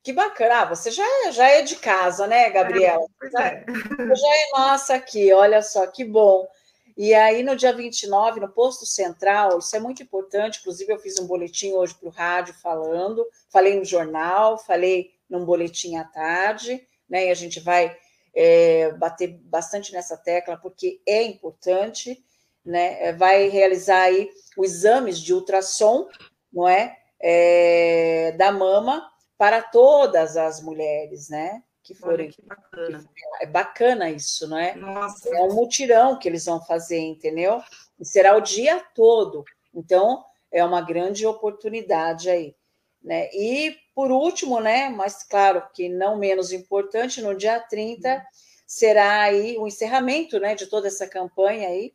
Que 0.02 0.12
bacana. 0.12 0.62
Ah, 0.62 0.64
você 0.64 0.90
já, 0.90 1.04
é, 1.26 1.32
já 1.32 1.48
é 1.48 1.62
de 1.62 1.76
casa, 1.76 2.26
né, 2.26 2.50
Gabriela? 2.50 3.04
É, 3.22 3.30
já, 3.30 3.46
é. 3.46 3.64
já 3.66 4.34
é 4.34 4.50
nossa 4.52 4.94
aqui, 4.94 5.32
olha 5.32 5.60
só, 5.62 5.86
que 5.86 6.04
bom. 6.04 6.48
E 6.96 7.14
aí, 7.14 7.44
no 7.44 7.54
dia 7.54 7.72
29, 7.72 8.40
no 8.40 8.48
posto 8.48 8.84
central, 8.84 9.58
isso 9.60 9.76
é 9.76 9.78
muito 9.78 10.02
importante. 10.02 10.58
Inclusive, 10.58 10.92
eu 10.92 10.98
fiz 10.98 11.18
um 11.18 11.28
boletim 11.28 11.72
hoje 11.72 11.94
para 11.94 12.08
o 12.08 12.12
rádio 12.12 12.54
falando, 12.54 13.24
falei 13.50 13.78
no 13.78 13.84
jornal, 13.84 14.58
falei 14.58 15.12
num 15.30 15.44
boletim 15.44 15.96
à 15.96 16.02
tarde, 16.02 16.84
né? 17.08 17.26
E 17.26 17.30
a 17.30 17.34
gente 17.34 17.60
vai 17.60 17.96
é, 18.34 18.90
bater 18.92 19.28
bastante 19.44 19.92
nessa 19.92 20.16
tecla, 20.16 20.56
porque 20.56 21.00
é 21.06 21.22
importante, 21.22 22.20
né? 22.64 22.96
É, 23.00 23.12
vai 23.12 23.48
realizar 23.48 24.02
aí 24.02 24.28
os 24.56 24.72
exames 24.72 25.20
de 25.20 25.32
ultrassom, 25.32 26.08
não 26.52 26.66
é? 26.66 26.98
é 27.20 28.34
da 28.36 28.50
mama 28.50 29.08
para 29.38 29.62
todas 29.62 30.36
as 30.36 30.60
mulheres, 30.60 31.30
né? 31.30 31.62
Que 31.82 31.94
forem. 31.94 32.30
que 32.30 32.42
bacana. 32.42 33.04
É 33.40 33.46
bacana 33.46 34.10
isso, 34.10 34.46
não 34.46 34.58
é? 34.58 34.74
Nossa. 34.74 35.34
É 35.34 35.40
um 35.42 35.54
mutirão 35.54 36.18
que 36.18 36.28
eles 36.28 36.44
vão 36.44 36.60
fazer, 36.60 36.98
entendeu? 36.98 37.62
E 37.98 38.04
será 38.04 38.36
o 38.36 38.40
dia 38.40 38.84
todo. 38.94 39.44
Então, 39.72 40.22
é 40.52 40.62
uma 40.64 40.82
grande 40.82 41.24
oportunidade 41.24 42.28
aí. 42.28 42.54
Né? 43.02 43.30
E 43.32 43.76
por 43.94 44.10
último, 44.10 44.60
né, 44.60 44.88
mas 44.88 45.22
claro 45.22 45.62
que 45.72 45.88
não 45.88 46.18
menos 46.18 46.52
importante, 46.52 47.22
no 47.22 47.34
dia 47.34 47.60
30 47.60 48.24
será 48.66 49.22
aí 49.22 49.56
o 49.56 49.66
encerramento, 49.66 50.38
né, 50.38 50.54
de 50.54 50.66
toda 50.66 50.88
essa 50.88 51.06
campanha 51.06 51.68
aí, 51.68 51.94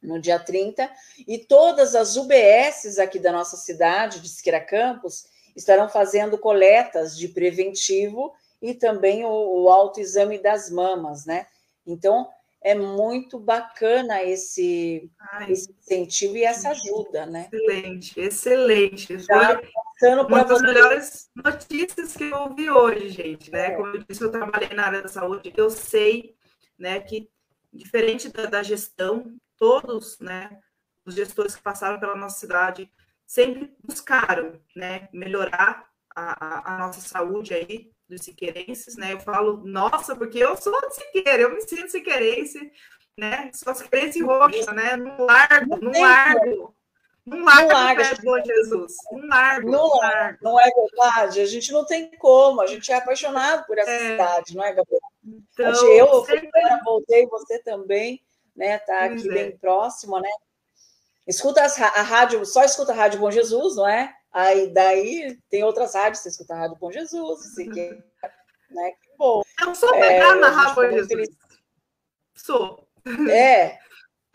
no 0.00 0.20
dia 0.20 0.38
30, 0.38 0.90
e 1.26 1.38
todas 1.38 1.94
as 1.94 2.16
UBSs 2.16 2.98
aqui 2.98 3.18
da 3.18 3.32
nossa 3.32 3.56
cidade, 3.56 4.20
de 4.20 4.28
Siqueira 4.28 4.60
Campos, 4.60 5.26
estarão 5.56 5.88
fazendo 5.88 6.38
coletas 6.38 7.16
de 7.16 7.28
preventivo 7.28 8.32
e 8.60 8.74
também 8.74 9.24
o, 9.24 9.30
o 9.62 9.68
autoexame 9.70 10.38
das 10.38 10.70
mamas, 10.70 11.24
né? 11.24 11.46
Então, 11.86 12.28
é 12.62 12.74
muito 12.74 13.38
bacana 13.38 14.22
esse, 14.22 15.10
esse 15.48 15.72
incentivo 15.72 16.36
e 16.36 16.44
essa 16.44 16.70
ajuda, 16.70 17.24
né? 17.24 17.48
Excelente, 17.50 18.20
excelente. 18.20 19.18
Já 19.18 19.60
passando 20.00 20.26
Uma 20.26 20.44
das 20.44 20.60
melhores 20.60 21.30
notícias 21.34 22.16
que 22.16 22.24
eu 22.24 22.36
ouvi 22.36 22.70
hoje, 22.70 23.08
gente, 23.08 23.50
né? 23.50 23.68
É. 23.68 23.70
Como 23.70 23.88
eu 23.88 24.04
disse, 24.06 24.22
eu 24.22 24.30
trabalhei 24.30 24.68
na 24.70 24.86
área 24.86 25.02
da 25.02 25.08
saúde, 25.08 25.52
eu 25.56 25.70
sei, 25.70 26.34
né, 26.78 27.00
que 27.00 27.30
diferente 27.72 28.28
da, 28.28 28.46
da 28.46 28.62
gestão, 28.62 29.34
todos, 29.56 30.18
né, 30.18 30.60
os 31.04 31.14
gestores 31.14 31.54
que 31.54 31.62
passaram 31.62 31.98
pela 31.98 32.16
nossa 32.16 32.38
cidade 32.38 32.90
sempre 33.30 33.72
buscaram, 33.84 34.60
né, 34.74 35.08
melhorar 35.12 35.88
a, 36.16 36.74
a, 36.74 36.78
nossa 36.78 37.00
saúde 37.00 37.54
aí 37.54 37.92
dos 38.08 38.22
siqueirenses, 38.24 38.96
né? 38.96 39.12
Eu 39.12 39.20
falo, 39.20 39.62
nossa, 39.64 40.16
porque 40.16 40.38
eu 40.38 40.56
sou 40.56 40.72
de 40.88 40.96
Siqueira, 40.96 41.42
eu 41.42 41.54
me 41.54 41.60
sinto 41.60 41.88
siqueirense, 41.92 42.72
né? 43.16 43.48
Sou 43.54 43.72
siqueirense 43.72 44.20
roxa, 44.20 44.72
né? 44.72 44.96
Não 44.96 45.26
largo, 45.26 45.76
não 45.80 45.92
largo. 45.92 46.74
Não 47.24 47.44
larga, 47.44 47.68
não 47.68 47.72
larga 47.72 48.22
bom 48.24 48.44
Jesus. 48.44 48.94
Não 49.12 49.28
larga. 49.28 49.70
Não, 49.70 49.88
larga. 49.98 50.38
não 50.42 50.60
é 50.60 50.68
verdade? 50.68 51.40
A 51.40 51.46
gente 51.46 51.70
não 51.70 51.86
tem 51.86 52.10
como. 52.18 52.60
A 52.60 52.66
gente 52.66 52.90
é 52.90 52.96
apaixonado 52.96 53.64
por 53.64 53.78
essa 53.78 53.92
é. 53.92 54.10
cidade, 54.10 54.56
não 54.56 54.64
é, 54.64 54.74
Gabriel? 54.74 55.00
Então, 55.24 55.88
eu 55.88 56.24
sempre... 56.24 56.50
voltei, 56.84 57.28
você 57.28 57.62
também, 57.62 58.20
né? 58.56 58.78
Tá 58.78 59.04
aqui 59.04 59.28
é. 59.28 59.32
bem 59.32 59.56
próximo, 59.56 60.18
né? 60.18 60.30
Escuta 61.30 61.62
a 61.62 62.02
rádio, 62.02 62.44
só 62.44 62.64
escuta 62.64 62.90
a 62.90 62.94
Rádio 62.96 63.20
Bom 63.20 63.30
Jesus, 63.30 63.76
não 63.76 63.88
é? 63.88 64.12
Aí 64.32 64.66
daí 64.74 65.38
tem 65.48 65.62
outras 65.62 65.94
rádios, 65.94 66.18
você 66.18 66.28
escuta 66.28 66.54
a 66.54 66.58
Rádio 66.58 66.76
Bom 66.76 66.90
Jesus, 66.90 67.46
assim, 67.46 67.70
que, 67.70 67.88
né? 68.68 68.90
Que 69.00 69.16
bom. 69.16 69.40
Eu 69.60 69.72
sou 69.76 69.92
pegada 69.92 70.38
é, 70.38 70.40
na 70.40 70.48
Rádio 70.48 70.74
Bom 70.74 70.90
Jesus. 70.90 71.06
Feliz. 71.06 71.28
Sou. 72.34 72.84
É, 73.30 73.78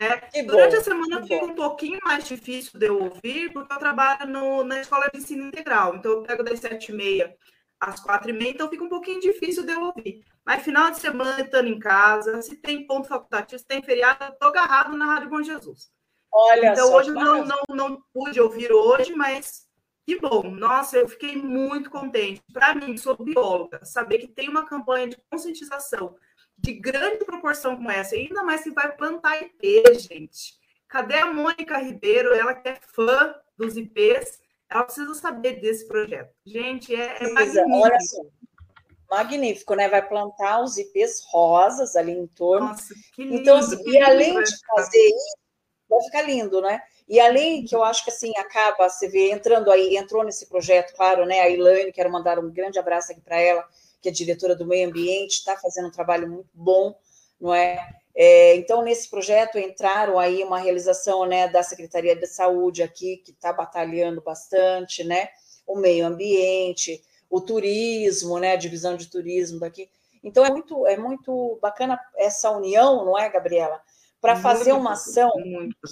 é, 0.00 0.42
durante 0.42 0.72
bom, 0.72 0.80
a 0.80 0.84
semana 0.84 1.22
fica 1.22 1.44
um 1.44 1.54
pouquinho 1.54 1.98
mais 2.02 2.26
difícil 2.26 2.80
de 2.80 2.86
eu 2.86 2.98
ouvir, 2.98 3.52
porque 3.52 3.74
eu 3.74 3.78
trabalho 3.78 4.26
no, 4.26 4.64
na 4.64 4.80
escola 4.80 5.10
de 5.12 5.18
ensino 5.18 5.48
integral. 5.48 5.96
Então, 5.96 6.12
eu 6.12 6.22
pego 6.22 6.42
das 6.42 6.60
sete 6.60 6.92
e 6.92 6.94
meia 6.94 7.36
às 7.78 8.00
quatro 8.00 8.30
e 8.30 8.32
meia, 8.32 8.52
então 8.52 8.70
fica 8.70 8.82
um 8.82 8.88
pouquinho 8.88 9.20
difícil 9.20 9.66
de 9.66 9.72
eu 9.72 9.82
ouvir. 9.82 10.24
Mas 10.46 10.62
final 10.62 10.90
de 10.90 10.98
semana, 10.98 11.42
estando 11.42 11.68
em 11.68 11.78
casa, 11.78 12.40
se 12.40 12.56
tem 12.56 12.86
ponto 12.86 13.06
facultativo, 13.06 13.58
se 13.58 13.66
tem 13.66 13.82
feriado, 13.82 14.24
eu 14.24 14.30
estou 14.30 14.48
agarrado 14.48 14.96
na 14.96 15.04
Rádio 15.04 15.28
Bom 15.28 15.42
Jesus. 15.42 15.94
Olha 16.38 16.72
então, 16.72 16.92
hoje 16.92 17.08
eu 17.08 17.14
não, 17.14 17.44
não, 17.44 17.62
não 17.70 18.02
pude 18.12 18.38
ouvir 18.38 18.70
hoje, 18.70 19.14
mas 19.14 19.66
que 20.06 20.20
bom. 20.20 20.42
Nossa, 20.50 20.98
eu 20.98 21.08
fiquei 21.08 21.34
muito 21.34 21.88
contente. 21.88 22.42
Para 22.52 22.74
mim, 22.74 22.96
sou 22.96 23.16
bióloga, 23.16 23.84
saber 23.84 24.18
que 24.18 24.28
tem 24.28 24.48
uma 24.48 24.66
campanha 24.66 25.08
de 25.08 25.16
conscientização 25.30 26.14
de 26.58 26.72
grande 26.72 27.24
proporção 27.24 27.76
como 27.76 27.90
essa, 27.90 28.14
ainda 28.14 28.42
mais 28.42 28.62
que 28.62 28.70
vai 28.70 28.94
plantar 28.96 29.42
IP, 29.42 29.82
gente. 29.98 30.54
Cadê 30.88 31.16
a 31.16 31.32
Mônica 31.32 31.76
Ribeiro? 31.78 32.34
Ela 32.34 32.54
que 32.54 32.68
é 32.68 32.78
fã 32.94 33.34
dos 33.56 33.76
IPs, 33.76 34.40
ela 34.70 34.84
precisa 34.84 35.14
saber 35.14 35.60
desse 35.60 35.86
projeto. 35.86 36.32
Gente, 36.44 36.94
é, 36.94 37.24
é 37.24 37.32
magnífico. 37.32 37.70
Olha 37.70 38.00
só. 38.00 38.22
Magnífico, 39.10 39.74
né? 39.74 39.88
Vai 39.88 40.06
plantar 40.06 40.62
os 40.62 40.76
IPs 40.76 41.24
rosas 41.30 41.94
ali 41.94 42.12
em 42.12 42.26
torno. 42.26 42.68
Nossa, 42.68 42.94
que 43.14 43.24
lindo. 43.24 43.36
Então, 43.36 43.60
e 43.86 43.98
além 44.02 44.42
de 44.42 44.52
fazer 44.74 44.98
isso, 44.98 45.36
vai 45.88 46.02
ficar 46.02 46.22
lindo, 46.22 46.60
né? 46.60 46.80
E 47.08 47.20
além 47.20 47.64
que 47.64 47.74
eu 47.74 47.84
acho 47.84 48.04
que 48.04 48.10
assim 48.10 48.32
acaba, 48.36 48.88
você 48.88 49.08
vê 49.08 49.30
entrando 49.30 49.70
aí, 49.70 49.96
entrou 49.96 50.24
nesse 50.24 50.46
projeto, 50.46 50.94
claro, 50.94 51.24
né? 51.24 51.40
A 51.40 51.48
Ilane, 51.48 51.92
quero 51.92 52.10
mandar 52.10 52.38
um 52.38 52.50
grande 52.50 52.78
abraço 52.78 53.12
aqui 53.12 53.20
para 53.20 53.40
ela 53.40 53.66
que 54.00 54.08
é 54.08 54.12
diretora 54.12 54.54
do 54.54 54.66
meio 54.66 54.88
ambiente, 54.88 55.38
está 55.38 55.56
fazendo 55.56 55.88
um 55.88 55.90
trabalho 55.90 56.28
muito 56.28 56.50
bom, 56.54 56.94
não 57.40 57.52
é? 57.52 57.88
é? 58.14 58.54
Então, 58.54 58.82
nesse 58.82 59.10
projeto 59.10 59.58
entraram 59.58 60.18
aí 60.18 60.44
uma 60.44 60.58
realização 60.60 61.26
né, 61.26 61.48
da 61.48 61.62
Secretaria 61.62 62.14
de 62.14 62.26
Saúde 62.26 62.84
aqui, 62.84 63.16
que 63.16 63.32
está 63.32 63.52
batalhando 63.52 64.20
bastante, 64.20 65.02
né? 65.02 65.28
o 65.66 65.76
meio 65.76 66.06
ambiente, 66.06 67.02
o 67.28 67.40
turismo, 67.40 68.38
né, 68.38 68.52
a 68.52 68.56
divisão 68.56 68.96
de 68.96 69.08
turismo 69.08 69.58
daqui. 69.58 69.90
Então 70.22 70.44
é 70.44 70.50
muito, 70.50 70.86
é 70.86 70.96
muito 70.96 71.58
bacana 71.60 71.98
essa 72.16 72.50
união, 72.50 73.04
não 73.04 73.18
é, 73.18 73.28
Gabriela? 73.28 73.80
Para 74.26 74.40
fazer 74.40 74.72
uma 74.72 74.92
ação 74.92 75.30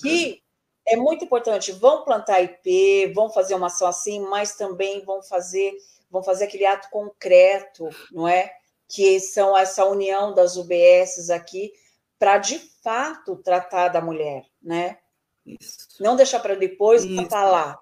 que 0.01 0.43
é 0.87 0.97
muito 0.97 1.25
importante. 1.25 1.73
Vão 1.73 2.05
plantar 2.05 2.41
IP, 2.43 3.13
vão 3.15 3.31
fazer 3.31 3.55
uma 3.55 3.67
ação 3.67 3.89
assim, 3.89 4.21
mas 4.21 4.57
também 4.57 5.05
vão 5.05 5.23
fazer, 5.23 5.73
vão 6.11 6.23
fazer 6.23 6.45
aquele 6.45 6.67
ato 6.67 6.89
concreto, 6.91 7.89
não 8.13 8.27
é? 8.27 8.53
Que 8.89 9.21
são 9.21 9.57
essa 9.57 9.85
união 9.85 10.35
das 10.35 10.57
UBSs 10.57 11.31
aqui 11.31 11.73
para 12.19 12.39
de 12.39 12.59
fato 12.83 13.37
tratar 13.37 13.89
da 13.89 14.01
mulher, 14.01 14.45
né? 14.63 14.99
Isso. 15.47 15.89
Não 16.01 16.17
deixar 16.17 16.41
para 16.41 16.55
depois 16.55 17.05
lá, 17.05 17.79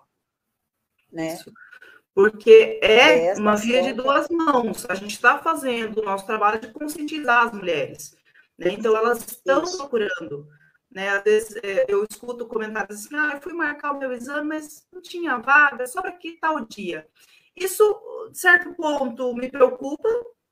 né? 1.11 1.35
Isso 1.35 1.53
porque 2.15 2.79
é 2.83 3.35
uma 3.35 3.57
via 3.57 3.83
de 3.83 3.93
duas 3.93 4.29
mãos. 4.29 4.85
A 4.89 4.95
gente 4.95 5.13
está 5.13 5.39
fazendo 5.39 6.01
o 6.01 6.05
nosso 6.05 6.27
trabalho 6.27 6.61
de 6.61 6.69
conscientizar 6.69 7.47
as 7.47 7.53
mulheres. 7.53 8.17
Né? 8.59 8.73
Então, 8.73 8.97
elas 8.97 9.25
estão 9.27 9.63
procurando. 9.63 10.49
Né? 10.91 11.09
Às 11.09 11.25
vezes 11.25 11.57
é, 11.63 11.87
eu 11.89 12.07
escuto 12.09 12.47
comentários 12.47 13.07
assim: 13.07 13.17
ah, 13.17 13.33
eu 13.35 13.41
fui 13.41 13.53
marcar 13.53 13.93
o 13.93 13.99
meu 13.99 14.13
exame, 14.13 14.49
mas 14.49 14.87
não 14.93 15.01
tinha 15.01 15.39
vaga, 15.39 15.87
só 15.87 16.03
para 16.03 16.13
que 16.13 16.39
tal 16.39 16.65
dia. 16.65 17.07
Isso, 17.57 18.29
de 18.31 18.39
certo 18.39 18.75
ponto, 18.75 19.35
me 19.35 19.51
preocupa, 19.51 20.09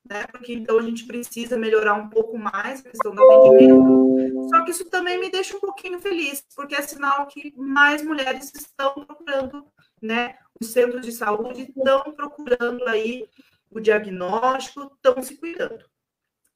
né? 0.08 0.26
Porque 0.26 0.52
então 0.52 0.78
a 0.78 0.82
gente 0.82 1.06
precisa 1.06 1.58
melhorar 1.58 1.94
um 1.94 2.08
pouco 2.08 2.38
mais 2.38 2.80
a 2.80 2.90
questão 2.90 3.14
do 3.14 3.22
atendimento. 3.22 4.48
Só 4.48 4.64
que 4.64 4.70
isso 4.70 4.84
também 4.86 5.18
me 5.20 5.30
deixa 5.30 5.56
um 5.56 5.60
pouquinho 5.60 6.00
feliz, 6.00 6.44
porque 6.54 6.74
é 6.74 6.82
sinal 6.82 7.26
que 7.26 7.54
mais 7.56 8.02
mulheres 8.02 8.52
estão 8.54 8.92
procurando 8.94 9.66
né, 10.00 10.36
os 10.60 10.68
centros 10.68 11.04
de 11.04 11.12
saúde 11.12 11.62
estão 11.62 12.12
procurando 12.12 12.86
aí 12.88 13.28
o 13.70 13.80
diagnóstico, 13.80 14.92
estão 14.94 15.22
se 15.22 15.36
cuidando. 15.36 15.84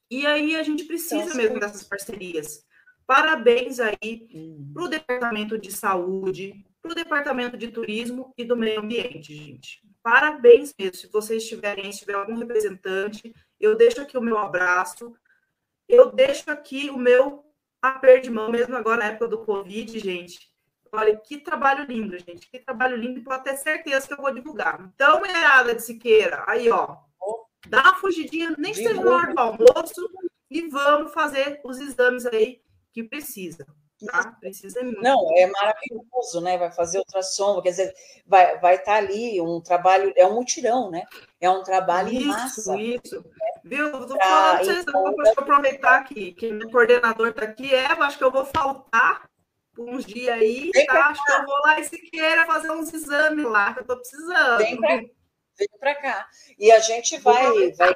E 0.09 0.25
aí 0.25 0.55
a 0.55 0.63
gente 0.63 0.83
precisa 0.85 1.33
mesmo 1.33 1.59
dessas 1.59 1.83
parcerias. 1.83 2.63
Parabéns 3.07 3.79
aí 3.79 4.27
hum. 4.33 4.71
para 4.73 4.83
o 4.83 4.87
Departamento 4.87 5.57
de 5.57 5.71
Saúde, 5.71 6.65
para 6.81 6.91
o 6.91 6.95
Departamento 6.95 7.57
de 7.57 7.67
Turismo 7.67 8.33
e 8.37 8.43
do 8.43 8.55
Meio 8.55 8.79
Ambiente, 8.79 9.35
gente. 9.35 9.81
Parabéns 10.01 10.73
mesmo. 10.77 10.95
Se 10.95 11.07
vocês 11.11 11.47
tiverem, 11.47 11.91
se 11.91 11.99
tiver 11.99 12.13
algum 12.13 12.35
representante, 12.35 13.33
eu 13.59 13.75
deixo 13.75 14.01
aqui 14.01 14.17
o 14.17 14.21
meu 14.21 14.37
abraço, 14.37 15.15
eu 15.87 16.11
deixo 16.11 16.49
aqui 16.49 16.89
o 16.89 16.97
meu 16.97 17.43
aperto 17.81 18.23
de 18.23 18.31
mão, 18.31 18.51
mesmo 18.51 18.75
agora 18.75 18.97
na 18.97 19.05
época 19.05 19.27
do 19.27 19.39
Covid, 19.39 19.97
gente. 19.99 20.51
Olha, 20.91 21.15
que 21.17 21.37
trabalho 21.37 21.85
lindo, 21.85 22.17
gente. 22.17 22.49
Que 22.49 22.59
trabalho 22.59 22.95
lindo. 22.95 23.23
Pode 23.23 23.43
ter 23.43 23.57
certeza 23.57 24.07
que 24.07 24.13
eu 24.13 24.17
vou 24.17 24.33
divulgar. 24.33 24.91
Então, 24.93 25.19
mulherada 25.19 25.75
de 25.75 25.83
Siqueira, 25.83 26.43
aí, 26.47 26.69
ó. 26.69 26.97
Dá 27.67 27.81
uma 27.81 27.95
fugidinha, 27.95 28.55
nem 28.57 28.71
que 28.73 28.79
seja 28.79 29.03
na 29.03 29.11
hora 29.11 29.33
do 29.33 29.39
almoço, 29.39 30.09
e 30.49 30.67
vamos 30.69 31.13
fazer 31.13 31.59
os 31.63 31.79
exames 31.79 32.25
aí 32.25 32.61
que 32.93 33.03
precisa. 33.03 33.65
Tá? 34.05 34.35
Precisa 34.39 34.83
muito. 34.83 35.01
Não, 35.01 35.17
é 35.37 35.47
maravilhoso, 35.47 36.41
né? 36.41 36.57
Vai 36.57 36.71
fazer 36.71 36.99
ultrassom, 36.99 37.61
quer 37.61 37.69
dizer, 37.69 37.93
vai 38.25 38.59
vai 38.59 38.75
estar 38.75 38.91
tá 38.91 38.97
ali 38.97 39.39
um 39.39 39.61
trabalho, 39.61 40.13
é 40.17 40.25
um 40.27 40.35
mutirão, 40.35 40.91
né? 40.91 41.03
É 41.39 41.49
um 41.49 41.63
trabalho 41.63 42.09
isso, 42.09 42.21
em 42.21 42.27
massa. 42.27 42.77
Isso, 42.77 43.25
Viu? 43.63 43.91
Vou 43.91 44.07
falar 44.07 44.57
pra 44.57 44.63
vocês, 44.63 44.79
então, 44.81 45.15
aproveitar 45.37 46.03
que, 46.03 46.33
que 46.33 46.47
o 46.53 46.69
coordenador 46.69 47.29
está 47.29 47.45
aqui, 47.45 47.73
Eva, 47.73 48.05
acho 48.05 48.17
que 48.17 48.23
eu 48.23 48.31
vou 48.31 48.45
faltar 48.45 49.27
uns 49.77 50.05
dias 50.05 50.33
aí, 50.33 50.71
tá? 50.85 51.07
acho 51.07 51.25
que 51.25 51.31
eu 51.31 51.45
vou 51.45 51.59
lá 51.65 51.79
e 51.79 51.83
se 51.83 51.97
queira 51.97 52.45
fazer 52.45 52.71
uns 52.71 52.93
exames 52.93 53.45
lá, 53.45 53.73
que 53.73 53.79
eu 53.79 53.85
tô 53.85 53.97
precisando. 53.97 54.57
Vem 54.59 54.77
para 54.79 55.01
vem 55.57 55.67
pra 55.79 55.95
cá. 55.95 56.27
E 56.57 56.71
a 56.71 56.79
gente 56.79 57.17
vai, 57.17 57.71
vai 57.71 57.93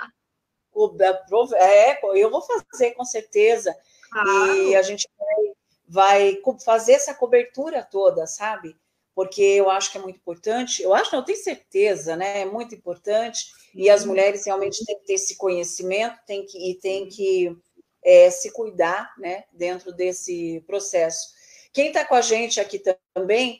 é, 1.55 1.99
eu 2.15 2.29
vou 2.29 2.41
fazer 2.41 2.91
com 2.91 3.03
certeza. 3.03 3.75
Claro. 4.11 4.55
E 4.55 4.75
a 4.75 4.81
gente 4.81 5.07
vai, 5.17 5.53
vai 5.87 6.41
fazer 6.63 6.93
essa 6.93 7.13
cobertura 7.13 7.83
toda, 7.83 8.25
sabe? 8.25 8.75
Porque 9.13 9.41
eu 9.41 9.69
acho 9.69 9.91
que 9.91 9.97
é 9.97 10.01
muito 10.01 10.17
importante, 10.17 10.81
eu 10.81 10.93
acho, 10.93 11.11
não, 11.11 11.19
eu 11.19 11.25
tenho 11.25 11.43
certeza, 11.43 12.15
né? 12.15 12.41
É 12.41 12.45
muito 12.45 12.73
importante, 12.73 13.45
e 13.75 13.89
as 13.89 14.05
mulheres 14.05 14.45
realmente 14.45 14.83
têm 14.85 14.97
que 14.99 15.05
ter 15.05 15.13
esse 15.13 15.35
conhecimento, 15.35 16.17
tem 16.25 16.45
que, 16.45 16.71
e 16.71 16.75
tem 16.75 17.07
que 17.09 17.55
é, 18.03 18.29
se 18.31 18.51
cuidar 18.51 19.13
né, 19.17 19.43
dentro 19.51 19.91
desse 19.91 20.63
processo. 20.65 21.27
Quem 21.73 21.87
está 21.87 22.05
com 22.05 22.15
a 22.15 22.21
gente 22.21 22.59
aqui 22.59 22.81
também 23.13 23.59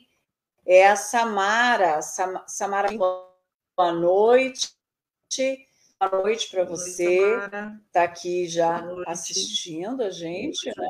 é 0.66 0.88
a 0.88 0.95
Samara. 0.95 2.02
Sam, 2.02 2.41
Samara, 2.47 2.89
boa 3.80 3.93
noite. 3.93 4.75
Boa 5.97 6.21
noite 6.21 6.51
para 6.51 6.65
você. 6.65 7.21
Está 7.88 8.03
aqui 8.03 8.45
já 8.45 8.84
assistindo 9.07 10.03
a 10.03 10.09
gente, 10.09 10.67
né? 10.67 10.89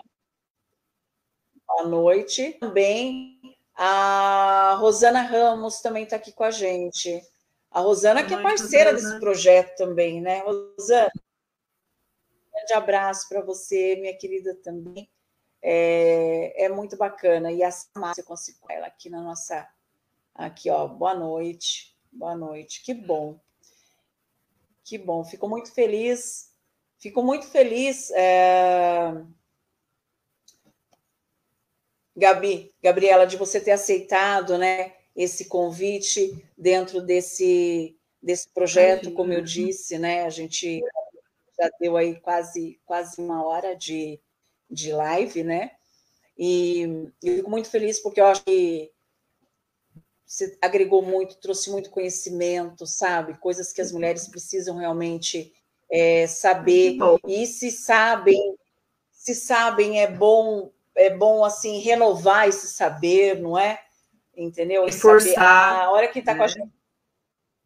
Boa 1.67 1.85
noite. 1.85 2.53
Também 2.53 3.39
a 3.75 4.75
Rosana 4.79 5.21
Ramos 5.21 5.81
também 5.81 6.03
está 6.03 6.15
aqui 6.15 6.31
com 6.31 6.43
a 6.43 6.49
gente. 6.49 7.21
A 7.69 7.79
Rosana, 7.79 8.25
que 8.25 8.33
é 8.33 8.41
parceira 8.41 8.91
desse 8.91 9.19
projeto 9.19 9.77
também, 9.77 10.19
né, 10.19 10.39
Rosana? 10.39 11.11
Um 11.13 12.51
grande 12.51 12.73
abraço 12.73 13.29
para 13.29 13.41
você, 13.41 13.97
minha 13.97 14.17
querida 14.17 14.55
também 14.63 15.07
é, 15.61 16.65
é 16.65 16.69
muito 16.69 16.97
bacana. 16.97 17.51
E 17.51 17.61
a 17.61 17.69
Márcia 17.95 18.23
consigo 18.23 18.65
ela 18.67 18.87
aqui 18.87 19.11
na 19.11 19.21
nossa. 19.21 19.69
Aqui, 20.33 20.71
ó, 20.71 20.87
boa 20.87 21.13
noite, 21.13 21.98
boa 22.11 22.35
noite, 22.35 22.83
que 22.83 22.93
bom, 22.93 23.39
que 24.83 24.97
bom, 24.97 25.23
fico 25.23 25.47
muito 25.47 25.71
feliz, 25.71 26.53
fico 26.97 27.23
muito 27.23 27.45
feliz. 27.47 28.11
É... 28.11 29.13
Gabi, 32.15 32.73
Gabriela, 32.83 33.25
de 33.25 33.37
você 33.37 33.61
ter 33.61 33.71
aceitado, 33.71 34.57
né, 34.57 34.93
esse 35.15 35.45
convite 35.45 36.45
dentro 36.57 37.01
desse, 37.01 37.95
desse 38.21 38.49
projeto, 38.49 39.13
como 39.13 39.31
eu 39.31 39.41
disse, 39.41 39.97
né, 39.97 40.25
a 40.25 40.29
gente 40.29 40.81
já 41.59 41.69
deu 41.79 41.95
aí 41.95 42.19
quase, 42.19 42.79
quase 42.85 43.21
uma 43.21 43.45
hora 43.45 43.75
de, 43.75 44.19
de 44.69 44.91
live, 44.91 45.43
né? 45.43 45.71
E 46.37 47.11
eu 47.21 47.35
fico 47.35 47.49
muito 47.49 47.69
feliz 47.69 47.99
porque 47.99 48.21
eu 48.21 48.27
acho 48.27 48.43
que 48.45 48.91
você 50.29 50.55
agregou 50.61 51.01
muito, 51.01 51.37
trouxe 51.37 51.71
muito 51.71 51.89
conhecimento, 51.89 52.85
sabe? 52.85 53.35
Coisas 53.39 53.73
que 53.73 53.81
as 53.81 53.91
mulheres 53.91 54.27
precisam 54.27 54.77
realmente 54.77 55.51
é, 55.91 56.27
saber. 56.27 56.99
E 57.27 57.47
se 57.47 57.71
sabem, 57.71 58.55
se 59.11 59.33
sabem, 59.33 59.99
é 59.99 60.05
bom, 60.07 60.71
é 60.93 61.09
bom 61.09 61.43
assim 61.43 61.79
renovar 61.79 62.47
esse 62.47 62.67
saber, 62.67 63.41
não 63.41 63.57
é? 63.57 63.81
Entendeu? 64.37 64.85
Reforçar. 64.85 65.85
A 65.85 65.89
hora 65.89 66.07
que 66.07 66.19
está 66.19 66.33
né? 66.33 66.37
com 66.37 66.43
a 66.43 66.47
né? 66.47 66.53
gente. 66.53 66.73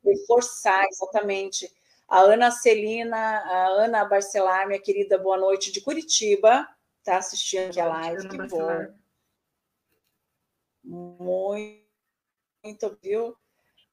Reforçar, 0.05 0.85
exatamente. 0.85 1.69
A 2.07 2.21
Ana 2.21 2.49
Celina, 2.49 3.17
a 3.17 3.67
Ana 3.67 4.05
Barcelar, 4.05 4.67
minha 4.67 4.79
querida, 4.79 5.17
boa 5.17 5.37
noite, 5.37 5.69
de 5.69 5.81
Curitiba 5.81 6.65
está 6.99 7.17
assistindo 7.17 7.71
aqui 7.71 7.79
a 7.81 7.85
live, 7.87 8.29
que 8.29 8.37
bom. 8.37 8.87
Muito, 10.85 11.82
muito 12.63 12.97
viu? 13.01 13.35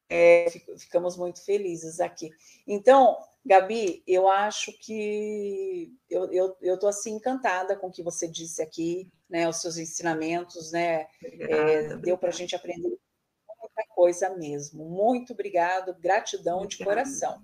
É, 0.09 0.47
ficamos 0.79 1.17
muito 1.17 1.45
felizes 1.45 2.01
aqui. 2.01 2.31
Então, 2.67 3.17
Gabi, 3.45 4.03
eu 4.07 4.29
acho 4.29 4.73
que 4.79 5.93
eu 6.09 6.25
estou 6.25 6.57
eu, 6.61 6.79
eu 6.83 6.89
assim 6.89 7.15
encantada 7.15 7.77
com 7.77 7.87
o 7.87 7.93
que 7.93 8.03
você 8.03 8.27
disse 8.27 8.61
aqui, 8.61 9.09
né? 9.29 9.49
Os 9.49 9.61
seus 9.61 9.77
ensinamentos, 9.77 10.73
né? 10.73 11.07
Obrigada, 11.25 11.55
é, 11.55 11.97
deu 11.97 12.19
para 12.19 12.31
a 12.31 12.33
gente 12.33 12.57
aprender 12.57 12.89
muita 12.89 13.87
coisa 13.95 14.31
mesmo. 14.31 14.85
Muito 14.85 15.33
obrigado, 15.33 15.95
gratidão 16.01 16.59
obrigada. 16.59 16.77
de 16.77 16.85
coração. 16.85 17.43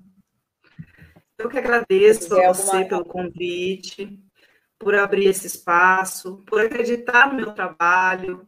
Eu 1.38 1.48
que 1.48 1.58
agradeço 1.58 2.34
a 2.34 2.52
você 2.52 2.76
alguma... 2.76 2.88
pelo 2.88 3.04
convite 3.04 4.18
por 4.78 4.94
abrir 4.94 5.26
esse 5.26 5.46
espaço, 5.46 6.42
por 6.46 6.60
acreditar 6.60 7.28
no 7.28 7.36
meu 7.36 7.52
trabalho. 7.54 8.46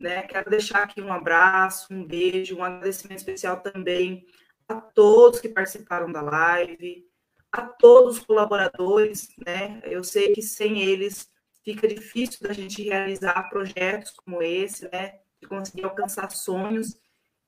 Né? 0.00 0.22
Quero 0.22 0.48
deixar 0.48 0.84
aqui 0.84 1.02
um 1.02 1.12
abraço, 1.12 1.92
um 1.92 2.06
beijo, 2.06 2.56
um 2.56 2.64
agradecimento 2.64 3.18
especial 3.18 3.60
também 3.60 4.26
a 4.66 4.80
todos 4.80 5.40
que 5.40 5.48
participaram 5.48 6.10
da 6.10 6.22
live, 6.22 7.06
a 7.52 7.62
todos 7.62 8.18
os 8.18 8.24
colaboradores, 8.24 9.28
né? 9.44 9.80
Eu 9.84 10.02
sei 10.04 10.32
que 10.32 10.40
sem 10.40 10.80
eles 10.80 11.28
fica 11.64 11.86
difícil 11.86 12.38
da 12.46 12.52
gente 12.52 12.82
realizar 12.82 13.48
projetos 13.50 14.12
como 14.12 14.42
esse, 14.42 14.88
né? 14.90 15.18
De 15.40 15.48
conseguir 15.48 15.84
alcançar 15.84 16.30
sonhos 16.30 16.98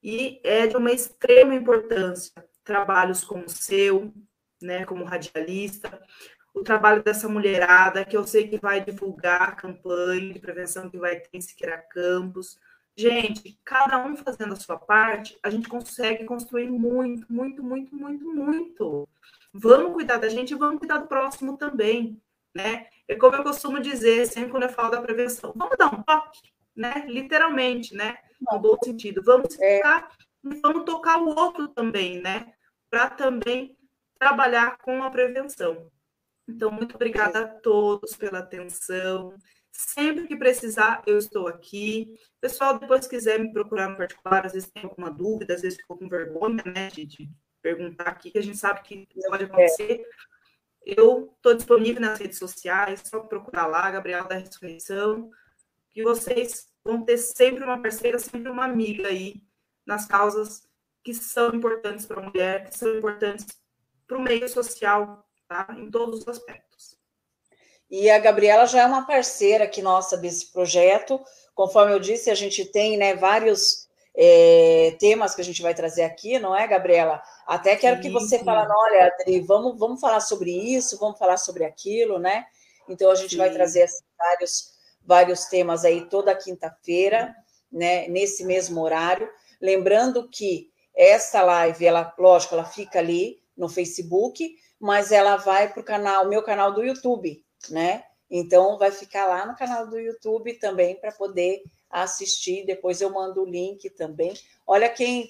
e 0.03 0.41
é 0.45 0.67
de 0.67 0.77
uma 0.77 0.91
extrema 0.93 1.55
importância 1.55 2.33
trabalhos 2.65 3.25
como 3.25 3.45
o 3.45 3.51
seu, 3.51 4.13
né? 4.61 4.85
Como 4.85 5.05
radialista, 5.05 6.03
o 6.55 6.63
trabalho 6.63 7.03
dessa 7.03 7.29
mulherada, 7.29 8.05
que 8.05 8.17
eu 8.17 8.25
sei 8.25 8.49
que 8.49 8.59
vai 8.59 8.85
divulgar 8.85 9.43
a 9.43 9.53
campanha 9.53 10.33
de 10.33 10.39
prevenção 10.39 10.91
que 10.91 10.99
vai 10.99 11.17
ter 11.17 11.31
em 11.33 11.41
Siqueira 11.41 11.79
Campos, 11.79 12.59
Gente, 12.95 13.59
cada 13.65 14.05
um 14.05 14.17
fazendo 14.17 14.53
a 14.53 14.57
sua 14.57 14.79
parte, 14.79 15.39
a 15.43 15.49
gente 15.49 15.67
consegue 15.69 16.25
construir 16.25 16.71
muito, 16.71 17.27
muito, 17.33 17.63
muito, 17.63 17.95
muito, 17.95 18.25
muito. 18.25 19.09
Vamos 19.53 19.95
cuidar 19.95 20.19
da 20.19 20.29
gente 20.29 20.51
e 20.51 20.57
vamos 20.57 20.79
cuidar 20.79 20.99
do 20.99 21.07
próximo 21.07 21.57
também, 21.57 22.21
né? 22.55 22.87
É 23.09 23.17
como 23.17 23.37
eu 23.37 23.43
costumo 23.43 23.81
dizer, 23.81 24.27
sempre 24.27 24.51
quando 24.51 24.65
eu 24.65 24.69
falo 24.69 24.91
da 24.91 25.01
prevenção, 25.01 25.55
vamos 25.57 25.77
dar 25.79 25.87
um 25.87 26.03
toque, 26.03 26.41
né? 26.77 27.07
Literalmente, 27.09 27.95
né? 27.95 28.19
No 28.41 28.59
bom 28.59 28.77
sentido. 28.85 29.23
Vamos 29.25 29.55
ficar 29.55 30.11
é. 30.45 30.49
e 30.49 30.61
vamos 30.61 30.85
tocar 30.85 31.19
o 31.19 31.29
outro 31.29 31.69
também, 31.69 32.21
né? 32.21 32.53
Para 32.91 33.09
também 33.09 33.75
trabalhar 34.19 34.77
com 34.79 35.03
a 35.03 35.11
prevenção. 35.11 35.91
Então, 36.55 36.71
muito 36.71 36.95
obrigada 36.95 37.41
a 37.41 37.49
todos 37.49 38.15
pela 38.15 38.41
atenção. 38.41 39.35
Sempre 39.71 40.27
que 40.27 40.37
precisar, 40.37 41.03
eu 41.07 41.17
estou 41.17 41.49
aqui. 41.49 42.15
Pessoal, 42.41 42.79
depois 42.79 43.07
quiser 43.07 43.39
me 43.41 43.53
procurar 43.53 43.89
no 43.89 43.97
particular, 43.97 44.45
às 44.45 44.53
vezes 44.53 44.71
tem 44.71 44.85
alguma 44.85 45.11
dúvida, 45.11 45.55
às 45.55 45.63
vezes 45.63 45.79
ficou 45.79 45.97
com 45.97 46.09
vergonha, 46.09 46.63
né, 46.67 46.89
de, 46.89 47.31
perguntar 47.63 48.09
aqui, 48.09 48.31
que 48.31 48.39
a 48.39 48.43
gente 48.43 48.59
sabe 48.59 48.83
que 48.83 49.09
pode 49.29 49.45
acontecer. 49.45 50.05
Eu 50.85 51.33
estou 51.37 51.55
disponível 51.55 52.03
nas 52.03 52.19
redes 52.19 52.39
sociais, 52.39 53.03
só 53.05 53.21
procurar 53.21 53.67
lá, 53.67 53.91
Gabriela 53.91 54.29
da 54.29 54.37
Ressurreição, 54.37 55.31
que 55.93 56.03
vocês 56.03 56.69
vão 56.85 57.03
ter 57.05 57.17
sempre 57.17 57.65
uma 57.65 57.81
parceira, 57.81 58.19
sempre 58.19 58.51
uma 58.51 58.65
amiga 58.65 59.09
aí 59.09 59.43
nas 59.87 60.07
causas 60.07 60.69
que 61.03 61.15
são 61.15 61.55
importantes 61.55 62.05
para 62.05 62.21
a 62.21 62.25
mulher, 62.25 62.69
que 62.69 62.77
são 62.77 62.95
importantes 62.97 63.47
para 64.07 64.19
o 64.19 64.23
meio 64.23 64.49
social, 64.49 65.25
tá? 65.53 65.75
Em 65.79 65.91
todos 65.91 66.21
os 66.21 66.29
aspectos. 66.29 66.97
E 67.91 68.09
a 68.09 68.19
Gabriela 68.19 68.67
já 68.67 68.83
é 68.83 68.87
uma 68.87 69.07
parceira 69.07 69.65
aqui 69.65 69.83
nossa 69.83 70.17
desse 70.17 70.51
projeto. 70.51 71.21
Conforme 71.55 71.93
eu 71.93 72.01
disse, 72.01 72.31
a 72.31 72.35
gente 72.35 72.65
tem 72.65 72.97
né, 72.97 73.15
vários 73.15 73.87
é, 74.17 74.97
temas 74.99 75.35
que 75.35 75.43
a 75.43 75.45
gente 75.45 75.61
vai 75.61 75.75
trazer 75.75 76.03
aqui, 76.03 76.39
não 76.39 76.57
é, 76.57 76.67
Gabriela? 76.67 77.23
Até 77.47 77.77
quero 77.77 77.97
sim, 77.97 78.03
que 78.03 78.11
você 78.11 78.39
fale, 78.39 78.73
olha, 78.75 79.07
Adri, 79.07 79.41
vamos, 79.41 79.79
vamos 79.79 80.01
falar 80.01 80.21
sobre 80.21 80.51
isso, 80.51 80.99
vamos 80.99 81.19
falar 81.19 81.37
sobre 81.37 81.65
aquilo, 81.65 82.19
né? 82.19 82.47
Então 82.89 83.11
a 83.11 83.15
gente 83.15 83.33
sim. 83.33 83.37
vai 83.37 83.53
trazer 83.53 83.83
assim, 83.83 84.03
vários, 84.17 84.73
vários 85.05 85.45
temas 85.45 85.85
aí 85.85 86.09
toda 86.09 86.35
quinta-feira, 86.35 87.35
né? 87.71 88.09
Nesse 88.09 88.43
mesmo 88.45 88.81
horário. 88.81 89.29
Lembrando 89.61 90.31
que 90.31 90.71
essa 90.95 91.43
live, 91.43 91.85
ela, 91.85 92.15
lógico, 92.19 92.55
ela 92.55 92.65
fica 92.65 92.99
ali 92.99 93.43
no 93.57 93.69
Facebook, 93.69 94.57
mas 94.83 95.13
ela 95.13 95.37
vai 95.37 95.73
para 95.73 95.81
o 95.81 95.85
canal, 95.85 96.29
meu 96.29 96.43
canal 96.43 96.75
do 96.75 96.83
YouTube, 96.83 97.41
né? 97.71 98.03
Então 98.29 98.77
vai 98.77 98.91
ficar 98.91 99.27
lá 99.27 99.47
no 99.47 99.55
canal 99.55 99.87
do 99.87 99.97
YouTube 99.97 100.55
também 100.55 100.97
para 100.97 101.13
poder 101.13 101.63
assistir. 101.89 102.67
Depois 102.67 103.01
eu 103.01 103.09
mando 103.09 103.43
o 103.43 103.49
link 103.49 103.89
também. 103.91 104.35
Olha 104.67 104.89
quem 104.89 105.29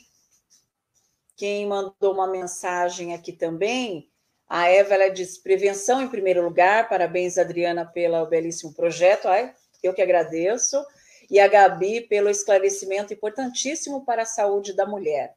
quem 1.37 1.67
mandou 1.67 2.15
uma 2.15 2.27
mensagem 2.27 3.13
aqui 3.13 3.31
também. 3.31 4.09
A 4.49 4.69
Eva 4.69 4.95
ela 4.95 5.11
diz 5.11 5.37
prevenção 5.37 6.01
em 6.01 6.09
primeiro 6.09 6.43
lugar. 6.43 6.89
Parabéns 6.89 7.37
Adriana 7.37 7.85
pelo 7.85 8.25
belíssimo 8.25 8.73
projeto. 8.73 9.29
Ai, 9.29 9.55
eu 9.83 9.93
que 9.93 10.01
agradeço. 10.01 10.83
E 11.31 11.39
a 11.39 11.47
Gabi 11.47 12.01
pelo 12.01 12.31
esclarecimento 12.31 13.13
importantíssimo 13.13 14.03
para 14.07 14.23
a 14.23 14.27
saúde 14.27 14.75
da 14.75 14.87
mulher. 14.87 15.35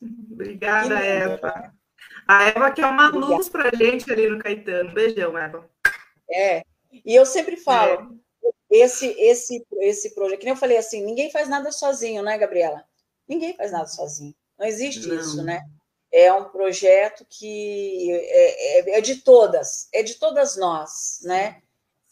Obrigada, 0.00 0.98
Eva. 1.00 1.75
A 2.26 2.48
Eva 2.48 2.72
que 2.72 2.80
é 2.80 2.86
uma 2.86 3.08
luz 3.08 3.48
para 3.48 3.68
a 3.68 3.76
gente 3.76 4.10
ali 4.10 4.28
no 4.28 4.38
Caetano. 4.38 4.92
Beijão, 4.92 5.38
Eva. 5.38 5.68
É, 6.28 6.62
e 7.04 7.14
eu 7.14 7.24
sempre 7.24 7.56
falo, 7.56 8.20
é. 8.70 8.78
esse, 8.78 9.06
esse, 9.18 9.64
esse 9.80 10.14
projeto, 10.14 10.40
que 10.40 10.44
nem 10.44 10.54
eu 10.54 10.58
falei 10.58 10.76
assim, 10.76 11.04
ninguém 11.04 11.30
faz 11.30 11.48
nada 11.48 11.70
sozinho, 11.70 12.22
né, 12.22 12.36
Gabriela? 12.36 12.84
Ninguém 13.28 13.56
faz 13.56 13.70
nada 13.70 13.86
sozinho. 13.86 14.34
Não 14.58 14.66
existe 14.66 15.06
Não. 15.06 15.16
isso, 15.16 15.42
né? 15.42 15.60
É 16.12 16.32
um 16.32 16.44
projeto 16.44 17.26
que 17.28 18.10
é, 18.10 18.78
é, 18.78 18.98
é, 18.98 19.00
de 19.00 19.16
todas, 19.16 19.88
é 19.92 20.02
de 20.02 20.14
todas 20.14 20.56
nós, 20.56 21.20
né? 21.22 21.60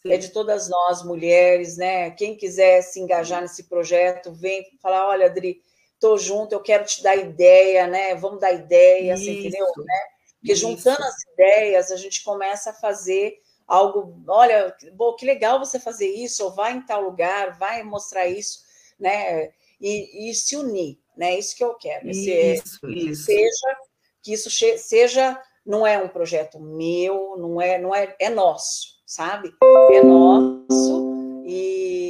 Sim. 0.01 0.13
É 0.13 0.17
de 0.17 0.29
todas 0.29 0.69
nós, 0.69 1.03
mulheres, 1.03 1.77
né? 1.77 2.11
Quem 2.11 2.37
quiser 2.37 2.81
se 2.81 2.99
engajar 2.99 3.41
nesse 3.41 3.63
projeto, 3.63 4.31
vem 4.33 4.63
falar, 4.81 5.07
olha, 5.07 5.25
Adri, 5.25 5.61
tô 5.99 6.17
junto, 6.17 6.53
eu 6.53 6.61
quero 6.61 6.85
te 6.85 7.01
dar 7.01 7.15
ideia, 7.15 7.87
né? 7.87 8.15
Vamos 8.15 8.39
dar 8.39 8.51
ideia, 8.51 9.13
assim, 9.13 9.39
entendeu? 9.39 9.65
Né? 9.77 9.99
Porque 10.39 10.53
Isso. 10.53 10.61
juntando 10.61 11.03
as 11.03 11.15
ideias, 11.33 11.91
a 11.91 11.95
gente 11.95 12.23
começa 12.23 12.69
a 12.69 12.73
fazer 12.73 13.39
algo, 13.67 14.21
olha, 14.27 14.75
bom, 14.93 15.13
que 15.15 15.25
legal 15.25 15.59
você 15.59 15.79
fazer 15.79 16.07
isso, 16.07 16.43
ou 16.43 16.51
vai 16.51 16.73
em 16.73 16.85
tal 16.85 17.01
lugar, 17.01 17.57
vai 17.57 17.83
mostrar 17.83 18.27
isso, 18.27 18.59
né? 18.99 19.51
E, 19.81 20.29
e 20.29 20.35
se 20.35 20.55
unir, 20.55 20.99
né? 21.17 21.37
Isso 21.37 21.55
que 21.55 21.63
eu 21.63 21.73
quero. 21.75 22.09
Esse, 22.09 22.31
isso, 22.31 22.79
isso. 22.87 23.23
Seja, 23.25 23.77
que 24.21 24.33
isso 24.33 24.49
seja, 24.77 25.41
não 25.65 25.85
é 25.85 25.97
um 25.97 26.07
projeto 26.07 26.59
meu, 26.59 27.35
não 27.37 27.59
é, 27.59 27.79
não 27.79 27.93
é, 27.93 28.15
é 28.19 28.29
nosso, 28.29 29.01
sabe? 29.05 29.51
É 29.91 30.03
nosso 30.03 31.43
e, 31.45 32.04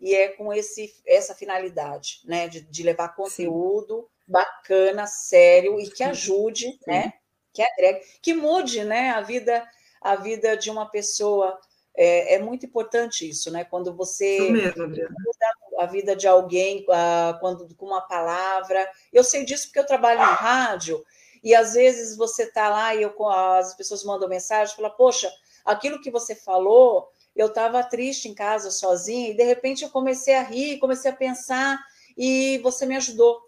e 0.00 0.14
é 0.14 0.28
com 0.28 0.52
esse, 0.52 0.94
essa 1.06 1.34
finalidade, 1.34 2.20
né? 2.24 2.48
De, 2.48 2.60
de 2.62 2.82
levar 2.82 3.14
conteúdo 3.14 4.00
Sim. 4.00 4.32
bacana, 4.32 5.06
sério 5.06 5.78
e 5.78 5.90
que 5.90 6.02
ajude, 6.02 6.72
Sim. 6.72 6.78
né? 6.86 7.12
Que 7.52 7.62
agregue, 7.62 8.04
que 8.22 8.34
mude, 8.34 8.84
né? 8.84 9.10
A 9.10 9.20
vida 9.20 9.66
a 10.00 10.16
vida 10.16 10.56
de 10.56 10.70
uma 10.70 10.86
pessoa. 10.86 11.58
É, 11.94 12.36
é 12.36 12.38
muito 12.38 12.64
importante 12.64 13.28
isso, 13.28 13.50
né? 13.50 13.64
Quando 13.64 13.94
você 13.94 14.38
isso 14.38 14.52
mesmo, 14.52 14.88
muda 14.88 15.46
a 15.78 15.86
vida 15.86 16.14
de 16.14 16.26
alguém 16.26 16.84
uh, 16.84 17.38
quando, 17.40 17.74
com 17.74 17.86
uma 17.86 18.00
palavra. 18.00 18.88
Eu 19.12 19.24
sei 19.24 19.44
disso 19.44 19.66
porque 19.66 19.80
eu 19.80 19.86
trabalho 19.86 20.20
em 20.20 20.34
rádio 20.34 21.04
e 21.42 21.54
às 21.54 21.74
vezes 21.74 22.16
você 22.16 22.44
está 22.44 22.68
lá 22.68 22.94
e 22.94 23.02
eu, 23.02 23.28
as 23.28 23.74
pessoas 23.74 24.04
mandam 24.04 24.28
mensagem, 24.28 24.74
falam, 24.76 24.92
poxa, 24.96 25.30
aquilo 25.64 26.00
que 26.00 26.10
você 26.10 26.34
falou, 26.34 27.10
eu 27.34 27.46
estava 27.48 27.82
triste 27.82 28.28
em 28.28 28.34
casa 28.34 28.70
sozinha 28.70 29.30
e 29.30 29.36
de 29.36 29.44
repente 29.44 29.82
eu 29.84 29.90
comecei 29.90 30.34
a 30.34 30.42
rir, 30.42 30.78
comecei 30.78 31.10
a 31.10 31.16
pensar 31.16 31.82
e 32.16 32.58
você 32.58 32.86
me 32.86 32.96
ajudou, 32.96 33.40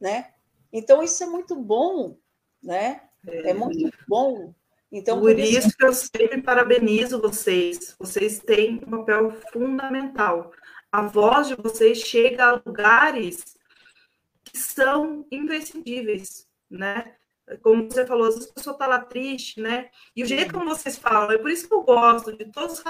né? 0.00 0.32
Então 0.72 1.02
isso 1.02 1.22
é 1.22 1.26
muito 1.26 1.54
bom, 1.56 2.16
né? 2.62 3.02
É, 3.26 3.50
é 3.50 3.54
muito 3.54 3.92
bom 4.06 4.54
então, 4.90 5.20
por, 5.20 5.34
por 5.34 5.38
isso, 5.38 5.76
que 5.76 5.84
eu 5.84 5.92
sempre 5.92 6.40
parabenizo 6.40 7.20
vocês. 7.20 7.94
Vocês 7.98 8.38
têm 8.40 8.80
um 8.86 8.90
papel 8.90 9.32
fundamental. 9.52 10.50
A 10.90 11.02
voz 11.02 11.48
de 11.48 11.54
vocês 11.54 11.98
chega 11.98 12.46
a 12.46 12.62
lugares 12.64 13.56
que 14.44 14.56
são 14.56 15.26
imprescindíveis, 15.30 16.46
né? 16.70 17.14
Como 17.62 17.90
você 17.90 18.06
falou, 18.06 18.26
às 18.28 18.34
vezes 18.34 18.50
a 18.50 18.54
pessoa 18.54 18.74
está 18.74 18.86
lá 18.86 19.00
triste, 19.00 19.60
né? 19.60 19.90
E 20.14 20.22
o 20.22 20.26
jeito 20.26 20.52
como 20.52 20.68
vocês 20.68 20.96
falam, 20.96 21.32
é 21.32 21.38
por 21.38 21.50
isso 21.50 21.66
que 21.66 21.74
eu 21.74 21.82
gosto 21.82 22.36
de 22.36 22.44
todos 22.52 22.78
os 22.78 22.84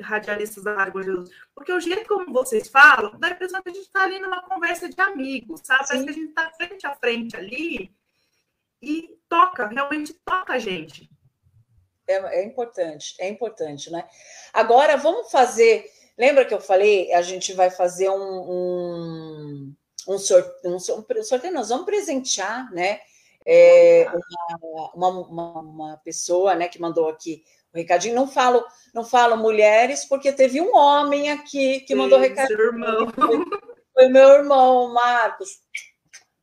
radialistas 0.00 0.64
da 0.64 0.74
Rádio 0.74 1.02
Jesus, 1.02 1.30
porque 1.54 1.72
o 1.72 1.80
jeito 1.80 2.08
como 2.08 2.32
vocês 2.32 2.68
falam, 2.68 3.18
dá 3.18 3.28
a 3.28 3.30
impressão 3.30 3.62
que 3.62 3.70
a 3.70 3.72
gente 3.72 3.84
está 3.84 4.02
ali 4.02 4.18
numa 4.18 4.42
conversa 4.42 4.88
de 4.88 5.00
amigos, 5.00 5.60
sabe? 5.64 5.86
Parece 5.86 6.04
que 6.04 6.10
a 6.10 6.14
gente 6.14 6.28
está 6.28 6.50
frente 6.50 6.86
a 6.86 6.94
frente 6.94 7.36
ali 7.36 7.94
e 8.82 9.16
toca, 9.28 9.66
realmente 9.68 10.14
toca 10.24 10.54
a 10.54 10.58
gente. 10.58 11.08
É, 12.06 12.40
é 12.40 12.44
importante, 12.44 13.14
é 13.20 13.28
importante, 13.28 13.90
né? 13.90 14.04
Agora 14.52 14.96
vamos 14.96 15.30
fazer. 15.30 15.84
Lembra 16.18 16.44
que 16.44 16.52
eu 16.52 16.60
falei? 16.60 17.12
A 17.12 17.22
gente 17.22 17.52
vai 17.52 17.70
fazer 17.70 18.10
um, 18.10 18.14
um, 18.16 19.74
um, 20.08 20.18
sorteio, 20.18 20.74
um 20.74 20.78
sorteio, 20.78 21.54
nós 21.54 21.68
vamos 21.68 21.86
presentear, 21.86 22.70
né? 22.72 23.00
É, 23.46 24.06
uma, 24.94 25.08
uma, 25.08 25.60
uma, 25.60 25.96
pessoa 25.98 26.54
né, 26.54 26.68
que 26.68 26.80
mandou 26.80 27.08
aqui 27.08 27.42
o 27.72 27.78
recadinho. 27.78 28.14
Não 28.14 28.28
falo, 28.28 28.64
não 28.94 29.04
falo 29.04 29.36
mulheres, 29.36 30.04
porque 30.04 30.32
teve 30.32 30.60
um 30.60 30.74
homem 30.74 31.30
aqui 31.30 31.80
que 31.80 31.94
mandou 31.94 32.18
Sim, 32.18 32.28
recadinho. 32.28 32.56
Seu 32.56 32.66
irmão. 32.66 33.12
Foi, 33.12 33.28
foi 33.94 34.08
meu 34.08 34.28
irmão, 34.28 34.92
Marcos, 34.92 35.60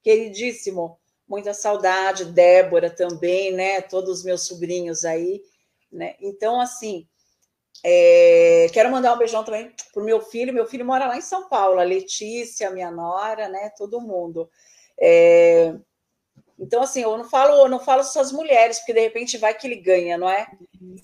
queridíssimo. 0.03 0.99
Muita 1.27 1.53
saudade, 1.53 2.25
Débora 2.25 2.89
também, 2.89 3.51
né? 3.51 3.81
Todos 3.81 4.19
os 4.19 4.25
meus 4.25 4.47
sobrinhos 4.47 5.03
aí. 5.03 5.41
Né? 5.91 6.15
Então, 6.21 6.59
assim, 6.59 7.05
é, 7.83 8.67
quero 8.73 8.89
mandar 8.89 9.13
um 9.13 9.17
beijão 9.17 9.43
também 9.43 9.71
para 9.93 10.01
o 10.01 10.05
meu 10.05 10.21
filho. 10.21 10.53
Meu 10.53 10.65
filho 10.65 10.85
mora 10.85 11.07
lá 11.07 11.17
em 11.17 11.21
São 11.21 11.47
Paulo, 11.47 11.79
a 11.79 11.83
Letícia, 11.83 12.71
minha 12.71 12.89
nora, 12.89 13.47
né? 13.49 13.71
Todo 13.77 14.01
mundo. 14.01 14.49
É, 14.99 15.75
então, 16.59 16.81
assim, 16.81 17.01
eu 17.01 17.15
não 17.17 17.23
falo, 17.23 17.55
eu 17.65 17.69
não 17.69 17.79
falo 17.79 18.03
só 18.03 18.19
as 18.19 18.31
mulheres, 18.31 18.79
porque 18.79 18.93
de 18.93 19.01
repente 19.01 19.37
vai 19.37 19.53
que 19.53 19.67
ele 19.67 19.75
ganha, 19.75 20.17
não 20.17 20.29
é? 20.29 20.47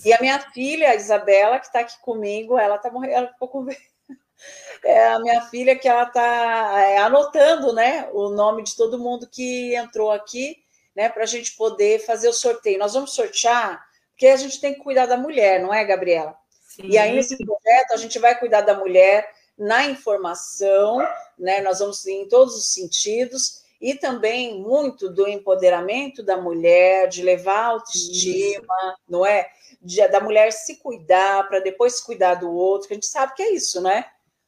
E 0.03 0.11
a 0.11 0.19
minha 0.19 0.39
filha, 0.51 0.89
a 0.89 0.95
Isabela, 0.95 1.59
que 1.59 1.67
está 1.67 1.81
aqui 1.81 1.99
comigo, 2.01 2.57
ela 2.57 2.77
tá 2.77 2.89
morrendo, 2.89 3.13
ela 3.13 3.27
ficou 3.27 3.47
com 3.47 3.67
é 4.83 5.07
a 5.07 5.19
minha 5.19 5.41
filha 5.43 5.77
que 5.77 5.87
ela 5.87 6.03
está 6.03 6.81
é, 6.81 6.97
anotando, 6.97 7.71
né, 7.71 8.09
o 8.13 8.29
nome 8.29 8.63
de 8.63 8.75
todo 8.75 8.99
mundo 8.99 9.29
que 9.31 9.75
entrou 9.75 10.11
aqui, 10.11 10.57
né, 10.95 11.07
para 11.07 11.23
a 11.23 11.27
gente 11.27 11.55
poder 11.55 11.99
fazer 11.99 12.27
o 12.27 12.33
sorteio. 12.33 12.79
Nós 12.79 12.93
vamos 12.93 13.13
sortear 13.13 13.81
porque 14.09 14.27
a 14.27 14.35
gente 14.35 14.59
tem 14.61 14.73
que 14.73 14.79
cuidar 14.79 15.05
da 15.05 15.17
mulher, 15.17 15.59
não 15.59 15.73
é, 15.73 15.83
Gabriela? 15.83 16.35
Sim. 16.61 16.83
E 16.85 16.97
aí, 16.97 17.13
nesse 17.13 17.35
projeto, 17.37 17.93
a 17.93 17.97
gente 17.97 18.19
vai 18.19 18.37
cuidar 18.37 18.61
da 18.61 18.77
mulher, 18.77 19.29
na 19.57 19.85
informação, 19.85 20.99
né? 21.37 21.61
Nós 21.61 21.79
vamos 21.79 22.05
em 22.05 22.27
todos 22.27 22.55
os 22.55 22.73
sentidos 22.73 23.62
e 23.83 23.93
também 23.95 24.61
muito 24.61 25.09
do 25.09 25.27
empoderamento 25.27 26.23
da 26.23 26.37
mulher, 26.37 27.09
de 27.09 27.21
levar 27.21 27.65
autoestima, 27.65 28.63
isso. 28.63 28.97
não 29.09 29.25
é? 29.25 29.51
De, 29.81 30.07
da 30.07 30.21
mulher 30.21 30.53
se 30.53 30.77
cuidar 30.77 31.49
para 31.49 31.59
depois 31.59 31.99
cuidar 31.99 32.35
do 32.35 32.49
outro, 32.49 32.87
que 32.87 32.93
a 32.93 32.95
gente 32.95 33.07
sabe 33.07 33.33
que 33.35 33.43
é 33.43 33.51
isso, 33.51 33.81
né? 33.81 34.05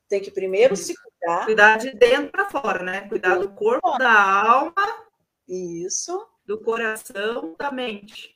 Tem 0.08 0.22
que 0.22 0.32
primeiro 0.32 0.78
se 0.78 0.96
cuidar. 0.96 1.44
Cuidar 1.44 1.78
de 1.78 1.92
dentro 1.94 2.32
para 2.32 2.50
fora, 2.50 2.82
né? 2.82 3.10
Cuidar 3.10 3.38
do 3.38 3.50
corpo, 3.50 3.98
da 3.98 4.10
alma. 4.10 4.74
Isso. 5.46 6.26
Do 6.46 6.62
coração, 6.62 7.56
da 7.60 7.70
mente. 7.74 8.34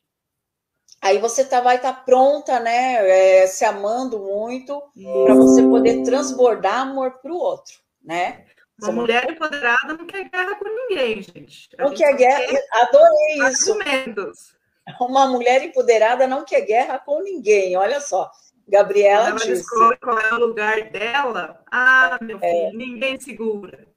Aí 1.01 1.17
você 1.17 1.45
tá, 1.45 1.61
vai 1.61 1.77
estar 1.77 1.93
tá 1.93 2.01
pronta, 2.01 2.59
né? 2.59 3.43
É, 3.43 3.47
se 3.47 3.63
amando 3.63 4.19
muito, 4.19 4.83
para 5.23 5.33
você 5.33 5.63
poder 5.63 6.03
transbordar 6.03 6.81
amor 6.81 7.19
para 7.21 7.31
o 7.31 7.37
outro, 7.37 7.79
né? 8.03 8.45
Uma 8.81 8.91
mulher 8.91 9.29
empoderada 9.29 9.93
não 9.93 10.05
quer 10.05 10.29
guerra 10.29 10.55
com 10.55 10.69
ninguém, 10.69 11.21
gente. 11.21 11.69
A 11.77 11.83
não 11.83 11.89
gente 11.89 11.99
quer 11.99 12.15
guerra, 12.15 12.47
quer 12.47 12.67
adorei 12.73 13.49
isso. 13.49 13.71
Argumentos. 13.71 14.59
Uma 14.99 15.27
mulher 15.27 15.63
empoderada 15.63 16.27
não 16.27 16.43
quer 16.43 16.61
guerra 16.61 16.99
com 16.99 17.21
ninguém, 17.21 17.75
olha 17.75 17.99
só. 17.99 18.31
Gabriela 18.67 19.29
ela 19.29 19.35
disse. 19.37 19.47
descobre 19.47 19.97
qual 19.97 20.19
é 20.19 20.33
o 20.33 20.39
lugar 20.39 20.89
dela, 20.91 21.63
ah, 21.71 22.19
meu 22.21 22.37
é. 22.37 22.39
filho, 22.39 22.67
é. 22.67 22.71
ninguém 22.71 23.19
segura. 23.19 23.87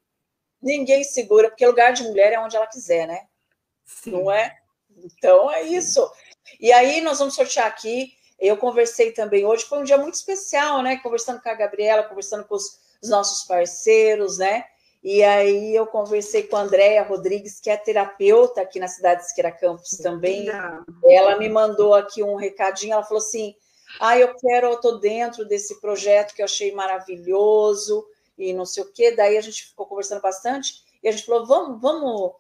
Ninguém 0.63 1.05
segura, 1.05 1.49
porque 1.49 1.67
lugar 1.67 1.93
de 1.93 2.05
mulher 2.05 2.33
é 2.33 2.41
onde 2.41 2.57
ela 2.57 2.67
quiser, 2.67 3.07
né? 3.07 3.27
Sim. 3.85 4.13
Não 4.13 4.31
é? 4.31 4.57
Então 4.97 5.51
é 5.51 5.63
isso. 5.63 6.11
E 6.61 6.73
aí 6.73 7.01
nós 7.01 7.19
vamos 7.19 7.35
sortear 7.35 7.67
aqui. 7.67 8.13
Eu 8.39 8.57
conversei 8.57 9.13
também 9.13 9.45
hoje, 9.45 9.65
foi 9.65 9.79
um 9.79 9.85
dia 9.85 9.99
muito 9.99 10.15
especial, 10.15 10.83
né? 10.83 10.97
Conversando 10.97 11.41
com 11.41 11.49
a 11.49 11.55
Gabriela, 11.55 12.03
conversando 12.05 12.45
com 12.45 12.55
os, 12.55 12.81
os 13.03 13.09
nossos 13.11 13.47
parceiros, 13.47 14.39
né? 14.39 14.65
E 15.03 15.23
aí 15.23 15.75
eu 15.75 15.87
conversei 15.87 16.45
com 16.45 16.57
a 16.57 16.63
Andréia 16.63 17.03
Rodrigues, 17.03 17.59
que 17.59 17.69
é 17.69 17.77
terapeuta 17.77 18.61
aqui 18.61 18.79
na 18.79 18.87
cidade 18.87 19.23
de 19.23 19.29
Siqueira 19.29 19.51
Campos 19.51 19.99
também. 19.99 20.49
Ela 21.05 21.37
me 21.39 21.49
mandou 21.49 21.93
aqui 21.93 22.23
um 22.23 22.37
recadinho, 22.37 22.93
ela 22.93 23.03
falou 23.03 23.19
assim: 23.19 23.55
ah, 23.99 24.17
eu 24.17 24.35
quero, 24.37 24.69
eu 24.69 24.81
tô 24.81 24.99
dentro 24.99 25.45
desse 25.45 25.81
projeto 25.81 26.35
que 26.35 26.43
eu 26.43 26.47
achei 26.47 26.73
maravilhoso 26.73 28.07
e 28.39 28.53
não 28.53 28.65
sei 28.65 28.85
o 28.85 28.93
quê. 28.93 29.11
Daí 29.11 29.37
a 29.37 29.41
gente 29.41 29.67
ficou 29.67 29.87
conversando 29.87 30.23
bastante 30.23 30.75
e 31.03 31.09
a 31.09 31.13
gente 31.13 31.27
falou: 31.27 31.47
vamos, 31.47 31.81
vamos 31.81 32.33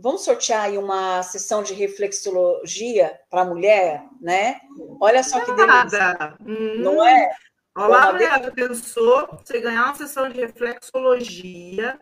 Vamos 0.00 0.22
sortear 0.22 0.66
aí 0.66 0.78
uma 0.78 1.24
sessão 1.24 1.60
de 1.60 1.74
reflexologia 1.74 3.18
para 3.28 3.44
mulher, 3.44 4.04
né? 4.20 4.60
Olha 5.00 5.24
só 5.24 5.40
que 5.40 5.52
delícia. 5.52 6.36
Não 6.78 7.04
é? 7.04 7.30
Olá, 7.78 8.10
Leandro, 8.10 8.52
pensou 8.52 9.28
você 9.28 9.60
ganhar 9.60 9.84
uma 9.84 9.94
sessão 9.94 10.28
de 10.28 10.40
reflexologia, 10.40 11.96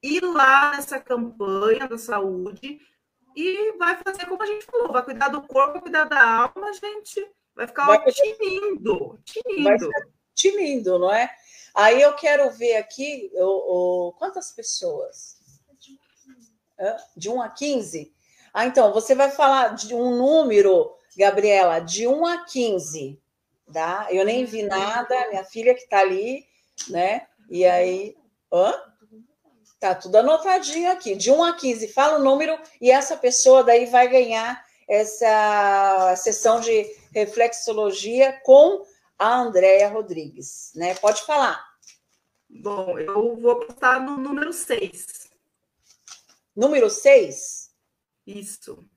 ir 0.00 0.20
lá 0.20 0.70
nessa 0.70 1.00
campanha 1.00 1.88
da 1.88 1.98
saúde 1.98 2.78
e 3.34 3.76
vai 3.76 4.00
fazer 4.04 4.24
como 4.26 4.40
a 4.40 4.46
gente 4.46 4.64
falou, 4.66 4.92
vai 4.92 5.02
cuidar 5.02 5.26
do 5.26 5.42
corpo, 5.42 5.72
vai 5.72 5.82
cuidar 5.82 6.04
da 6.04 6.22
alma, 6.22 6.72
gente. 6.74 7.28
Vai 7.56 7.66
ficar 7.66 7.86
vai 7.86 8.04
tinindo, 8.04 9.18
tinindo. 9.24 9.90
Tinindo, 10.32 10.96
não 10.96 11.12
é? 11.12 11.28
Aí 11.74 12.00
eu 12.00 12.12
quero 12.12 12.48
ver 12.52 12.76
aqui 12.76 13.28
o, 13.34 14.08
o, 14.08 14.12
quantas 14.12 14.52
pessoas 14.52 15.38
de 17.16 17.28
1 17.28 17.42
a 17.42 17.48
15? 17.48 18.14
Ah, 18.54 18.64
então, 18.64 18.92
você 18.92 19.12
vai 19.12 19.32
falar 19.32 19.74
de 19.74 19.92
um 19.92 20.16
número, 20.16 20.94
Gabriela, 21.18 21.80
de 21.80 22.06
1 22.06 22.26
a 22.26 22.44
15, 22.44 23.20
tá? 23.72 24.06
Eu 24.10 24.24
nem 24.24 24.44
vi 24.44 24.62
nada, 24.62 25.28
minha 25.28 25.44
filha 25.44 25.74
que 25.74 25.82
está 25.82 26.00
ali, 26.00 26.46
né? 26.88 27.26
E 27.50 27.64
aí. 27.64 28.16
Hã? 28.52 28.74
Tá 29.78 29.94
tudo 29.94 30.16
anotadinho 30.16 30.90
aqui. 30.90 31.14
De 31.14 31.30
1 31.30 31.44
a 31.44 31.52
15, 31.54 31.88
fala 31.88 32.18
o 32.18 32.22
número 32.22 32.58
e 32.80 32.90
essa 32.90 33.16
pessoa 33.16 33.62
daí 33.62 33.86
vai 33.86 34.08
ganhar 34.08 34.64
essa 34.88 36.14
sessão 36.16 36.60
de 36.60 36.86
reflexologia 37.12 38.40
com 38.44 38.84
a 39.18 39.34
Andréia 39.34 39.88
Rodrigues, 39.88 40.72
né? 40.74 40.94
Pode 40.94 41.22
falar. 41.22 41.62
Bom, 42.48 42.98
eu 42.98 43.36
vou 43.36 43.66
postar 43.66 44.00
no 44.00 44.16
número 44.16 44.52
6. 44.52 45.30
Número 46.54 46.88
6? 46.88 47.70
Isso. 48.26 48.88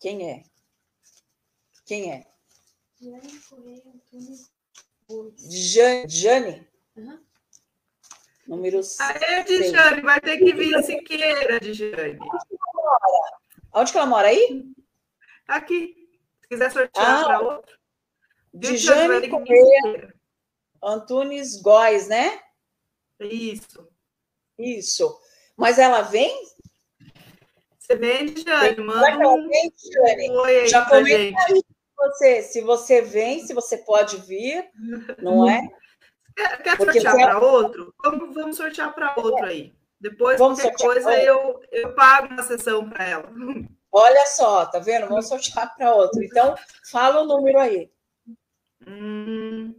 Quem 0.00 0.30
é? 0.30 0.42
Quem 1.86 2.12
é? 2.12 2.26
Jane 5.48 6.08
Jane? 6.08 6.68
Uhum. 6.96 7.18
Número 8.46 8.82
6. 8.82 9.00
Aê, 9.00 9.44
Dijane, 9.44 10.00
vai 10.02 10.20
ter 10.20 10.38
que 10.38 10.52
vir 10.52 10.74
a 10.74 10.82
Siqueira, 10.82 11.60
Dijane. 11.60 12.18
Onde 13.72 13.92
que 13.92 13.98
ela 13.98 14.06
mora 14.06 14.28
aí? 14.28 14.64
Aqui. 15.46 15.94
Se 16.40 16.48
quiser 16.48 16.70
sortear 16.70 17.20
ah, 17.20 17.24
para 17.24 17.40
outro. 17.40 17.78
Dijane 18.52 19.28
Correia 19.28 20.14
Antunes 20.82 21.60
Góes, 21.60 22.06
né? 22.08 22.40
Isso. 23.20 23.88
Isso. 24.58 25.18
Mas 25.56 25.78
ela 25.78 26.02
vem? 26.02 26.32
Você 27.78 27.96
vem, 27.96 28.34
Jane? 28.36 28.80
Manda 28.80 29.28
um... 29.28 29.48
vem, 29.48 29.72
Jane? 29.76 30.30
Oi 30.30 30.66
Já 30.68 30.84
comenta 30.86 31.38
aí 31.48 31.62
você, 31.96 32.42
se 32.42 32.60
você 32.60 33.00
vem, 33.02 33.44
se 33.46 33.54
você 33.54 33.78
pode 33.78 34.16
vir, 34.18 34.68
não 35.18 35.48
é? 35.48 35.62
Quer, 36.36 36.62
quer 36.62 36.76
sortear 36.76 37.14
para 37.14 37.38
outro? 37.38 37.94
Vamos, 38.02 38.34
vamos 38.34 38.56
sortear 38.56 38.94
para 38.94 39.14
outro 39.16 39.44
aí. 39.44 39.74
Depois, 40.00 40.38
vamos 40.38 40.60
qualquer 40.60 40.84
coisa, 40.84 41.22
eu, 41.22 41.60
eu 41.70 41.94
pago 41.94 42.28
uma 42.28 42.42
sessão 42.42 42.88
para 42.90 43.04
ela. 43.04 43.32
Olha 43.90 44.26
só, 44.26 44.66
tá 44.66 44.78
vendo? 44.78 45.08
Vamos 45.08 45.28
sortear 45.28 45.74
para 45.76 45.94
outro. 45.94 46.22
Então, 46.22 46.54
fala 46.90 47.22
o 47.22 47.26
número 47.26 47.58
aí. 47.60 47.90
Hum, 48.86 49.74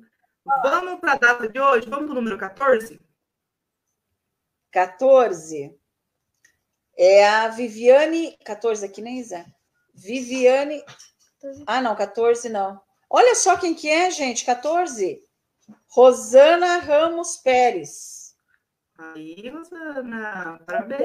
vamos 0.63 0.99
para 0.99 1.13
a 1.13 1.17
data 1.17 1.49
de 1.49 1.59
hoje? 1.59 1.89
Vamos 1.89 2.05
para 2.05 2.13
o 2.13 2.15
número 2.15 2.37
14? 2.37 2.99
14 4.71 5.77
é 6.97 7.27
a 7.27 7.49
Viviane. 7.49 8.37
14 8.45 8.85
aqui, 8.85 9.01
nem 9.01 9.21
Zé. 9.21 9.45
Viviane. 9.93 10.83
Ah, 11.65 11.81
não, 11.81 11.95
14 11.95 12.49
não. 12.49 12.81
Olha 13.09 13.35
só 13.35 13.57
quem 13.57 13.73
que 13.73 13.89
é, 13.89 14.09
gente. 14.11 14.45
14. 14.45 15.21
Rosana 15.89 16.77
Ramos 16.77 17.37
Pérez. 17.37 18.35
Aí, 18.97 19.49
Rosana, 19.49 20.59
parabéns. 20.65 21.01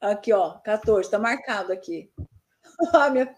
Aqui, 0.00 0.32
ó, 0.32 0.58
14, 0.58 1.10
tá 1.10 1.18
marcado 1.18 1.72
aqui. 1.72 2.10
Ah, 2.92 3.08
minha... 3.08 3.34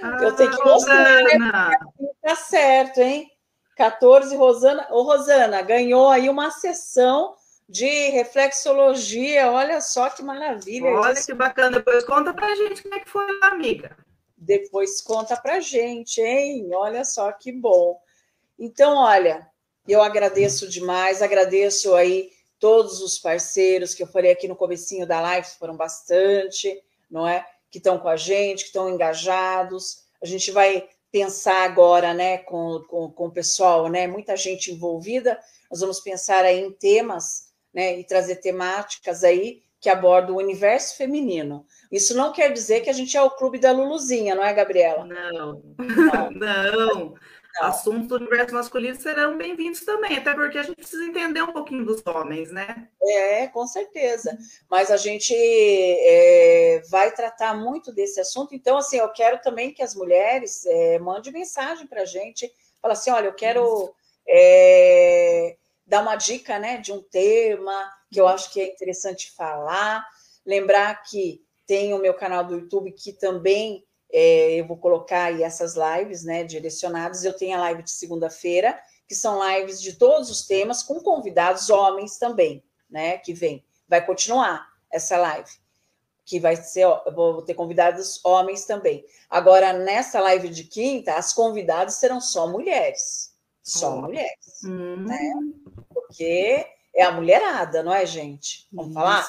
Ah, 0.00 0.18
Eu 0.22 0.36
tenho 0.36 0.52
que 0.52 0.64
mostrar. 0.64 1.20
Né? 1.20 1.78
Tá 2.22 2.36
certo, 2.36 2.98
hein? 2.98 3.28
14, 3.76 4.36
Rosana. 4.36 4.86
Ô, 4.90 5.02
Rosana, 5.02 5.62
ganhou 5.62 6.08
aí 6.08 6.28
uma 6.28 6.52
sessão 6.52 7.34
de 7.68 8.10
reflexologia. 8.10 9.50
Olha 9.50 9.80
só 9.80 10.10
que 10.10 10.22
maravilha. 10.22 10.90
Olha 10.90 11.12
isso. 11.12 11.26
que 11.26 11.34
bacana. 11.34 11.78
Depois 11.78 12.04
conta 12.04 12.32
pra 12.32 12.54
gente 12.54 12.84
como 12.84 12.94
é 12.94 13.00
que 13.00 13.10
foi 13.10 13.26
amiga. 13.42 13.96
Depois 14.36 15.00
conta 15.00 15.36
pra 15.36 15.60
gente, 15.60 16.20
hein? 16.20 16.68
Olha 16.74 17.04
só 17.04 17.32
que 17.32 17.50
bom. 17.50 17.98
Então, 18.58 18.96
olha, 18.96 19.48
eu 19.88 20.02
agradeço 20.02 20.68
demais, 20.68 21.22
agradeço 21.22 21.94
aí 21.94 22.30
todos 22.58 23.00
os 23.00 23.18
parceiros 23.18 23.94
que 23.94 24.02
eu 24.02 24.06
falei 24.06 24.32
aqui 24.32 24.48
no 24.48 24.56
comecinho 24.56 25.06
da 25.06 25.20
live, 25.20 25.46
foram 25.58 25.76
bastante, 25.76 26.82
não 27.10 27.26
é? 27.26 27.46
Que 27.70 27.78
estão 27.78 27.98
com 27.98 28.08
a 28.08 28.16
gente, 28.16 28.62
que 28.62 28.68
estão 28.68 28.88
engajados. 28.88 30.04
A 30.22 30.26
gente 30.26 30.50
vai 30.50 30.88
pensar 31.12 31.62
agora, 31.62 32.12
né, 32.12 32.38
com, 32.38 32.82
com, 32.88 33.10
com 33.10 33.26
o 33.26 33.32
pessoal, 33.32 33.88
né? 33.88 34.06
Muita 34.06 34.36
gente 34.36 34.72
envolvida. 34.72 35.38
Nós 35.70 35.80
vamos 35.80 36.00
pensar 36.00 36.44
aí 36.44 36.60
em 36.60 36.72
temas 36.72 37.50
né, 37.72 37.98
e 37.98 38.04
trazer 38.04 38.36
temáticas 38.36 39.22
aí 39.22 39.62
que 39.80 39.88
abordam 39.88 40.34
o 40.34 40.38
universo 40.38 40.96
feminino. 40.96 41.66
Isso 41.90 42.16
não 42.16 42.32
quer 42.32 42.52
dizer 42.52 42.80
que 42.80 42.90
a 42.90 42.92
gente 42.92 43.16
é 43.16 43.22
o 43.22 43.30
clube 43.30 43.58
da 43.58 43.72
Luluzinha, 43.72 44.34
não 44.34 44.44
é, 44.44 44.52
Gabriela? 44.52 45.04
Não, 45.04 45.62
não. 45.78 46.30
não. 46.32 47.14
Assuntos 47.60 48.08
do 48.08 48.16
universo 48.16 48.54
masculino 48.54 49.00
serão 49.00 49.38
bem-vindos 49.38 49.80
também, 49.80 50.18
até 50.18 50.34
porque 50.34 50.58
a 50.58 50.62
gente 50.62 50.76
precisa 50.76 51.04
entender 51.04 51.40
um 51.40 51.52
pouquinho 51.52 51.86
dos 51.86 52.02
homens, 52.06 52.52
né? 52.52 52.88
É, 53.02 53.46
com 53.46 53.66
certeza. 53.66 54.36
Mas 54.70 54.90
a 54.90 54.96
gente 54.98 55.34
é, 55.34 56.82
vai 56.90 57.14
tratar 57.14 57.54
muito 57.54 57.92
desse 57.92 58.20
assunto. 58.20 58.54
Então, 58.54 58.76
assim, 58.76 58.98
eu 58.98 59.08
quero 59.08 59.40
também 59.40 59.72
que 59.72 59.82
as 59.82 59.94
mulheres 59.94 60.66
é, 60.66 60.98
mandem 60.98 61.32
mensagem 61.32 61.86
para 61.86 62.02
a 62.02 62.06
gente. 62.06 62.52
Fala 62.82 62.92
assim, 62.92 63.10
olha, 63.10 63.28
eu 63.28 63.34
quero 63.34 63.94
é, 64.28 65.56
dar 65.86 66.02
uma 66.02 66.16
dica 66.16 66.58
né, 66.58 66.78
de 66.78 66.92
um 66.92 67.00
tema 67.02 67.92
que 68.10 68.20
eu 68.20 68.26
acho 68.26 68.52
que 68.52 68.60
é 68.60 68.72
interessante 68.72 69.32
falar. 69.32 70.04
Lembrar 70.44 71.02
que 71.02 71.44
tem 71.66 71.94
o 71.94 71.98
meu 71.98 72.14
canal 72.14 72.44
do 72.44 72.54
YouTube 72.54 72.92
que 72.92 73.12
também 73.12 73.84
é, 74.12 74.60
eu 74.60 74.66
vou 74.66 74.76
colocar 74.76 75.24
aí 75.24 75.42
essas 75.42 75.74
lives 75.74 76.24
né, 76.24 76.44
direcionadas. 76.44 77.24
Eu 77.24 77.32
tenho 77.32 77.56
a 77.56 77.60
live 77.60 77.82
de 77.82 77.90
segunda-feira, 77.90 78.78
que 79.08 79.14
são 79.14 79.40
lives 79.48 79.80
de 79.80 79.94
todos 79.94 80.30
os 80.30 80.46
temas, 80.46 80.82
com 80.82 81.00
convidados 81.00 81.70
homens 81.70 82.18
também, 82.18 82.62
né? 82.88 83.18
Que 83.18 83.32
vem. 83.32 83.64
Vai 83.88 84.04
continuar 84.04 84.66
essa 84.90 85.16
live, 85.16 85.50
que 86.24 86.40
vai 86.40 86.56
ser, 86.56 86.84
ó, 86.86 87.02
vou 87.10 87.42
ter 87.42 87.54
convidados 87.54 88.24
homens 88.24 88.64
também. 88.64 89.04
Agora, 89.28 89.72
nessa 89.72 90.20
live 90.20 90.48
de 90.48 90.64
quinta, 90.64 91.14
as 91.14 91.32
convidadas 91.32 91.94
serão 91.96 92.20
só 92.20 92.46
mulheres. 92.48 93.35
Só 93.66 93.96
mulheres. 94.00 94.62
Hum. 94.64 95.04
Né? 95.04 95.32
Porque 95.92 96.64
é 96.94 97.02
a 97.02 97.10
mulherada, 97.10 97.82
não 97.82 97.92
é, 97.92 98.06
gente? 98.06 98.68
Vamos 98.72 98.92
Isso. 98.92 98.94
falar? 98.94 99.28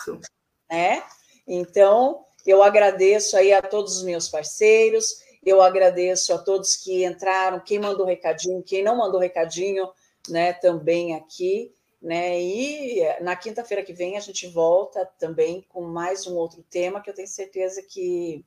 Né? 0.69 1.03
Então, 1.47 2.23
eu 2.45 2.61
agradeço 2.61 3.35
aí 3.35 3.51
a 3.51 3.61
todos 3.61 3.97
os 3.97 4.03
meus 4.03 4.29
parceiros, 4.29 5.21
eu 5.43 5.61
agradeço 5.61 6.33
a 6.33 6.37
todos 6.37 6.75
que 6.75 7.03
entraram, 7.03 7.59
quem 7.59 7.79
mandou 7.79 8.05
recadinho, 8.05 8.61
quem 8.61 8.83
não 8.83 8.97
mandou 8.97 9.19
recadinho, 9.19 9.89
né, 10.29 10.53
também 10.53 11.15
aqui, 11.15 11.73
né? 12.01 12.39
E 12.39 13.01
na 13.21 13.35
quinta-feira 13.35 13.83
que 13.83 13.93
vem 13.93 14.17
a 14.17 14.19
gente 14.19 14.45
volta 14.47 15.05
também 15.17 15.65
com 15.69 15.81
mais 15.81 16.27
um 16.27 16.35
outro 16.35 16.63
tema 16.69 17.01
que 17.01 17.09
eu 17.09 17.13
tenho 17.13 17.27
certeza 17.27 17.81
que 17.81 18.45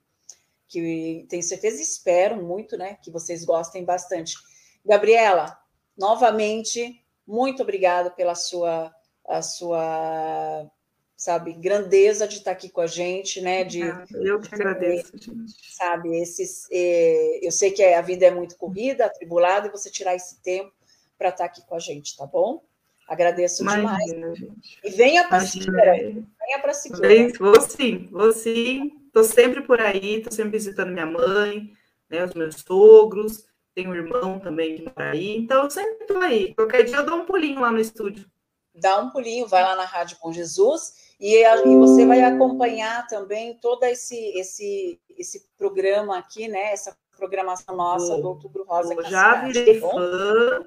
que 0.69 1.27
tenho 1.29 1.43
certeza 1.43 1.81
e 1.81 1.83
espero 1.83 2.37
muito, 2.37 2.77
né, 2.77 2.97
que 3.03 3.11
vocês 3.11 3.45
gostem 3.45 3.85
bastante. 3.85 4.37
Gabriela, 4.85 5.59
novamente, 6.01 7.05
muito 7.27 7.63
obrigada 7.63 8.11
pela 8.11 8.35
sua 8.35 8.93
a 9.29 9.43
sua 9.43 10.69
sabe, 11.17 11.53
grandeza 11.53 12.27
de 12.27 12.39
estar 12.39 12.53
aqui 12.53 12.71
com 12.71 12.81
a 12.81 12.87
gente, 12.87 13.43
né? 13.43 13.63
De, 13.63 13.81
eu 14.15 14.41
que 14.41 14.55
agradeço, 14.55 15.13
gente. 15.19 15.53
Sabe, 15.77 16.19
esses, 16.19 16.67
é, 16.73 17.47
eu 17.47 17.53
sei 17.53 17.71
que 17.71 17.85
a 17.85 18.01
vida 18.01 18.25
é 18.25 18.31
muito 18.31 18.57
corrida, 18.57 19.05
atribulada, 19.05 19.69
e 19.69 19.71
você 19.71 19.91
tirar 19.91 20.15
esse 20.15 20.41
tempo 20.43 20.73
para 21.19 21.29
estar 21.29 21.45
aqui 21.45 21.61
com 21.67 21.75
a 21.75 21.79
gente, 21.79 22.17
tá 22.17 22.25
bom? 22.25 22.65
Agradeço 23.07 23.63
Imagina, 23.63 23.99
demais. 24.07 24.39
Gente. 24.39 24.79
E 24.83 24.91
venha 24.91 25.29
para 25.29 25.41
Siqueira. 25.41 25.93
Venha 25.93 26.59
para 26.63 26.73
Siqueira. 26.73 27.39
Vou 27.39 27.61
sim, 27.61 28.09
vou 28.11 28.33
sim. 28.33 28.91
Estou 29.07 29.25
sempre 29.25 29.61
por 29.63 29.79
aí, 29.79 30.17
estou 30.17 30.33
sempre 30.33 30.53
visitando 30.53 30.91
minha 30.91 31.05
mãe, 31.05 31.71
né, 32.09 32.25
os 32.25 32.33
meus 32.33 32.57
sogros, 32.57 33.45
tenho 33.75 33.91
um 33.91 33.95
irmão 33.95 34.39
também 34.39 34.77
que 34.77 34.83
mora 34.83 35.13
aí, 35.13 35.37
então 35.37 35.65
eu 35.65 35.71
sempre 35.71 36.03
estou 36.03 36.19
aí. 36.19 36.55
Qualquer 36.55 36.85
dia 36.85 36.97
eu 36.97 37.07
dou 37.07 37.19
um 37.19 37.25
pulinho 37.25 37.61
lá 37.61 37.71
no 37.71 37.81
estúdio. 37.81 38.31
Dá 38.75 38.99
um 38.99 39.11
pulinho, 39.11 39.47
vai 39.47 39.63
lá 39.63 39.75
na 39.75 39.85
Rádio 39.85 40.17
Bom 40.23 40.33
Jesus 40.33 41.15
e, 41.19 41.43
e 41.45 41.77
você 41.77 42.07
vai 42.07 42.23
acompanhar 42.23 43.07
também 43.07 43.59
todo 43.61 43.83
esse, 43.85 44.17
esse, 44.39 45.01
esse 45.19 45.47
programa 45.59 46.19
aqui, 46.19 46.49
né? 46.49 46.73
Essa 46.73 46.97
programação 47.17 47.77
nossa 47.77 48.17
do 48.17 48.29
Outubro 48.29 48.65
Rosa. 48.65 48.95
Eu 48.95 49.05
já 49.05 49.45
virei 49.45 49.81
tá 49.81 49.89
fã. 49.89 50.67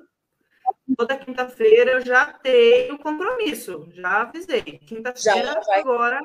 Toda 0.96 1.18
quinta-feira 1.18 1.92
eu 1.92 2.06
já 2.06 2.26
tenho 2.26 2.98
compromisso, 3.00 3.88
já 3.94 4.22
avisei. 4.22 4.62
Quinta-feira 4.62 5.60
agora 5.70 6.22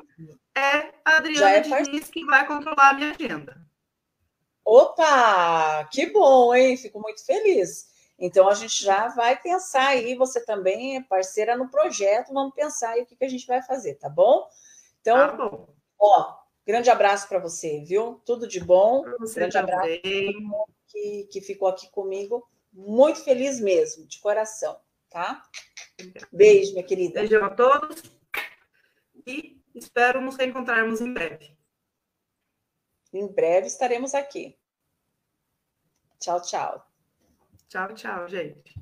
é 0.57 0.93
a 1.05 1.17
Adriana 1.17 1.77
é 1.77 1.83
Diniz 1.83 2.09
que 2.09 2.25
vai 2.25 2.47
controlar 2.47 2.91
a 2.91 2.95
minha 2.95 3.11
agenda. 3.11 3.68
Opa, 4.71 5.89
que 5.91 6.11
bom, 6.11 6.55
hein? 6.55 6.77
Fico 6.77 7.01
muito 7.01 7.25
feliz. 7.25 7.89
Então 8.19 8.47
a 8.47 8.53
gente 8.53 8.85
já 8.85 9.09
vai 9.09 9.41
pensar 9.41 9.87
aí, 9.89 10.15
você 10.15 10.45
também 10.45 10.99
é 10.99 11.03
parceira 11.03 11.57
no 11.57 11.71
projeto, 11.71 12.35
vamos 12.35 12.55
pensar 12.55 12.91
aí 12.91 13.01
o 13.01 13.07
que, 13.07 13.17
que 13.17 13.25
a 13.25 13.29
gente 13.31 13.47
vai 13.47 13.63
fazer, 13.63 13.95
tá 13.95 14.11
bom? 14.11 14.47
Então, 15.01 15.17
tá 15.17 15.33
bom. 15.33 15.69
ó, 15.99 16.37
grande 16.67 16.91
abraço 16.91 17.27
para 17.29 17.39
você, 17.39 17.81
viu? 17.81 18.21
Tudo 18.27 18.47
de 18.47 18.61
bom. 18.61 19.05
grande 19.35 19.55
também. 19.55 20.01
abraço 20.03 20.67
que, 20.89 21.29
que 21.33 21.41
ficou 21.41 21.69
aqui 21.69 21.89
comigo. 21.91 22.47
Muito 22.71 23.25
feliz 23.25 23.59
mesmo, 23.59 24.07
de 24.07 24.21
coração, 24.21 24.79
tá? 25.09 25.43
Beijo, 26.31 26.73
minha 26.73 26.85
querida. 26.85 27.21
Beijo 27.21 27.43
a 27.43 27.49
todos 27.49 28.03
e 29.27 29.63
espero 29.75 30.21
nos 30.21 30.37
reencontrarmos 30.37 31.01
em 31.01 31.15
breve. 31.15 31.57
Em 33.15 33.27
breve 33.27 33.67
estaremos 33.67 34.15
aqui. 34.15 34.58
Tchau, 36.19 36.43
tchau. 36.43 36.85
Tchau, 37.69 37.95
tchau, 37.95 38.29
gente. 38.29 38.75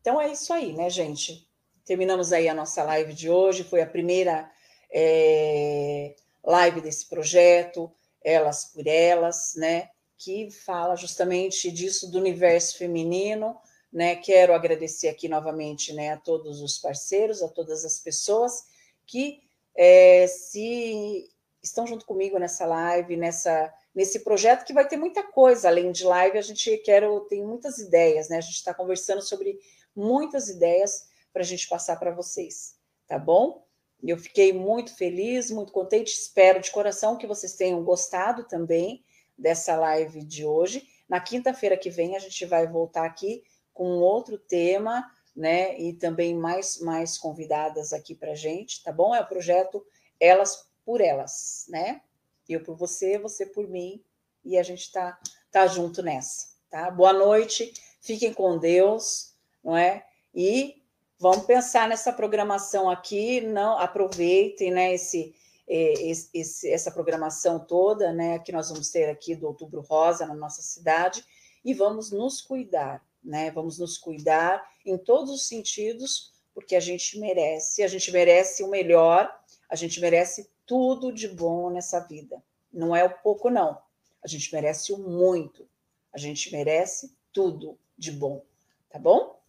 Então 0.00 0.20
é 0.20 0.32
isso 0.32 0.52
aí, 0.52 0.72
né, 0.72 0.88
gente? 0.88 1.46
Terminamos 1.84 2.32
aí 2.32 2.48
a 2.48 2.54
nossa 2.54 2.82
live 2.82 3.12
de 3.12 3.28
hoje. 3.28 3.64
Foi 3.64 3.82
a 3.82 3.86
primeira 3.86 4.50
é, 4.90 6.16
live 6.42 6.80
desse 6.80 7.06
projeto, 7.06 7.92
Elas 8.24 8.64
por 8.64 8.86
Elas, 8.86 9.54
né? 9.56 9.90
Que 10.16 10.50
fala 10.50 10.96
justamente 10.96 11.70
disso 11.70 12.10
do 12.10 12.18
universo 12.18 12.78
feminino. 12.78 13.60
Né, 13.90 14.16
quero 14.16 14.52
agradecer 14.52 15.08
aqui 15.08 15.30
novamente 15.30 15.94
né, 15.94 16.12
a 16.12 16.18
todos 16.18 16.60
os 16.60 16.76
parceiros, 16.76 17.42
a 17.42 17.48
todas 17.48 17.86
as 17.86 17.98
pessoas 17.98 18.66
que 19.06 19.40
é, 19.74 20.26
se 20.26 21.30
estão 21.62 21.86
junto 21.86 22.06
comigo 22.06 22.38
nessa 22.38 22.66
live, 22.66 23.16
nessa 23.16 23.72
nesse 23.94 24.20
projeto 24.20 24.64
que 24.64 24.72
vai 24.72 24.86
ter 24.86 24.96
muita 24.96 25.24
coisa 25.24 25.68
além 25.68 25.90
de 25.90 26.04
live. 26.04 26.38
A 26.38 26.42
gente 26.42 26.76
quer 26.78 27.02
tem 27.28 27.44
muitas 27.44 27.78
ideias, 27.78 28.28
né? 28.28 28.36
A 28.36 28.40
gente 28.40 28.54
está 28.54 28.72
conversando 28.72 29.22
sobre 29.22 29.58
muitas 29.94 30.48
ideias 30.48 31.08
para 31.32 31.42
a 31.42 31.44
gente 31.44 31.68
passar 31.68 31.96
para 31.98 32.12
vocês, 32.12 32.76
tá 33.06 33.18
bom? 33.18 33.66
Eu 34.02 34.16
fiquei 34.16 34.52
muito 34.52 34.94
feliz, 34.96 35.50
muito 35.50 35.72
contente. 35.72 36.12
Espero 36.12 36.60
de 36.60 36.70
coração 36.70 37.16
que 37.16 37.26
vocês 37.26 37.54
tenham 37.54 37.82
gostado 37.82 38.44
também 38.44 39.04
dessa 39.36 39.76
live 39.76 40.22
de 40.22 40.44
hoje. 40.44 40.86
Na 41.08 41.18
quinta-feira 41.20 41.76
que 41.76 41.90
vem 41.90 42.14
a 42.14 42.20
gente 42.20 42.44
vai 42.46 42.66
voltar 42.66 43.04
aqui 43.04 43.42
com 43.74 43.98
outro 43.98 44.38
tema, 44.38 45.04
né? 45.34 45.76
E 45.78 45.92
também 45.92 46.36
mais 46.36 46.80
mais 46.80 47.18
convidadas 47.18 47.92
aqui 47.92 48.14
para 48.14 48.34
gente, 48.34 48.82
tá 48.82 48.92
bom? 48.92 49.14
É 49.14 49.20
o 49.20 49.26
projeto 49.26 49.84
Elas 50.20 50.67
por 50.88 51.02
Elas, 51.02 51.66
né? 51.68 52.00
Eu 52.48 52.62
por 52.62 52.74
você, 52.74 53.18
você 53.18 53.44
por 53.44 53.68
mim, 53.68 54.02
e 54.42 54.56
a 54.56 54.62
gente 54.62 54.84
está 54.84 55.20
tá 55.52 55.66
junto 55.66 56.02
nessa, 56.02 56.46
tá? 56.70 56.90
Boa 56.90 57.12
noite, 57.12 57.74
fiquem 58.00 58.32
com 58.32 58.56
Deus, 58.56 59.34
não 59.62 59.76
é? 59.76 60.06
E 60.34 60.82
vamos 61.18 61.44
pensar 61.44 61.86
nessa 61.86 62.10
programação 62.10 62.88
aqui, 62.88 63.42
não 63.42 63.78
aproveitem, 63.78 64.70
né, 64.70 64.94
esse, 64.94 65.34
é, 65.68 65.92
esse, 66.32 66.70
essa 66.70 66.90
programação 66.90 67.58
toda, 67.60 68.10
né, 68.10 68.38
que 68.38 68.50
nós 68.50 68.70
vamos 68.70 68.88
ter 68.88 69.10
aqui 69.10 69.34
do 69.34 69.46
Outubro 69.46 69.82
Rosa 69.82 70.24
na 70.24 70.34
nossa 70.34 70.62
cidade, 70.62 71.22
e 71.62 71.74
vamos 71.74 72.10
nos 72.10 72.40
cuidar, 72.40 73.06
né? 73.22 73.50
Vamos 73.50 73.78
nos 73.78 73.98
cuidar 73.98 74.66
em 74.86 74.96
todos 74.96 75.30
os 75.30 75.46
sentidos, 75.46 76.32
porque 76.54 76.74
a 76.74 76.80
gente 76.80 77.18
merece, 77.18 77.82
a 77.82 77.88
gente 77.88 78.10
merece 78.10 78.62
o 78.62 78.68
melhor, 78.68 79.30
a 79.68 79.76
gente 79.76 80.00
merece 80.00 80.48
tudo 80.68 81.10
de 81.10 81.26
bom 81.26 81.70
nessa 81.70 81.98
vida. 81.98 82.40
Não 82.70 82.94
é 82.94 83.02
o 83.02 83.10
pouco, 83.10 83.48
não. 83.48 83.80
A 84.22 84.28
gente 84.28 84.52
merece 84.52 84.92
o 84.92 84.98
muito. 84.98 85.66
A 86.12 86.18
gente 86.18 86.52
merece 86.52 87.16
tudo 87.32 87.78
de 87.96 88.12
bom. 88.12 88.44
Tá 88.90 88.98
bom? 88.98 89.40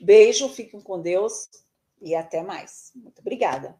Beijo, 0.00 0.48
fiquem 0.48 0.80
com 0.80 1.00
Deus 1.00 1.50
e 2.00 2.14
até 2.14 2.42
mais. 2.42 2.92
Muito 2.94 3.18
obrigada. 3.18 3.78